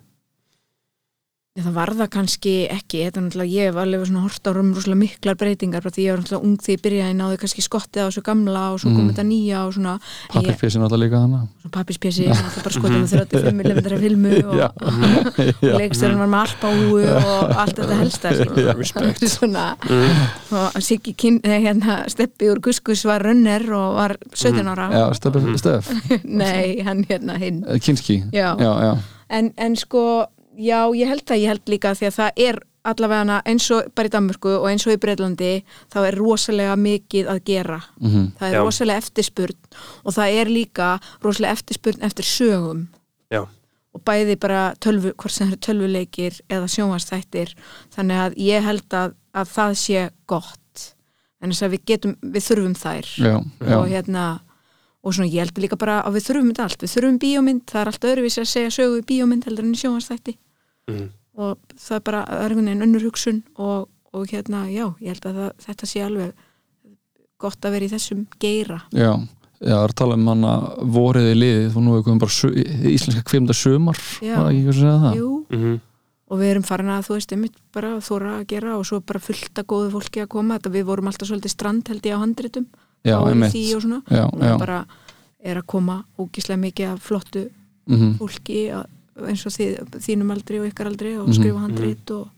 [1.59, 4.51] Já, það var það kannski ekki, þetta er náttúrulega, ég hef alveg svona hort á
[4.55, 7.65] rum rosalega miklar breytingar bara því ég var náttúrulega ung því ég byrjaði náði kannski
[7.67, 9.11] skottið á þessu gamla og svo kom Mm.
[9.11, 9.95] þetta nýja og svona,
[10.31, 14.69] Pappirfissin alltaf líka hana svo pappispjessi, náttúrulega bara skottið með 35 mm filmu og Já.
[15.81, 20.25] leiksturinn var með alpáu og allt þetta svona, mm.
[20.63, 24.89] og Siggi kyn, eh, hérna, steppi úr Guskus var runner og var 17 ára.
[24.95, 25.91] Já, stöf, stöf,
[26.25, 27.65] nei, hann hérna hinn.
[27.83, 28.23] Kinski.
[28.33, 28.97] Já, já,
[29.29, 30.27] en, en sko,
[30.59, 32.59] já, ég held það ég held líka því að það er
[32.89, 35.51] allavega eins og bara í Danmörku og eins og í Breitlandi
[35.93, 37.79] þá er rosalega mikið að gera.
[38.01, 38.63] Mhm, það er Já.
[38.65, 39.59] rosalega eftirspurn
[40.05, 40.89] og það er líka
[41.25, 42.87] rosalega eftirspurn eftir sögum.
[43.31, 43.45] Já.
[43.95, 47.55] og bæði bara tölvu, hvort sem það eru tölvuleikir eða sjónvastættir
[47.91, 50.95] þannig að ég held að, að það sé gott.
[51.43, 53.09] En þess að við getum, við þurfum þær.
[53.19, 54.41] Já, já, og hérna
[55.03, 56.83] og svona ég held líka bara að við þurfum þetta allt.
[56.85, 59.81] Við þurfum bíómynd, það er allt öðruvísi að segja sögu í bíómynd heldur en í
[59.83, 60.37] sjónvastætti
[60.89, 61.09] Mm.
[61.39, 65.27] og það er bara er einhvern veginn önnur hugsun og, og hérna, já, ég held
[65.31, 66.33] að það, þetta sé alveg
[67.39, 68.81] gott að vera í þessum geira.
[68.93, 69.13] Já
[69.59, 70.51] Já, það er að tala um hana
[70.95, 74.37] vorið í liðið og nú er komið bara íslenska kvimda sumar Já.
[74.39, 75.17] var ekki eitthvað að segja það?
[75.19, 75.79] Jú, Mm
[76.29, 79.21] og við erum farin að þú veist, einmitt bara þóra að gera og svo bara
[79.23, 80.59] fullt að góðu fólki að koma.
[80.59, 82.67] Þetta við vorum alltaf svolítið strand held ég á handritum.
[83.07, 83.55] Já, einmitt.
[83.55, 84.01] Því og svona.
[84.13, 84.79] Já, og já, bara
[85.41, 87.45] er að koma ógislega mikið af flottu
[87.89, 88.91] mhm, fólki að-
[89.27, 91.35] eins og þið, þínum aldri og ykkar aldri og Mhm.
[91.39, 92.29] skrifa handrit og,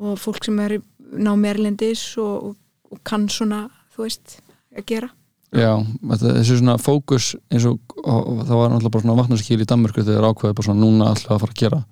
[0.00, 0.82] og fólk sem er í
[1.18, 2.56] námi erlendis og, og,
[2.92, 4.40] og kann svona, þú veist,
[4.76, 5.10] að gera.
[5.52, 10.28] Já þessi svona fókus eins og, það var náttúrulega bara svona vatnarskýl í Danmörku þegar
[10.28, 11.84] ákveði bara svona núna alltaf að fara að gera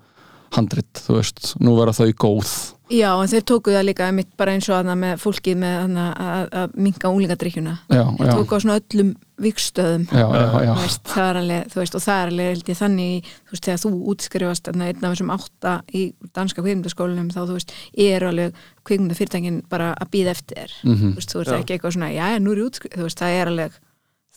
[0.52, 2.52] handrit, þú veist, nú vera þau góð
[2.86, 6.44] Já, en þeir tóku það líka mitt bara eins og að með fólkið með að,
[6.60, 9.08] að minka úlingadrykkjuna já, þeir já, tóku á svona öllum
[9.42, 10.70] vikstöðum já, já, já.
[10.70, 13.56] Þú veist, það er alveg, þú veist, og það er alveg held ég, þannig, þú
[13.56, 16.04] veist, þegar þú útskrifast þarna, einn af þessum átta í
[16.38, 17.74] danska kvikmyndaskólanum þá, þú veist,
[18.06, 21.10] er alveg kvikmyndafyrirtækin bara að býða eftir þér Mhm.
[21.10, 21.58] þú veist, þú veist Já.
[21.58, 23.72] ekki eitthvað svona, já, nú er ég útskrifast þú veist, það er alveg,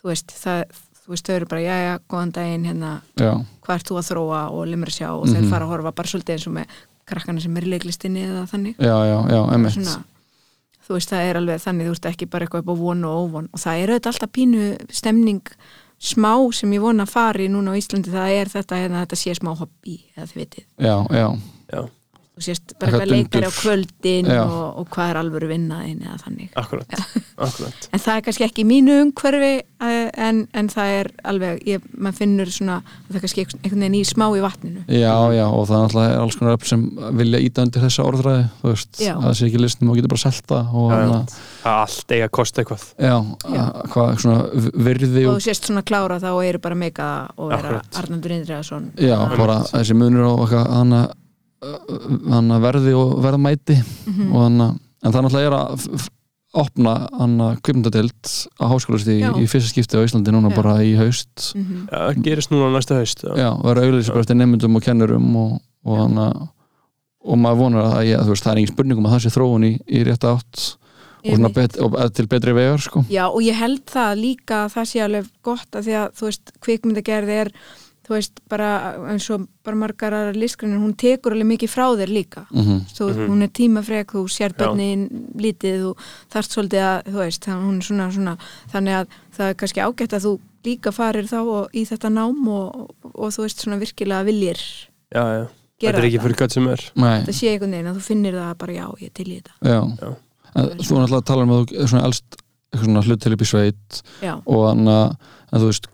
[0.02, 0.64] þú veist, það
[1.00, 3.32] þú veist, þau eru bara, já, já, góðan daginn hérna, já,
[3.66, 5.34] hvað ert þú að þróa og limra sjá og Mhm.
[5.38, 6.66] þeir fara að horfa bara svolítið eins og með
[7.10, 8.80] krakkana sem er í leiklistinni eða þannig.
[8.80, 9.98] Já, já, já, emitt svona,
[10.88, 13.20] þú veist, það er alveg þannig þú veist, ekki bara eitthvað upp á von og
[13.26, 13.52] óvon.
[13.54, 14.66] Og það er auðvitað alltaf pínu
[15.02, 15.54] stemning
[16.00, 19.36] smá sem ég vona að fari núna á Íslandi, það er þetta, hérna, þetta sé
[19.36, 20.68] smá hobby, eða þið vitið.
[20.80, 21.28] Já, já,
[21.70, 21.82] Já,
[22.40, 26.18] þú sést bara Eitthvað eitthvað leikari á kvöldin og, og hvað er alvöru vinnaðin eða
[26.24, 26.50] þannig.
[26.60, 26.96] Akkurat,
[27.38, 27.90] akkurat.
[27.94, 31.86] En það er kannski ekki í mínu umhverfi eh, en, en það er alveg ég,
[31.98, 32.80] maður finnur svona,
[33.10, 34.86] það er kannski einhvern veginn í smá í vatninu.
[34.88, 36.88] Já, já og það er alls konar öll sem
[37.20, 39.14] vilja íta undir þessa orðræði þú veist, Já.
[39.18, 41.22] að það sé ekki listum og getur bara selta og hana,
[41.70, 42.84] Allt eiga að kosta eitthvað.
[42.96, 43.16] Já,
[43.52, 43.64] Já.
[43.66, 47.50] að- hvað svona virði og og þú sést svona klára þá eru bara meika og
[47.52, 47.98] vera Akkurat.
[48.00, 51.02] Arnaldur Indriðarsson já, bara þessi munur á eitthvað, hana,
[51.62, 53.76] hana verði og verðmæti
[54.08, 54.32] Mhm.
[54.34, 54.70] og hana,
[55.04, 56.08] en það náttúrulega er að
[56.60, 56.94] opna
[57.62, 58.26] kvipmyndadild
[58.58, 59.32] á háskólasti Já.
[59.38, 60.56] í fyrsta skipti á Íslandi núna Já.
[60.56, 61.90] bara í haust Mhm.
[61.92, 63.36] Já, það gerist núna næsta haust já.
[63.38, 66.50] já, og vera auðvitað nefndum og kennurum og, og hana
[67.22, 69.66] og maður vonar að ég, þú veist, það er engin spurningum að það sé þróun
[69.68, 70.76] í, í rétt átt
[71.30, 73.04] og, bet, og til betri vegar sko.
[73.12, 76.26] Já, og ég held það líka að það sé alveg gott að því að, þú
[76.30, 77.52] veist, kvikmyndagerð er,
[78.10, 78.70] þú veist, bara
[79.14, 82.46] eins og bara margar aðra listgrinir, hún tekur alveg mikið frá þér líka.
[82.50, 83.28] mm Þú, Mhm.
[83.30, 85.04] Hún er tímafrek, þú sér bönnin
[85.38, 85.92] lítið, þú
[86.34, 88.38] þarft svolítið að, þú veist, hún er svona, svona,
[88.74, 89.08] þannig að
[89.38, 90.34] það er kannski ágætt að þú
[90.66, 94.60] líka farir þá og, í þetta nám og, og, og þú veist, svona virkilega viljir
[95.14, 95.48] Já, já,
[95.80, 98.04] gera þetta er ekki fyrir hvað sem er Nei, Það sé einhvern veginn að þú
[98.10, 99.54] finnir það bara, já, ég til í þetta.
[99.64, 99.80] já.
[100.02, 100.12] Já.
[100.50, 102.36] Þú er náttúrulega að tala um að þú er svona elst
[102.70, 105.88] eitthvað svona hlut til upp í sveit Já, og þannig að en þú veist,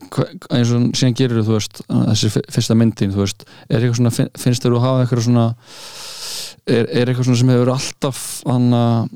[0.52, 4.34] eins og síðan gerir þú veist, þessi fyrsta myndin þú veist, er eitthvað svona, fin-
[4.36, 5.46] finnst þér þú hafa eitthvað svona
[6.68, 9.14] er, er eitthvað svona sem hefur alltaf hann að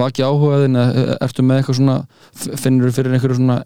[0.00, 0.76] vaki áhugaðin
[1.20, 1.96] ertu með eitthvað svona
[2.60, 3.56] finnur þú fyrir einhverju svona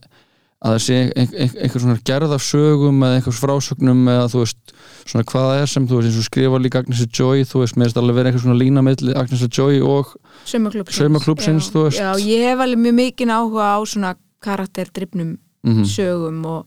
[0.64, 4.44] að það sé ein, ein, einhver svona gerð af sögum eða einhvers frásögnum eða þú
[4.44, 4.74] veist
[5.04, 7.76] svona hvað það er sem þú veist eins og skrifa líka Agnesi Joy þú veist,
[7.76, 10.14] mér finnst alveg verið einhver svona lína milli Agnesi Joy og
[10.48, 11.68] saumaklúpsins.
[11.72, 12.00] Þú veist.
[12.00, 14.14] Já, ég hef alveg mjög mikinn áhuga á svona
[14.44, 16.66] karakterdrifnum mm sögum og,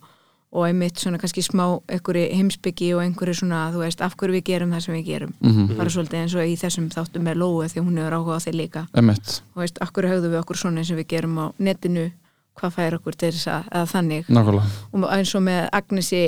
[0.52, 4.44] og einmitt svona kannski smá einhverju heimsbyggi og einhverju svona, þú veist, af hverju við
[4.48, 5.34] gerum það sem við gerum.
[5.42, 5.78] -hmm.
[5.78, 8.56] Bara svolítið eins og í þessum þáttum með Lóu því hún hefur áhuga á þeir
[8.56, 8.88] líka.
[8.94, 12.12] emitt, Þú veist, af hverju höfðum við okkur svona eins og við gerum á netinu,
[12.58, 14.26] hvað fær okkur til þess að, eða þannig.
[14.28, 16.24] nákvæmlega Og eins og með Agnesi,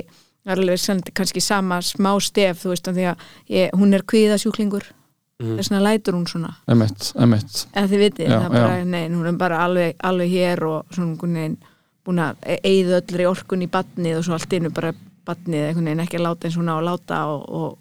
[0.46, 3.18] er alveg samt- kannski sama smá stef, þú veist, af því að
[3.50, 4.84] ég, hún er kvíðasjúklingur,
[5.40, 5.58] Mhm.
[5.58, 6.56] þess vegna lætur hún svona.
[6.68, 8.86] emitt, emitt eða þið vitið, Já, það er bara, já.
[8.86, 11.58] nei, hún er bara alveg, alveg hér og svona einhvern veginn
[12.06, 14.94] búin að eigða öllri orkun í badnið og svo allt innu bara
[15.28, 17.78] einhvern veginn ekki að láta eins og hún á að láta og, og,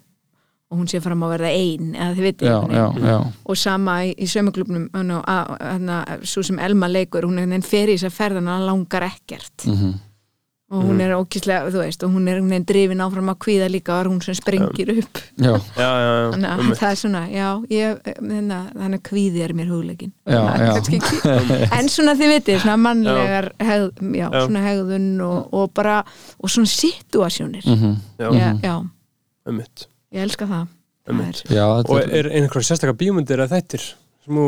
[0.69, 2.43] og hún sé fram að verða ein eða þið
[3.01, 3.15] já,
[3.49, 4.89] og sama í, í sömuklubnum
[6.21, 9.65] svo sem Elma leikur hún fer í þess að ferðan hann langar ekkert.
[9.65, 9.97] Mm
[10.69, 13.69] og hún er ókíslega, þú veist og hún er einhvern veginn drifin áfram að kvíða
[13.73, 15.21] líka og er hún sem sprengir upp.
[15.41, 19.43] Já, Já, já, já, þannig að það er svona, já, ég, hérna, þannig að kvíði
[19.47, 19.71] er mér
[20.29, 21.71] já.
[21.79, 24.41] en svona þið vitið, svona mannlegar hegð, já, Já.
[24.45, 25.97] svona hegðun og, og bara,
[26.37, 27.65] og svona situasjónir.
[27.65, 28.75] Mm Já, já, já,
[29.47, 30.75] einmitt, ég elska það.
[31.09, 34.47] Það er, já Og þetta er einhverja sérstakar bíómyndir eða þættir sem þú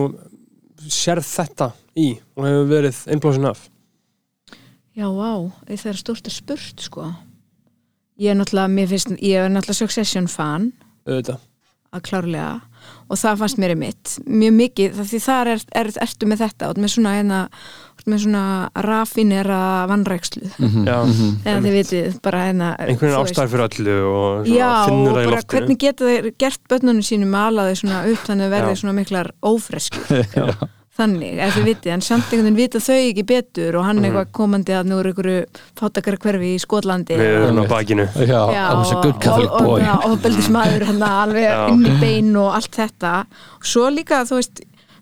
[0.92, 2.08] sérð þetta í
[2.38, 3.68] og hefur verið innblóðsinn af?
[4.98, 5.32] Já, vá.
[5.70, 7.06] Það er stórt að spurt, sko.
[8.22, 10.72] Ég er náttúrulega, mér finnst ég er náttúrulega Succession fan.
[11.08, 11.48] Auðvitað.
[11.92, 12.52] Að klárlega.
[13.12, 16.80] Og það fannst mér mitt mjög mikið, því þar er, er, ertu með þetta og
[16.80, 18.44] með svona, hérna, ertu með svona
[18.88, 19.60] rafinera
[19.91, 20.98] vannrækslu Mhm, Já.
[21.06, 21.30] mhm.
[21.45, 25.22] eða þið vitið, bara hérna einhvern veginn ástæður fyrir öllu og Já, finnur og það
[25.22, 28.45] í bara loftinu hvernig geta þeir gert börnunum sínum að ala þau svona upp þannig
[28.48, 28.82] að verði Já.
[28.84, 30.26] svona miklar ófreskur
[31.02, 34.06] þannig, ef þið vitið, en samt einhvern veginn vita þau ekki betur og hann Mhm.
[34.10, 35.45] eitthvað komandi að nú er einhverju
[35.80, 38.41] fátakar hverfi í Skotlandi við erum á bakinu já,
[39.22, 41.69] Catholic og, boy og, og beldismæður hann alveg Já.
[41.72, 43.14] inn í bein og allt þetta
[43.56, 44.61] og svo líka, þú veist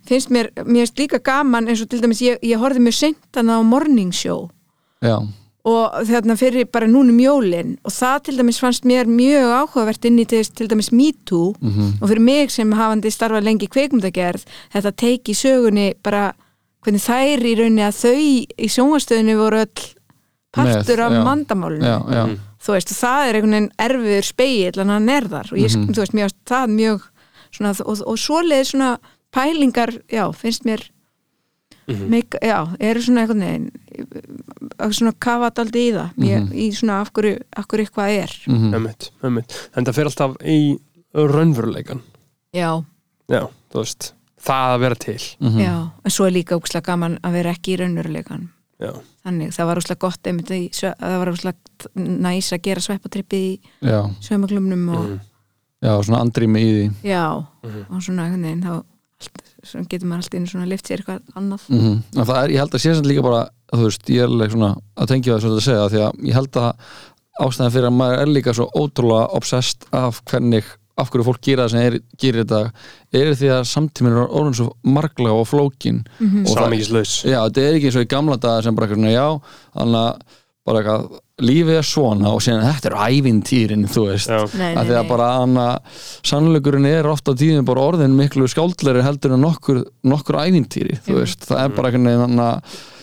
[0.10, 3.38] finnst mér, mér finnst líka gaman eins og til dæmis ég, ég horfði mjög seint
[3.40, 4.50] hann á morning show.
[5.06, 5.20] Já,
[5.70, 7.76] og þarna fyrir bara núnum jólin.
[7.86, 11.54] Og það til dæmis fannst mér mjög áhugavert inn í til, til dæmis Me Too.
[11.62, 16.34] Mhm, og fyrir mig sem hafandi starfað lengi í kveikmyndagerð þetta teiki sögunni bara
[16.84, 19.88] hvernig þær í rauninni að þau í sjónvastöðinu voru öll
[20.56, 21.24] partur Með, af já.
[21.28, 22.24] mandamálinu já, já.
[22.26, 22.38] Mhm.
[22.64, 25.52] þú veist, og það er einhvern veginn erfiður speill en hann er þar.
[25.54, 25.94] Og ég, Mhm.
[25.94, 27.02] þú veist, mér varst það mjög
[27.52, 28.98] svona, og, og svoleið svona
[29.32, 30.90] pælingar, já, finnst mér
[31.90, 32.10] Mhm.
[32.10, 33.72] meik, já, eru svona veginn
[34.80, 36.52] eh, svona kafa daldi í það ég, Mhm.
[36.54, 38.74] í svona af hverju, af hverju eitthvað er Mhm.
[38.74, 39.70] Einmitt, einmitt.
[39.76, 40.80] en það fer alltaf í
[41.16, 42.02] raunveruleikan
[42.54, 42.84] já,
[43.30, 45.60] já, þú veist það að vera til Mhm.
[45.60, 48.50] já, en svo er líka úkslega gaman að vera ekki í raunveruleikan
[48.80, 48.94] já,
[49.26, 51.56] þannig, það var úkslega gott einmitt í, það var úkslega
[51.96, 55.20] næs að gera sveppatrippi í Já, sveimaklumnum og Mhm.
[55.82, 57.86] já, svona andrými í því já, Mhm.
[57.90, 58.84] og svona veginn þá
[59.64, 61.68] svona getur maður alltaf inn svona lift sér eitthvað annað.
[61.74, 64.52] Mm en það er, ég held að sé sem líka bara þú veist, ég er
[64.54, 66.70] svona að tengja það svona að segja því að ég held að
[67.40, 70.66] ástæðan fyrir að maður er líka svo ótrúlega obsessed af hvernig
[71.00, 74.58] af hverju fólk gera það sem er, gerir þetta er því að samtíminn er orðin
[74.60, 76.02] svo marglega og flókin.
[76.20, 76.44] Mhm.
[76.44, 79.00] og það, samíkislaus já, þetta er ekki eins og í gamla daga sem bara eitthvað
[79.00, 79.28] svona, já,
[79.78, 80.38] þannig að
[80.68, 84.32] bara eitthvað, lífið er svona og síðan þetta eru ævintýrin, þú veist.
[84.34, 85.66] Að nei, því að bara hana,
[86.28, 91.48] sannleikurinn er ofta tíðin bara orðin miklu skáldleri heldur en nokkur, nokkur ævintýri, þú veist,
[91.50, 92.50] það er bara einhvern veginn hana,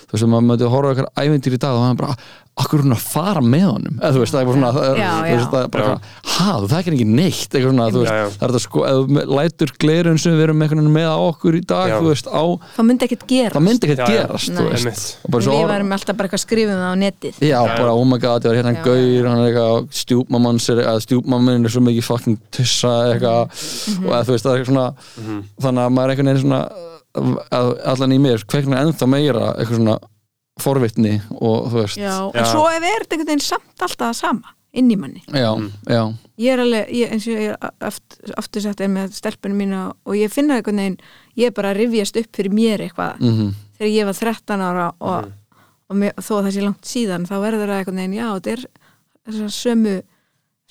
[0.07, 2.19] þú veist, maður mötti að horfa á eitthvað ævintýri í dag og það er bara,
[2.57, 5.09] akkur hún að fara með honum, eða þú veist, það er bara svona það Já,
[5.16, 5.51] þú veist, já.
[5.53, 6.31] það er bara, Já.
[6.37, 8.28] ha, þú þekkir ekki neitt eitthvað svona, veist, Já, já.
[8.33, 10.62] það er þetta sko ef þú lætur glerun sem við erum
[10.97, 11.97] með á okkur í dag, Já.
[12.01, 12.43] þú veist, á
[12.78, 14.24] það myndi ekkert gera það myndi ekkert Já, já.
[14.24, 16.31] gerast, og við varum alltaf bara
[16.73, 19.45] um það á netið Já, bara oh my god, það var hérna Já, gaur hann
[19.45, 23.53] er eitthvað, stjúpmamans að stjúpmammin er svo mikið fucking tussa eitthvað,
[23.87, 24.07] Mhm.
[24.09, 24.89] og að þú veist, það er eitthvað svona
[25.61, 26.61] þannig að maður er einhvern veginn svona
[27.53, 29.99] að, allan í mér, kveikna ennþá meira eitthvað svona
[30.61, 32.31] forvitni og þú veist, já, Já.
[32.41, 35.23] en svo er verið einhvern veginn samt alltaf það sama inn í manni.
[35.33, 35.51] Já,
[35.89, 36.03] já,
[36.39, 39.83] ég er alveg, ég, eins og ég er aft, aftur sagt er með stelpunum mína
[40.05, 40.99] og ég finna einhvern veginn,
[41.37, 43.20] ég er bara að rifjast upp fyrir mér eitthvað.
[43.20, 45.31] Mhm, þegar ég var 13 ára og,
[45.91, 48.53] og mér, þó að það sé langt síðan þá verður það einhvern veginn, já, þetta
[48.53, 48.66] er
[49.27, 49.97] þessar sömu,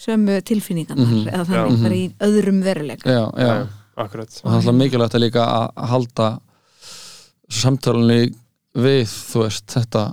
[0.05, 1.27] sömu tilfinningarnar Mhm.
[1.33, 1.83] eða þannig Já.
[1.83, 3.09] bara í öðrum veruleika.
[3.09, 3.47] Já, já.
[3.47, 3.67] Já,
[3.97, 4.41] akkurat.
[4.43, 6.29] Og það er alltaf mikilvægt að líka að að halda
[7.49, 8.33] samtalunni
[8.75, 10.05] við, þú veist, þetta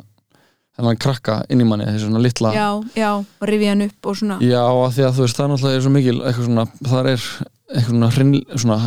[0.73, 4.17] þennan krakka inn í manni, þessi svona litla já, já, og rifja hann upp og
[4.17, 7.01] svona Já, af því að þú veist, það er náttúrulega svo mikil eitthvað svona, það
[7.03, 8.79] er eitthvað svona,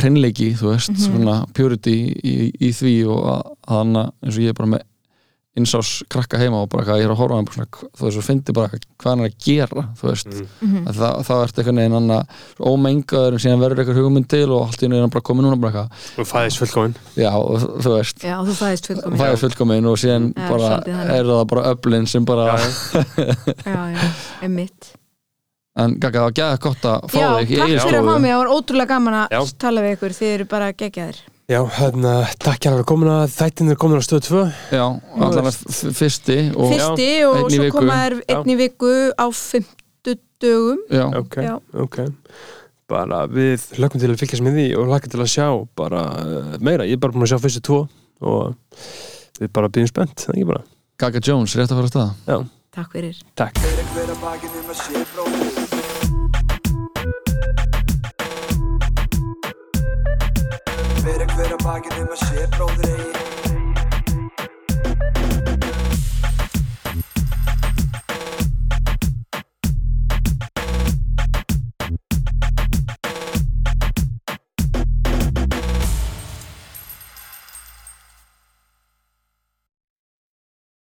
[0.00, 1.04] hreinleiki, þú veist, Mhm.
[1.04, 4.82] svona purity í, í því og að, hana, eins og ég er bara með
[5.54, 8.18] insás krakka heima og bara ég er að horfa á hann bara svona, þú veist,
[8.18, 10.48] og fyndi bara hvað hann er að gera, þú veist, Mm.
[10.64, 10.80] Mhm.
[10.90, 12.26] að það, það ert eitthvað neginn hann
[12.58, 15.46] ómengaður en síðan verður eitthvað hugmynd til og allt í einu er hann bara komið
[15.46, 16.96] núna bara eitthvað, og fæðis fullkominn.
[17.16, 18.18] Já, og þú veist.
[18.24, 20.72] Já, þú fæðist fullkomin það er fullkomin og síðan Já, bara
[21.18, 23.04] er það bara öflin sem bara, Já,
[23.64, 24.10] já, já,
[24.42, 24.90] einmitt.
[25.76, 28.18] En Gagga, það var gæða gott að fá já, þig í takk fyrir að fá
[28.22, 29.40] mig, það var ótrúlega gaman að Já.
[29.58, 31.16] tala við ykkur, þið eru bara geggjaðir
[31.50, 34.42] já hérna, takk hérna fyrir komin að þættin er komin á stöð 2
[34.72, 34.84] Já,
[35.52, 37.76] f- fyrsti og, fyrsti Já, og einn í svo viku.
[37.78, 40.78] koma þær einn í viku á fimmtudögum.
[40.88, 41.54] Já, ok, Já.
[41.84, 41.96] ok.
[42.88, 46.56] Bara við hlökkum til að fylgjast með því og hlökkum til að sjá bara uh,
[46.60, 47.80] meira, ég er bara búin að sjá fyrstu tvo
[48.24, 48.42] og
[49.40, 50.62] við bara byrjum spennt, það er ekki bara?
[51.00, 52.12] Gaga Jones, rétt að fara að staða
[52.74, 53.16] takk fyrir.
[53.38, 53.54] Takk
[61.04, 63.33] Fyrir hver að bakinu með sé bróðir Fyrir hver að sé bróðir eigi